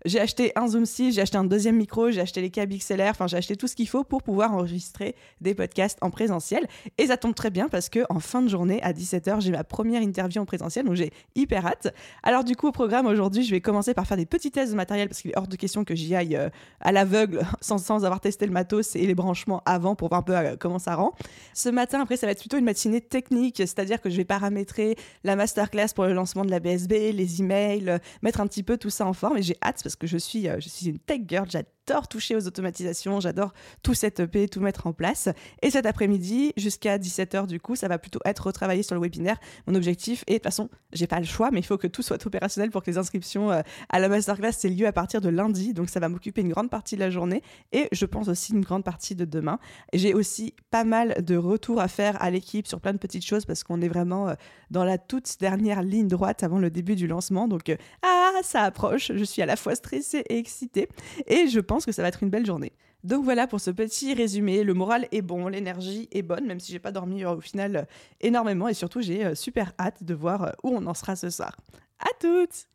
j'ai 0.05 0.19
acheté 0.19 0.51
un 0.55 0.67
Zoom 0.67 0.85
6, 0.85 1.13
j'ai 1.13 1.21
acheté 1.21 1.37
un 1.37 1.43
deuxième 1.43 1.75
micro, 1.75 2.11
j'ai 2.11 2.21
acheté 2.21 2.41
les 2.41 2.49
câbles 2.49 2.75
XLR, 2.75 3.09
enfin 3.09 3.27
j'ai 3.27 3.37
acheté 3.37 3.55
tout 3.55 3.67
ce 3.67 3.75
qu'il 3.75 3.87
faut 3.87 4.03
pour 4.03 4.23
pouvoir 4.23 4.53
enregistrer 4.53 5.15
des 5.41 5.55
podcasts 5.55 5.97
en 6.01 6.09
présentiel. 6.09 6.67
Et 6.97 7.07
ça 7.07 7.17
tombe 7.17 7.35
très 7.35 7.49
bien 7.49 7.69
parce 7.69 7.89
que 7.89 8.05
en 8.09 8.19
fin 8.19 8.41
de 8.41 8.47
journée, 8.47 8.81
à 8.83 8.93
17h, 8.93 9.41
j'ai 9.41 9.51
ma 9.51 9.63
première 9.63 10.01
interview 10.01 10.41
en 10.41 10.45
présentiel, 10.45 10.85
donc 10.85 10.95
j'ai 10.95 11.11
hyper 11.35 11.65
hâte. 11.65 11.93
Alors 12.23 12.43
du 12.43 12.55
coup, 12.55 12.67
au 12.67 12.71
programme 12.71 13.05
aujourd'hui, 13.05 13.43
je 13.43 13.51
vais 13.51 13.61
commencer 13.61 13.93
par 13.93 14.07
faire 14.07 14.17
des 14.17 14.25
petits 14.25 14.51
tests 14.51 14.71
de 14.71 14.77
matériel 14.77 15.07
parce 15.07 15.21
qu'il 15.21 15.31
est 15.31 15.37
hors 15.37 15.47
de 15.47 15.55
question 15.55 15.83
que 15.83 15.95
j'y 15.95 16.15
aille 16.15 16.35
euh, 16.35 16.49
à 16.79 16.91
l'aveugle 16.91 17.45
sans, 17.61 17.77
sans 17.77 18.05
avoir 18.05 18.19
testé 18.19 18.45
le 18.45 18.51
matos 18.51 18.95
et 18.95 19.05
les 19.05 19.15
branchements 19.15 19.61
avant 19.65 19.95
pour 19.95 20.09
voir 20.09 20.19
un 20.19 20.23
peu 20.23 20.35
euh, 20.35 20.55
comment 20.59 20.79
ça 20.79 20.95
rend. 20.95 21.13
Ce 21.53 21.69
matin, 21.69 22.01
après, 22.01 22.17
ça 22.17 22.27
va 22.27 22.31
être 22.31 22.39
plutôt 22.39 22.57
une 22.57 22.65
matinée 22.65 23.01
technique, 23.01 23.57
c'est-à-dire 23.57 24.01
que 24.01 24.09
je 24.09 24.17
vais 24.17 24.25
paramétrer 24.25 24.95
la 25.23 25.35
masterclass 25.35 25.89
pour 25.95 26.05
le 26.05 26.13
lancement 26.13 26.45
de 26.45 26.51
la 26.51 26.59
BSB, 26.59 27.11
les 27.13 27.41
emails, 27.41 27.99
mettre 28.21 28.41
un 28.41 28.47
petit 28.47 28.63
peu 28.63 28.77
tout 28.77 28.89
ça 28.89 29.05
en 29.05 29.12
et 29.37 29.41
j'ai 29.41 29.57
hâte 29.61 29.81
parce 29.83 29.95
que 29.95 30.07
je 30.07 30.17
suis, 30.17 30.47
euh, 30.47 30.59
je 30.59 30.69
suis 30.69 30.87
une 30.87 30.99
tech 30.99 31.21
girl, 31.27 31.49
j'adore 31.49 31.71
toucher 32.07 32.35
aux 32.35 32.47
automatisations, 32.47 33.19
j'adore 33.19 33.53
tout 33.81 33.93
setuper, 33.93 34.47
tout 34.47 34.59
mettre 34.59 34.87
en 34.87 34.93
place. 34.93 35.29
Et 35.61 35.69
cet 35.69 35.85
après-midi, 35.85 36.53
jusqu'à 36.57 36.97
17h 36.97 37.47
du 37.47 37.59
coup, 37.59 37.75
ça 37.75 37.87
va 37.87 37.97
plutôt 37.97 38.19
être 38.25 38.47
retravaillé 38.47 38.83
sur 38.83 38.95
le 38.95 39.01
webinaire. 39.01 39.37
Mon 39.67 39.75
objectif, 39.75 40.23
et 40.27 40.33
de 40.33 40.37
toute 40.37 40.43
façon, 40.43 40.69
j'ai 40.93 41.07
pas 41.07 41.19
le 41.19 41.25
choix, 41.25 41.51
mais 41.51 41.59
il 41.59 41.65
faut 41.65 41.77
que 41.77 41.87
tout 41.87 42.01
soit 42.01 42.25
opérationnel 42.25 42.71
pour 42.71 42.83
que 42.83 42.91
les 42.91 42.97
inscriptions 42.97 43.51
euh, 43.51 43.61
à 43.89 43.99
la 43.99 44.09
masterclass 44.09 44.51
aient 44.63 44.69
lieu 44.69 44.87
à 44.87 44.91
partir 44.91 45.21
de 45.21 45.29
lundi. 45.29 45.73
Donc 45.73 45.89
ça 45.89 45.99
va 45.99 46.09
m'occuper 46.09 46.41
une 46.41 46.49
grande 46.49 46.69
partie 46.69 46.95
de 46.95 47.01
la 47.01 47.09
journée 47.09 47.41
et 47.71 47.87
je 47.91 48.05
pense 48.05 48.27
aussi 48.27 48.53
une 48.53 48.61
grande 48.61 48.83
partie 48.83 49.15
de 49.15 49.25
demain. 49.25 49.59
J'ai 49.93 50.13
aussi 50.13 50.53
pas 50.71 50.83
mal 50.83 51.23
de 51.23 51.35
retours 51.35 51.79
à 51.79 51.87
faire 51.87 52.21
à 52.21 52.29
l'équipe 52.29 52.67
sur 52.67 52.79
plein 52.79 52.93
de 52.93 52.97
petites 52.97 53.25
choses 53.25 53.45
parce 53.45 53.63
qu'on 53.63 53.81
est 53.81 53.87
vraiment 53.87 54.29
euh, 54.29 54.33
dans 54.71 54.83
la 54.83 54.97
toute 54.97 55.37
dernière 55.39 55.83
ligne 55.83 56.07
droite 56.07 56.43
avant 56.43 56.59
le 56.59 56.69
début 56.69 56.95
du 56.95 57.07
lancement. 57.07 57.47
Donc, 57.47 57.69
euh, 57.69 57.77
ah, 58.01 58.31
ça 58.41 58.61
approche. 58.61 59.11
Je 59.13 59.23
suis 59.23 59.41
à 59.41 59.45
la 59.45 59.55
fois 59.55 59.75
stressée 59.75 60.23
et 60.29 60.37
excitée. 60.37 60.89
Et 61.27 61.47
je 61.47 61.59
pense 61.59 61.72
que 61.79 61.91
ça 61.91 62.01
va 62.01 62.07
être 62.07 62.23
une 62.23 62.29
belle 62.29 62.45
journée. 62.45 62.73
Donc 63.03 63.23
voilà 63.25 63.47
pour 63.47 63.59
ce 63.59 63.71
petit 63.71 64.13
résumé. 64.13 64.63
Le 64.63 64.73
moral 64.73 65.07
est 65.11 65.21
bon, 65.21 65.47
l'énergie 65.47 66.07
est 66.11 66.21
bonne, 66.21 66.45
même 66.45 66.59
si 66.59 66.71
j'ai 66.71 66.79
pas 66.79 66.91
dormi 66.91 67.23
euh, 67.23 67.35
au 67.35 67.41
final 67.41 67.75
euh, 67.75 67.83
énormément. 68.21 68.67
Et 68.67 68.73
surtout, 68.73 69.01
j'ai 69.01 69.25
euh, 69.25 69.35
super 69.35 69.73
hâte 69.79 70.03
de 70.03 70.13
voir 70.13 70.55
où 70.63 70.69
on 70.69 70.85
en 70.85 70.93
sera 70.93 71.15
ce 71.15 71.29
soir. 71.29 71.55
À 71.99 72.09
toutes! 72.19 72.67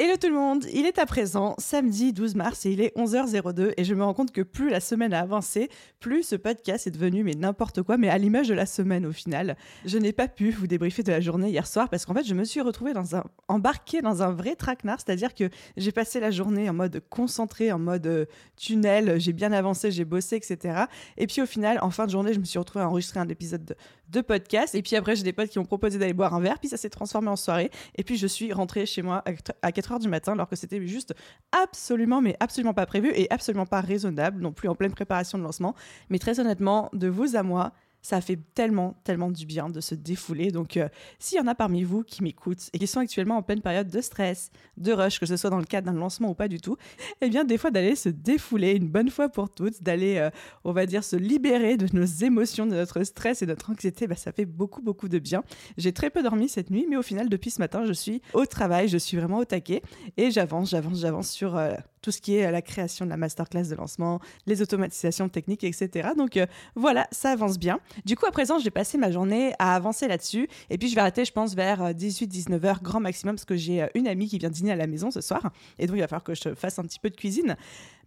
Hello 0.00 0.16
tout 0.20 0.26
le 0.26 0.34
monde, 0.34 0.64
il 0.72 0.86
est 0.86 0.98
à 0.98 1.06
présent 1.06 1.54
samedi 1.58 2.12
12 2.12 2.34
mars 2.34 2.66
et 2.66 2.72
il 2.72 2.80
est 2.80 2.92
11h02 2.96 3.74
et 3.76 3.84
je 3.84 3.94
me 3.94 4.02
rends 4.02 4.12
compte 4.12 4.32
que 4.32 4.40
plus 4.40 4.68
la 4.68 4.80
semaine 4.80 5.14
a 5.14 5.20
avancé, 5.20 5.70
plus 6.00 6.24
ce 6.24 6.34
podcast 6.34 6.88
est 6.88 6.90
devenu 6.90 7.22
mais 7.22 7.34
n'importe 7.34 7.80
quoi, 7.80 7.96
mais 7.96 8.08
à 8.08 8.18
l'image 8.18 8.48
de 8.48 8.54
la 8.54 8.66
semaine 8.66 9.06
au 9.06 9.12
final. 9.12 9.56
Je 9.84 9.96
n'ai 9.98 10.12
pas 10.12 10.26
pu 10.26 10.50
vous 10.50 10.66
débriefer 10.66 11.04
de 11.04 11.12
la 11.12 11.20
journée 11.20 11.50
hier 11.50 11.64
soir 11.68 11.88
parce 11.88 12.06
qu'en 12.06 12.14
fait 12.14 12.24
je 12.24 12.34
me 12.34 12.42
suis 12.42 12.60
retrouvée 12.60 12.92
dans 12.92 13.14
un, 13.14 13.22
embarquée 13.46 14.02
dans 14.02 14.24
un 14.24 14.32
vrai 14.32 14.56
traquenard, 14.56 14.98
c'est-à-dire 14.98 15.32
que 15.32 15.48
j'ai 15.76 15.92
passé 15.92 16.18
la 16.18 16.32
journée 16.32 16.68
en 16.68 16.74
mode 16.74 17.00
concentré, 17.08 17.70
en 17.70 17.78
mode 17.78 18.08
euh, 18.08 18.24
tunnel, 18.56 19.20
j'ai 19.20 19.32
bien 19.32 19.52
avancé, 19.52 19.92
j'ai 19.92 20.04
bossé, 20.04 20.34
etc. 20.34 20.86
Et 21.18 21.28
puis 21.28 21.40
au 21.40 21.46
final, 21.46 21.78
en 21.82 21.90
fin 21.90 22.06
de 22.06 22.10
journée, 22.10 22.34
je 22.34 22.40
me 22.40 22.44
suis 22.44 22.58
retrouvée 22.58 22.84
à 22.84 22.88
enregistrer 22.88 23.20
un 23.20 23.28
épisode 23.28 23.64
de, 23.64 23.76
de 24.08 24.20
podcast 24.20 24.74
et 24.74 24.82
puis 24.82 24.96
après 24.96 25.16
j'ai 25.16 25.22
des 25.22 25.32
potes 25.32 25.48
qui 25.48 25.58
m'ont 25.58 25.64
proposé 25.64 25.98
d'aller 25.98 26.12
boire 26.12 26.34
un 26.34 26.40
verre, 26.40 26.58
puis 26.58 26.68
ça 26.68 26.76
s'est 26.76 26.90
transformé 26.90 27.28
en 27.28 27.36
soirée. 27.36 27.70
Et 27.96 28.04
puis 28.04 28.16
je 28.16 28.26
suis 28.26 28.52
rentrée 28.52 28.86
chez 28.86 29.02
moi 29.02 29.24
à 29.62 29.72
4 29.72 29.92
heures 29.92 29.98
du 29.98 30.08
matin, 30.08 30.32
alors 30.32 30.48
que 30.48 30.56
c'était 30.56 30.84
juste 30.86 31.14
absolument, 31.52 32.20
mais 32.20 32.36
absolument 32.40 32.74
pas 32.74 32.86
prévu 32.86 33.12
et 33.14 33.30
absolument 33.32 33.66
pas 33.66 33.80
raisonnable, 33.80 34.40
non 34.40 34.52
plus 34.52 34.68
en 34.68 34.74
pleine 34.74 34.92
préparation 34.92 35.38
de 35.38 35.42
lancement. 35.42 35.74
Mais 36.10 36.18
très 36.18 36.40
honnêtement, 36.40 36.90
de 36.92 37.08
vous 37.08 37.36
à 37.36 37.42
moi, 37.42 37.72
ça 38.04 38.20
fait 38.20 38.38
tellement, 38.54 38.94
tellement 39.02 39.30
du 39.30 39.46
bien 39.46 39.70
de 39.70 39.80
se 39.80 39.94
défouler. 39.94 40.50
Donc, 40.50 40.76
euh, 40.76 40.88
s'il 41.18 41.38
y 41.38 41.40
en 41.40 41.46
a 41.46 41.54
parmi 41.54 41.84
vous 41.84 42.04
qui 42.04 42.22
m'écoutent 42.22 42.68
et 42.74 42.78
qui 42.78 42.86
sont 42.86 43.00
actuellement 43.00 43.38
en 43.38 43.42
pleine 43.42 43.62
période 43.62 43.88
de 43.88 44.00
stress, 44.02 44.50
de 44.76 44.92
rush, 44.92 45.18
que 45.18 45.24
ce 45.24 45.38
soit 45.38 45.48
dans 45.48 45.58
le 45.58 45.64
cadre 45.64 45.90
d'un 45.90 45.98
lancement 45.98 46.28
ou 46.28 46.34
pas 46.34 46.46
du 46.46 46.60
tout, 46.60 46.76
eh 47.22 47.30
bien, 47.30 47.44
des 47.44 47.56
fois, 47.56 47.70
d'aller 47.70 47.96
se 47.96 48.10
défouler 48.10 48.72
une 48.72 48.88
bonne 48.88 49.08
fois 49.08 49.30
pour 49.30 49.48
toutes, 49.48 49.82
d'aller, 49.82 50.18
euh, 50.18 50.28
on 50.64 50.72
va 50.72 50.84
dire, 50.84 51.02
se 51.02 51.16
libérer 51.16 51.78
de 51.78 51.88
nos 51.96 52.04
émotions, 52.04 52.66
de 52.66 52.74
notre 52.74 53.02
stress 53.04 53.40
et 53.40 53.46
de 53.46 53.52
notre 53.52 53.70
anxiété, 53.70 54.06
bah, 54.06 54.16
ça 54.16 54.32
fait 54.32 54.44
beaucoup, 54.44 54.82
beaucoup 54.82 55.08
de 55.08 55.18
bien. 55.18 55.42
J'ai 55.78 55.92
très 55.92 56.10
peu 56.10 56.22
dormi 56.22 56.50
cette 56.50 56.70
nuit, 56.70 56.86
mais 56.90 56.96
au 56.96 57.02
final, 57.02 57.30
depuis 57.30 57.50
ce 57.50 57.60
matin, 57.60 57.86
je 57.86 57.94
suis 57.94 58.20
au 58.34 58.44
travail, 58.44 58.88
je 58.88 58.98
suis 58.98 59.16
vraiment 59.16 59.38
au 59.38 59.46
taquet 59.46 59.80
et 60.18 60.30
j'avance, 60.30 60.68
j'avance, 60.68 61.00
j'avance 61.00 61.30
sur 61.30 61.56
euh, 61.56 61.72
tout 62.04 62.10
ce 62.10 62.20
qui 62.20 62.36
est 62.36 62.52
la 62.52 62.60
création 62.60 63.06
de 63.06 63.10
la 63.10 63.16
masterclass 63.16 63.64
de 63.64 63.74
lancement, 63.74 64.20
les 64.46 64.60
automatisations 64.60 65.30
techniques, 65.30 65.64
etc. 65.64 66.10
Donc 66.16 66.38
voilà, 66.74 67.08
ça 67.12 67.30
avance 67.30 67.58
bien. 67.58 67.80
Du 68.04 68.14
coup, 68.14 68.26
à 68.26 68.30
présent, 68.30 68.58
j'ai 68.58 68.70
passé 68.70 68.98
ma 68.98 69.10
journée 69.10 69.54
à 69.58 69.74
avancer 69.74 70.06
là-dessus. 70.06 70.48
Et 70.68 70.76
puis, 70.76 70.88
je 70.88 70.94
vais 70.94 71.00
arrêter, 71.00 71.24
je 71.24 71.32
pense, 71.32 71.54
vers 71.54 71.92
18-19 71.94 72.52
euh, 72.52 72.66
heures, 72.66 72.82
grand 72.82 73.00
maximum, 73.00 73.36
parce 73.36 73.46
que 73.46 73.56
j'ai 73.56 73.82
euh, 73.82 73.86
une 73.94 74.06
amie 74.06 74.28
qui 74.28 74.38
vient 74.38 74.50
dîner 74.50 74.72
à 74.72 74.76
la 74.76 74.86
maison 74.86 75.10
ce 75.10 75.22
soir. 75.22 75.50
Et 75.78 75.86
donc, 75.86 75.96
il 75.96 76.00
va 76.00 76.08
falloir 76.08 76.24
que 76.24 76.34
je 76.34 76.54
fasse 76.54 76.78
un 76.78 76.82
petit 76.82 76.98
peu 76.98 77.08
de 77.08 77.16
cuisine. 77.16 77.56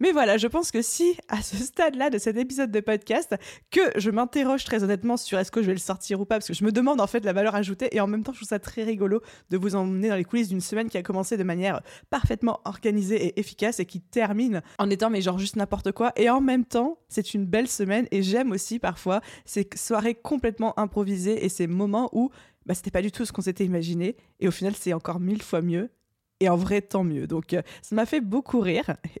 Mais 0.00 0.12
voilà, 0.12 0.36
je 0.36 0.46
pense 0.46 0.70
que 0.70 0.80
si, 0.80 1.16
à 1.28 1.42
ce 1.42 1.56
stade-là 1.56 2.10
de 2.10 2.18
cet 2.18 2.36
épisode 2.36 2.70
de 2.70 2.80
podcast, 2.80 3.34
que 3.72 3.80
je 3.96 4.10
m'interroge 4.10 4.64
très 4.64 4.84
honnêtement 4.84 5.16
sur 5.16 5.38
est-ce 5.38 5.50
que 5.50 5.62
je 5.62 5.66
vais 5.66 5.72
le 5.72 5.80
sortir 5.80 6.20
ou 6.20 6.24
pas, 6.24 6.36
parce 6.36 6.46
que 6.46 6.54
je 6.54 6.64
me 6.64 6.70
demande 6.70 7.00
en 7.00 7.06
fait 7.06 7.24
la 7.24 7.32
valeur 7.32 7.56
ajoutée. 7.56 7.88
Et 7.96 8.00
en 8.00 8.06
même 8.06 8.22
temps, 8.22 8.32
je 8.32 8.38
trouve 8.38 8.48
ça 8.48 8.60
très 8.60 8.84
rigolo 8.84 9.20
de 9.50 9.56
vous 9.56 9.74
emmener 9.74 10.08
dans 10.08 10.16
les 10.16 10.24
coulisses 10.24 10.48
d'une 10.48 10.60
semaine 10.60 10.88
qui 10.88 10.98
a 10.98 11.02
commencé 11.02 11.36
de 11.36 11.42
manière 11.42 11.82
parfaitement 12.10 12.60
organisée 12.64 13.26
et 13.26 13.40
efficace 13.40 13.80
qui 13.88 14.00
termine 14.00 14.62
en 14.78 14.88
étant, 14.90 15.10
mais 15.10 15.20
genre 15.20 15.38
juste 15.38 15.56
n'importe 15.56 15.90
quoi. 15.92 16.12
Et 16.16 16.30
en 16.30 16.40
même 16.40 16.64
temps, 16.64 16.98
c'est 17.08 17.34
une 17.34 17.46
belle 17.46 17.68
semaine. 17.68 18.06
Et 18.12 18.22
j'aime 18.22 18.52
aussi 18.52 18.78
parfois 18.78 19.20
ces 19.44 19.68
soirées 19.74 20.14
complètement 20.14 20.78
improvisées 20.78 21.44
et 21.44 21.48
ces 21.48 21.66
moments 21.66 22.08
où 22.12 22.30
bah, 22.66 22.74
c'était 22.74 22.90
pas 22.90 23.02
du 23.02 23.10
tout 23.10 23.24
ce 23.24 23.32
qu'on 23.32 23.42
s'était 23.42 23.64
imaginé. 23.64 24.16
Et 24.40 24.46
au 24.46 24.50
final, 24.50 24.74
c'est 24.76 24.92
encore 24.92 25.20
mille 25.20 25.42
fois 25.42 25.62
mieux. 25.62 25.90
Et 26.40 26.48
en 26.48 26.56
vrai, 26.56 26.82
tant 26.82 27.02
mieux. 27.02 27.26
Donc, 27.26 27.52
euh, 27.52 27.62
ça 27.82 27.96
m'a 27.96 28.06
fait 28.06 28.20
beaucoup 28.20 28.60
rire. 28.60 28.96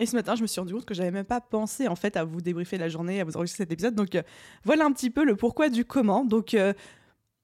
Et, 0.00 0.06
ce 0.06 0.16
matin, 0.16 0.34
je 0.34 0.42
me 0.42 0.48
suis 0.48 0.58
rendu 0.60 0.72
compte 0.72 0.86
que 0.86 0.94
j'avais 0.94 1.12
même 1.12 1.24
pas 1.24 1.40
pensé 1.40 1.86
en 1.86 1.94
fait 1.94 2.16
à 2.16 2.24
vous 2.24 2.40
débriefer 2.40 2.78
la 2.78 2.88
journée, 2.88 3.20
à 3.20 3.24
vous 3.24 3.36
enregistrer 3.36 3.62
cet 3.62 3.72
épisode. 3.72 3.94
Donc, 3.94 4.16
euh, 4.16 4.22
voilà 4.64 4.86
un 4.86 4.92
petit 4.92 5.10
peu 5.10 5.24
le 5.24 5.36
pourquoi 5.36 5.68
du 5.68 5.84
comment. 5.84 6.24
Donc, 6.24 6.54
euh, 6.54 6.72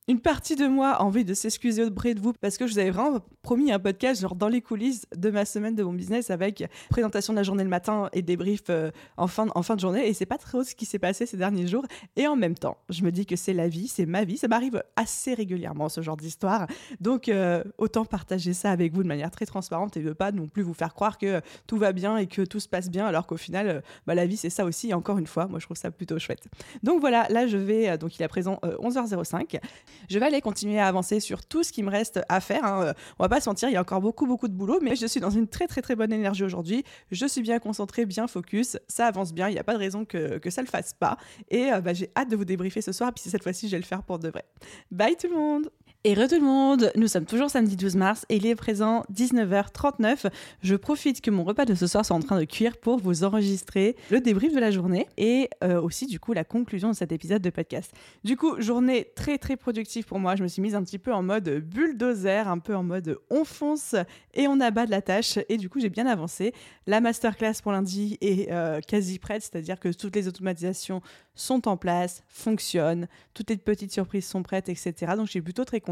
une 0.08 0.20
partie 0.20 0.56
de 0.56 0.66
moi 0.66 0.90
a 0.90 1.02
envie 1.02 1.24
de 1.24 1.34
s'excuser 1.34 1.84
auprès 1.84 2.14
de 2.14 2.20
vous 2.20 2.32
parce 2.32 2.58
que 2.58 2.66
je 2.66 2.72
vous 2.72 2.78
avais 2.80 2.90
vraiment 2.90 3.20
promis 3.42 3.70
un 3.70 3.78
podcast 3.78 4.20
genre 4.20 4.34
dans 4.34 4.48
les 4.48 4.60
coulisses 4.60 5.06
de 5.14 5.30
ma 5.30 5.44
semaine 5.44 5.76
de 5.76 5.84
mon 5.84 5.92
business 5.92 6.30
avec 6.30 6.64
présentation 6.88 7.32
de 7.32 7.38
la 7.38 7.44
journée 7.44 7.62
le 7.62 7.68
matin 7.68 8.08
et 8.12 8.20
débrief 8.20 8.62
euh, 8.70 8.90
en, 9.16 9.28
fin, 9.28 9.46
en 9.54 9.62
fin 9.62 9.76
de 9.76 9.80
journée. 9.80 10.08
Et 10.08 10.12
c'est 10.12 10.26
pas 10.26 10.36
trop 10.36 10.64
ce 10.64 10.74
qui 10.74 10.84
s'est 10.84 10.98
passé 10.98 11.26
ces 11.26 11.36
derniers 11.36 11.68
jours. 11.68 11.84
Et 12.16 12.26
en 12.26 12.34
même 12.34 12.56
temps 12.56 12.78
je 12.88 13.04
me 13.04 13.12
dis 13.12 13.24
que 13.24 13.36
c'est 13.36 13.52
la 13.52 13.68
vie 13.68 13.86
c'est 13.86 14.04
ma 14.04 14.24
vie. 14.24 14.36
Ça 14.36 14.48
m'arrive 14.48 14.82
assez 14.96 15.32
régulièrement 15.32 15.88
ce 15.88 16.00
genre 16.00 16.16
d'histoire. 16.16 16.66
Donc 17.00 17.28
euh, 17.28 17.62
autant 17.78 18.04
partager 18.04 18.52
ça 18.52 18.72
avec 18.72 18.92
vous 18.92 19.04
de 19.04 19.08
manière 19.08 19.30
très 19.30 19.46
transparente 19.46 19.96
et 19.96 20.00
ne 20.00 20.12
pas 20.12 20.32
non 20.32 20.48
plus 20.48 20.62
vous 20.62 20.74
faire 20.74 20.94
croire 20.94 21.18
que 21.18 21.40
tout 21.68 21.76
va 21.76 21.92
bien 21.92 22.16
et 22.16 22.26
que 22.26 22.42
tout 22.42 22.58
se 22.58 22.68
passe 22.68 22.90
bien 22.90 23.06
alors 23.06 23.28
qu'au 23.28 23.36
final 23.36 23.68
euh, 23.68 23.80
bah, 24.08 24.16
la 24.16 24.26
vie 24.26 24.36
c'est 24.36 24.50
ça 24.50 24.64
aussi. 24.64 24.90
Et 24.90 24.94
encore 24.94 25.18
une 25.18 25.28
fois 25.28 25.46
moi 25.46 25.60
je 25.60 25.66
trouve 25.66 25.76
ça 25.76 25.92
plutôt 25.92 26.18
chouette. 26.18 26.48
Donc 26.82 27.00
voilà. 27.00 27.28
Là 27.28 27.46
je 27.46 27.58
vais 27.58 27.96
donc 27.96 28.16
il 28.18 28.22
est 28.22 28.24
à 28.24 28.28
présent 28.28 28.58
11h05 28.64 29.60
je 30.08 30.18
vais 30.18 30.26
aller 30.26 30.40
continuer 30.40 30.78
à 30.78 30.86
avancer 30.86 31.20
sur 31.20 31.44
tout 31.44 31.62
ce 31.62 31.72
qui 31.72 31.82
me 31.82 31.90
reste 31.90 32.20
à 32.28 32.40
faire. 32.40 32.64
Hein. 32.64 32.82
Euh, 32.82 32.92
on 33.18 33.24
va 33.24 33.28
pas 33.28 33.40
se 33.40 33.48
mentir, 33.48 33.68
il 33.68 33.72
y 33.72 33.76
a 33.76 33.80
encore 33.80 34.00
beaucoup, 34.00 34.26
beaucoup 34.26 34.48
de 34.48 34.54
boulot, 34.54 34.78
mais 34.82 34.96
je 34.96 35.06
suis 35.06 35.20
dans 35.20 35.30
une 35.30 35.48
très, 35.48 35.66
très, 35.66 35.82
très 35.82 35.96
bonne 35.96 36.12
énergie 36.12 36.44
aujourd'hui. 36.44 36.84
Je 37.10 37.26
suis 37.26 37.42
bien 37.42 37.58
concentrée, 37.58 38.06
bien 38.06 38.26
focus. 38.26 38.78
Ça 38.88 39.06
avance 39.06 39.32
bien. 39.32 39.48
Il 39.48 39.52
n'y 39.52 39.58
a 39.58 39.64
pas 39.64 39.74
de 39.74 39.78
raison 39.78 40.04
que, 40.04 40.38
que 40.38 40.50
ça 40.50 40.62
le 40.62 40.68
fasse 40.68 40.92
pas. 40.92 41.16
Et 41.48 41.72
euh, 41.72 41.80
bah, 41.80 41.94
j'ai 41.94 42.10
hâte 42.16 42.30
de 42.30 42.36
vous 42.36 42.44
débriefer 42.44 42.82
ce 42.82 42.92
soir. 42.92 43.12
Puis 43.12 43.28
cette 43.28 43.42
fois-ci, 43.42 43.66
je 43.66 43.72
vais 43.72 43.78
le 43.78 43.84
faire 43.84 44.02
pour 44.02 44.18
de 44.18 44.28
vrai. 44.28 44.44
Bye 44.90 45.16
tout 45.16 45.28
le 45.28 45.36
monde! 45.36 45.70
Et 46.02 46.14
re 46.14 46.28
tout 46.28 46.36
le 46.36 46.40
monde, 46.40 46.90
nous 46.96 47.08
sommes 47.08 47.26
toujours 47.26 47.50
samedi 47.50 47.76
12 47.76 47.96
mars 47.96 48.24
et 48.30 48.36
il 48.36 48.46
est 48.46 48.54
présent 48.54 49.04
19h39. 49.12 50.30
Je 50.62 50.74
profite 50.74 51.20
que 51.20 51.30
mon 51.30 51.44
repas 51.44 51.66
de 51.66 51.74
ce 51.74 51.86
soir 51.86 52.06
soit 52.06 52.16
en 52.16 52.20
train 52.20 52.40
de 52.40 52.46
cuire 52.46 52.78
pour 52.78 52.96
vous 52.96 53.22
enregistrer 53.22 53.96
le 54.10 54.22
débrief 54.22 54.54
de 54.54 54.60
la 54.60 54.70
journée 54.70 55.06
et 55.18 55.50
euh, 55.62 55.78
aussi 55.78 56.06
du 56.06 56.18
coup 56.18 56.32
la 56.32 56.42
conclusion 56.42 56.88
de 56.88 56.94
cet 56.94 57.12
épisode 57.12 57.42
de 57.42 57.50
podcast. 57.50 57.92
Du 58.24 58.38
coup, 58.38 58.58
journée 58.62 59.08
très 59.14 59.36
très 59.36 59.58
productive 59.58 60.06
pour 60.06 60.18
moi. 60.18 60.36
Je 60.36 60.42
me 60.42 60.48
suis 60.48 60.62
mise 60.62 60.74
un 60.74 60.82
petit 60.82 60.98
peu 60.98 61.12
en 61.12 61.22
mode 61.22 61.50
bulldozer, 61.50 62.48
un 62.48 62.60
peu 62.60 62.74
en 62.74 62.82
mode 62.82 63.18
on 63.28 63.44
fonce 63.44 63.94
et 64.32 64.48
on 64.48 64.58
abat 64.58 64.86
de 64.86 64.92
la 64.92 65.02
tâche 65.02 65.38
et 65.50 65.58
du 65.58 65.68
coup 65.68 65.80
j'ai 65.80 65.90
bien 65.90 66.06
avancé. 66.06 66.54
La 66.86 67.02
masterclass 67.02 67.56
pour 67.62 67.72
lundi 67.72 68.16
est 68.22 68.50
euh, 68.50 68.80
quasi 68.80 69.18
prête, 69.18 69.42
c'est-à-dire 69.42 69.78
que 69.78 69.90
toutes 69.90 70.16
les 70.16 70.28
automatisations 70.28 71.02
sont 71.34 71.68
en 71.68 71.76
place, 71.76 72.22
fonctionnent, 72.28 73.06
toutes 73.34 73.50
les 73.50 73.58
petites 73.58 73.92
surprises 73.92 74.26
sont 74.26 74.42
prêtes, 74.42 74.70
etc. 74.70 75.12
Donc 75.14 75.28
suis 75.28 75.42
plutôt 75.42 75.66
très. 75.66 75.82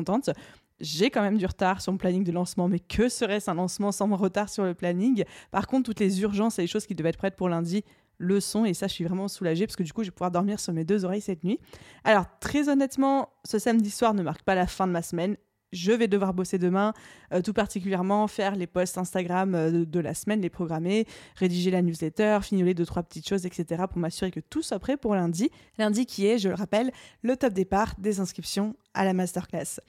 J'ai 0.81 1.11
quand 1.11 1.23
même 1.23 1.39
du 1.39 1.47
retard 1.47 1.81
sur 1.81 1.93
mon 1.93 1.99
planning 1.99 2.23
de 2.23 2.33
lancement, 2.33 2.69
mais 2.69 2.79
que 2.79 3.09
serait-ce 3.09 3.51
un 3.51 3.55
lancement 3.55 3.91
sans 3.91 4.07
mon 4.07 4.17
retard 4.17 4.49
sur 4.49 4.65
le 4.65 4.75
planning? 4.75 5.25
Par 5.51 5.67
contre, 5.67 5.87
toutes 5.87 6.01
les 6.01 6.23
urgences 6.23 6.59
et 6.59 6.63
les 6.63 6.69
choses 6.69 6.87
qui 6.87 6.95
devaient 6.95 7.09
être 7.09 7.17
prêtes 7.17 7.37
pour 7.37 7.49
lundi 7.49 7.85
le 8.19 8.41
sont, 8.41 8.65
et 8.65 8.75
ça, 8.75 8.89
je 8.89 8.95
suis 8.95 9.05
vraiment 9.05 9.29
soulagée 9.29 9.67
parce 9.67 9.77
que 9.77 9.83
du 9.83 9.93
coup, 9.93 10.03
je 10.03 10.09
vais 10.09 10.13
pouvoir 10.13 10.31
dormir 10.31 10.59
sur 10.61 10.73
mes 10.73 10.85
deux 10.85 11.05
oreilles 11.05 11.21
cette 11.21 11.45
nuit. 11.45 11.61
Alors, 12.05 12.27
très 12.41 12.69
honnêtement, 12.69 13.31
ce 13.45 13.59
samedi 13.59 13.91
soir 13.91 14.13
ne 14.15 14.23
marque 14.23 14.43
pas 14.43 14.57
la 14.57 14.67
fin 14.67 14.87
de 14.87 14.93
ma 14.93 15.03
semaine 15.03 15.37
je 15.73 15.93
vais 15.93 16.09
devoir 16.09 16.35
bosser 16.35 16.59
demain, 16.59 16.93
euh, 17.33 17.43
tout 17.43 17.53
particulièrement 17.53 18.27
faire 18.27 18.57
les 18.57 18.67
posts 18.67 18.99
Instagram 18.99 19.55
euh, 19.55 19.85
de, 19.85 20.01
la 20.01 20.15
semaine, 20.15 20.41
les 20.41 20.51
programmer, 20.51 21.07
rédiger 21.37 21.71
la 21.71 21.83
newsletter, 21.83 22.39
fignoler 22.43 22.75
deux, 22.75 22.87
trois 22.87 23.03
petites 23.03 23.29
choses, 23.29 23.47
etc. 23.47 23.85
pour 23.89 23.99
m'assurer 23.99 24.31
que 24.31 24.41
tout 24.41 24.63
soit 24.63 24.79
prêt 24.79 24.97
pour 24.97 25.15
lundi. 25.15 25.51
Lundi 25.79 26.07
qui 26.07 26.27
est, 26.27 26.39
je 26.39 26.49
le 26.49 26.55
rappelle, 26.55 26.91
le 27.23 27.37
top 27.37 27.53
départ 27.53 27.95
des 27.99 28.21
inscriptions 28.21 28.77
à 28.95 29.05
la 29.05 29.13
masterclass. 29.13 29.81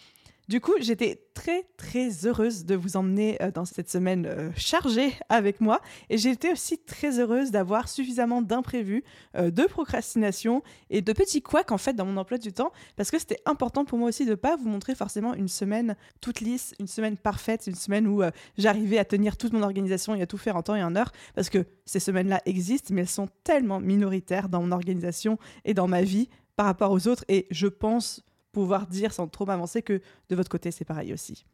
Du 0.50 0.62
coup, 0.62 0.74
j'étais 0.80 1.22
très 1.36 1.68
très 1.78 2.26
heureuse 2.26 2.66
de 2.66 2.74
vous 2.74 2.98
emmener 2.98 3.40
euh, 3.40 3.52
dans 3.52 3.66
cette 3.66 3.88
semaine 3.88 4.26
euh, 4.26 4.50
chargée 4.56 5.14
avec 5.30 5.62
moi. 5.62 5.80
Et 6.10 6.16
été 6.16 6.52
aussi 6.52 6.80
très 6.80 7.20
heureuse 7.20 7.52
d'avoir 7.52 7.88
suffisamment 7.88 8.42
d'imprévus, 8.42 9.04
euh, 9.38 9.52
de 9.52 9.66
procrastination 9.66 10.64
et 10.90 11.04
de 11.04 11.14
petits 11.14 11.44
couacs 11.44 11.72
en 11.72 11.78
fait 11.78 11.94
dans 11.94 12.04
mon 12.04 12.18
emploi 12.18 12.40
du 12.40 12.52
temps. 12.52 12.72
Parce 12.96 13.12
que 13.12 13.20
c'était 13.20 13.40
important 13.46 13.86
pour 13.86 14.00
moi 14.00 14.10
aussi 14.10 14.26
de 14.26 14.34
pas 14.34 14.56
vous 14.56 14.68
montrer 14.68 14.96
forcément 14.96 15.36
une 15.36 15.50
semaine 15.50 15.96
toute 16.20 16.40
lisse, 16.40 16.74
une 16.80 16.88
semaine 16.88 17.16
parfaite, 17.16 17.68
une 17.68 17.76
semaine 17.76 18.08
où 18.08 18.24
j'arrivais 18.58 18.98
à 18.98 19.06
tenir 19.06 19.38
toute 19.38 19.54
mon 19.54 19.62
organisation 19.62 20.16
et 20.16 20.24
à 20.24 20.26
tout 20.26 20.40
faire 20.40 20.56
en 20.56 20.64
temps 20.64 20.76
et 20.76 20.84
en 20.84 20.96
heure. 20.96 21.12
Parce 21.36 21.52
que 21.52 21.64
ces 21.86 22.00
semaines-là 22.00 22.42
existent 22.48 22.92
mais 22.92 23.02
elles 23.02 23.08
sont 23.08 23.30
tellement 23.44 23.80
minoritaires 23.80 24.50
dans 24.50 24.64
mon 24.64 24.72
organisation 24.72 25.38
et 25.64 25.76
dans 25.76 25.88
ma 25.88 26.02
vie 26.02 26.28
par 26.56 26.66
rapport 26.66 26.92
aux 26.92 27.08
autres. 27.08 27.24
Et 27.28 27.46
je 27.52 27.68
pense 27.68 28.24
pouvoir 28.62 28.88
dire 28.88 29.14
sans 29.14 29.28
trop 29.28 29.46
m'avancer 29.46 29.82
que 29.82 30.02
de 30.30 30.36
votre 30.36 30.50
côté, 30.50 30.72
c'est 30.72 30.86
pareil 30.86 31.14
aussi. 31.14 31.46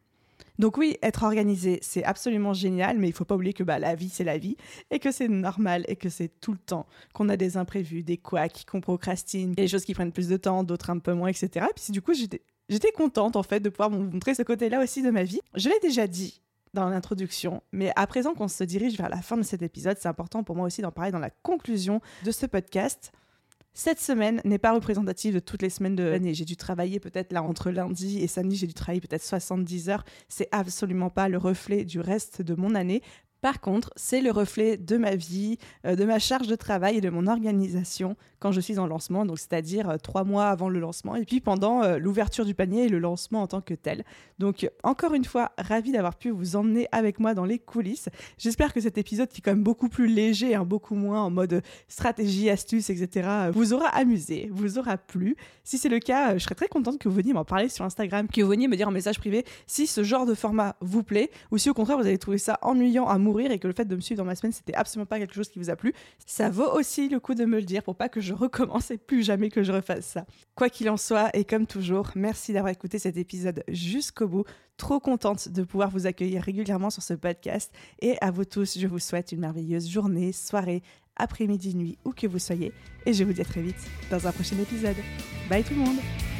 Donc 0.60 0.78
oui, 0.78 0.98
être 1.02 1.24
organisé, 1.24 1.80
c'est 1.82 2.04
absolument 2.04 2.54
génial, 2.54 2.98
mais 2.98 3.08
il 3.08 3.14
faut 3.14 3.26
pas 3.26 3.36
oublier 3.36 3.54
que 3.54 3.64
bah, 3.64 3.80
la 3.80 3.96
vie, 3.96 4.10
c'est 4.10 4.24
la 4.24 4.38
vie, 4.38 4.56
et 4.90 5.00
que 5.00 5.12
c'est 5.12 5.28
normal, 5.28 5.84
et 5.88 5.96
que 5.96 6.10
c'est 6.10 6.30
tout 6.40 6.54
le 6.54 6.58
temps, 6.58 6.86
qu'on 7.14 7.30
a 7.30 7.38
des 7.38 7.58
imprévus, 7.58 8.04
des 8.04 8.18
couacs, 8.18 8.66
qu'on 8.70 8.82
procrastine, 8.82 9.54
des 9.54 9.68
choses 9.68 9.86
qui 9.86 9.94
prennent 9.94 10.12
plus 10.12 10.30
de 10.30 10.38
temps, 10.38 10.64
d'autres 10.64 10.90
un 10.90 11.00
peu 11.00 11.14
moins, 11.14 11.30
etc. 11.30 11.66
Et 11.70 11.74
puis 11.74 11.92
du 11.92 12.02
coup, 12.02 12.14
j'étais, 12.14 12.92
contente 12.92 13.36
en 13.36 13.44
fait 13.44 13.60
de 13.60 13.70
pouvoir 13.70 13.90
montrer 13.90 14.34
ce 14.34 14.44
côté-là 14.44 14.82
aussi 14.82 15.02
de 15.02 15.10
ma 15.10 15.24
vie. 15.24 15.42
Je 15.56 15.68
l'ai 15.70 15.80
déjà 15.82 16.08
dit 16.08 16.42
dans 16.74 16.90
l'introduction, 16.90 17.62
mais 17.72 17.92
à 17.96 18.08
présent 18.08 18.34
qu'on 18.34 18.48
se 18.48 18.64
dirige 18.64 18.98
vers 18.98 19.10
la 19.10 19.22
fin 19.22 19.38
de 19.38 19.44
cet 19.44 19.62
épisode, 19.62 19.98
c'est 20.00 20.08
important 20.08 20.44
pour 20.44 20.56
moi 20.56 20.68
aussi 20.68 20.82
d'en 20.82 20.92
parler 20.92 21.12
dans 21.12 21.20
la 21.20 21.30
conclusion 21.30 22.02
de 22.24 22.32
ce 22.32 22.46
podcast. 22.46 23.12
Cette 23.78 24.00
semaine 24.00 24.40
n'est 24.46 24.58
pas 24.58 24.74
représentative 24.74 25.34
de 25.34 25.40
toutes 25.40 25.62
les 25.62 25.70
semaines 25.70 25.98
de 25.98 26.04
l'année. 26.04 26.34
J'ai 26.34 26.46
dû 26.46 26.56
travailler 26.56 27.02
peut-être 27.02 27.34
là 27.34 27.44
entre 27.44 27.72
lundi 27.72 28.20
et 28.20 28.28
samedi, 28.28 28.56
j'ai 28.56 28.68
dû 28.68 28.74
travailler 28.74 29.02
peut-être 29.02 29.22
70 29.22 29.90
heures. 29.90 30.06
C'est 30.30 30.48
absolument 30.54 31.10
pas 31.10 31.28
le 31.28 31.38
reflet 31.38 31.84
du 31.84 32.00
reste 32.00 32.42
de 32.42 32.56
mon 32.56 32.74
année. 32.74 33.02
Par 33.46 33.62
contre, 33.62 33.94
c'est 33.96 34.22
le 34.22 34.32
reflet 34.32 34.76
de 34.76 34.98
ma 34.98 35.16
vie, 35.16 35.60
euh, 35.86 35.96
de 35.96 36.04
ma 36.04 36.18
charge 36.18 36.48
de 36.48 36.56
travail 36.56 36.98
et 36.98 37.02
de 37.02 37.12
mon 37.12 37.28
organisation 37.28 38.16
quand 38.40 38.52
je 38.52 38.60
suis 38.60 38.80
en 38.80 38.88
lancement, 38.88 39.24
donc 39.24 39.38
c'est-à-dire 39.38 39.88
euh, 39.88 39.98
trois 39.98 40.24
mois 40.24 40.48
avant 40.48 40.68
le 40.68 40.80
lancement 40.80 41.16
et 41.16 41.26
puis 41.26 41.42
pendant 41.42 41.84
euh, 41.84 42.00
l'ouverture 42.00 42.44
du 42.44 42.56
panier 42.56 42.86
et 42.86 42.90
le 42.90 42.98
lancement 42.98 43.44
en 43.44 43.48
tant 43.48 43.62
que 43.62 43.76
tel. 43.76 44.04
Donc 44.40 44.68
encore 44.82 45.14
une 45.14 45.26
fois, 45.26 45.52
ravi 45.60 45.92
d'avoir 45.92 46.16
pu 46.16 46.32
vous 46.32 46.56
emmener 46.56 46.88
avec 46.92 47.20
moi 47.20 47.36
dans 47.36 47.46
les 47.46 47.60
coulisses. 47.60 48.10
J'espère 48.40 48.74
que 48.74 48.82
cet 48.82 48.98
épisode 48.98 49.30
qui 49.30 49.42
est 49.42 49.44
quand 49.44 49.52
même 49.52 49.64
beaucoup 49.64 49.90
plus 49.90 50.08
léger, 50.08 50.56
hein, 50.56 50.66
beaucoup 50.66 50.96
moins 50.96 51.22
en 51.22 51.30
mode 51.30 51.62
stratégie, 51.88 52.50
astuce, 52.50 52.90
etc., 52.90 53.30
vous 53.54 53.74
aura 53.74 53.90
amusé, 53.90 54.50
vous 54.52 54.80
aura 54.80 54.98
plu. 54.98 55.36
Si 55.64 55.78
c'est 55.78 55.90
le 55.90 56.00
cas, 56.00 56.36
je 56.36 56.44
serais 56.44 56.56
très 56.56 56.68
contente 56.68 56.98
que 56.98 57.08
vous 57.08 57.16
veniez 57.16 57.34
m'en 57.34 57.46
parler 57.46 57.70
sur 57.70 57.86
Instagram, 57.86 58.28
que 58.28 58.42
vous 58.42 58.50
veniez 58.50 58.68
me 58.68 58.76
dire 58.76 58.88
en 58.88 58.92
message 58.92 59.20
privé 59.20 59.46
si 59.68 59.86
ce 59.86 60.04
genre 60.04 60.26
de 60.26 60.34
format 60.34 60.76
vous 60.82 61.04
plaît 61.04 61.30
ou 61.52 61.60
si 61.60 61.70
au 61.70 61.76
contraire 61.76 62.00
vous 62.00 62.08
avez 62.08 62.18
trouvé 62.18 62.40
ça 62.40 62.58
ennuyant 62.64 63.06
à 63.08 63.20
et 63.40 63.60
que 63.60 63.68
le 63.68 63.74
fait 63.74 63.86
de 63.86 63.96
me 63.96 64.02
suivre 64.02 64.18
dans 64.18 64.26
ma 64.26 64.36
semaine, 64.36 64.52
c'était 64.52 64.74
absolument 64.74 65.06
pas 65.06 65.20
quelque 65.20 65.34
chose 65.34 65.50
qui 65.50 65.60
vous 65.60 65.70
a 65.70 65.76
plu, 65.76 65.94
ça 66.26 66.50
vaut 66.50 66.72
aussi 66.74 67.10
le 67.10 67.20
coup 67.20 67.36
de 67.36 67.46
me 67.46 67.58
le 67.58 67.64
dire 67.64 67.84
pour 67.84 67.96
pas 67.96 68.10
que 68.10 68.22
je 68.22 68.34
recommence 68.34 68.92
et 68.92 68.98
plus 68.98 69.24
jamais 69.24 69.50
que 69.50 69.64
je 69.64 69.72
refasse 69.72 70.06
ça. 70.06 70.26
Quoi 70.56 70.70
qu'il 70.70 70.90
en 70.90 70.98
soit, 70.98 71.30
et 71.36 71.46
comme 71.46 71.68
toujours, 71.68 72.12
merci 72.16 72.54
d'avoir 72.54 72.72
écouté 72.72 73.00
cet 73.00 73.18
épisode 73.18 73.64
jusqu'au 73.68 74.28
bout. 74.28 74.44
Trop 74.78 75.00
contente 75.00 75.50
de 75.50 75.64
pouvoir 75.64 75.90
vous 75.90 76.06
accueillir 76.06 76.44
régulièrement 76.44 76.90
sur 76.90 77.02
ce 77.02 77.14
podcast. 77.14 77.72
Et 78.02 78.18
à 78.20 78.32
vous 78.32 78.44
tous, 78.44 78.78
je 78.78 78.88
vous 78.88 79.00
souhaite 79.00 79.32
une 79.32 79.40
merveilleuse 79.40 79.88
journée, 79.90 80.34
soirée, 80.34 80.84
après-midi, 81.16 81.76
nuit, 81.76 81.98
où 82.04 82.12
que 82.12 82.28
vous 82.28 82.40
soyez. 82.40 82.74
Et 83.06 83.14
je 83.14 83.24
vous 83.24 83.32
dis 83.34 83.42
à 83.42 83.46
très 83.46 83.62
vite 83.62 83.88
dans 84.12 84.28
un 84.28 84.32
prochain 84.32 84.58
épisode. 84.60 84.98
Bye 85.50 85.64
tout 85.64 85.74
le 85.74 85.80
monde 85.80 86.35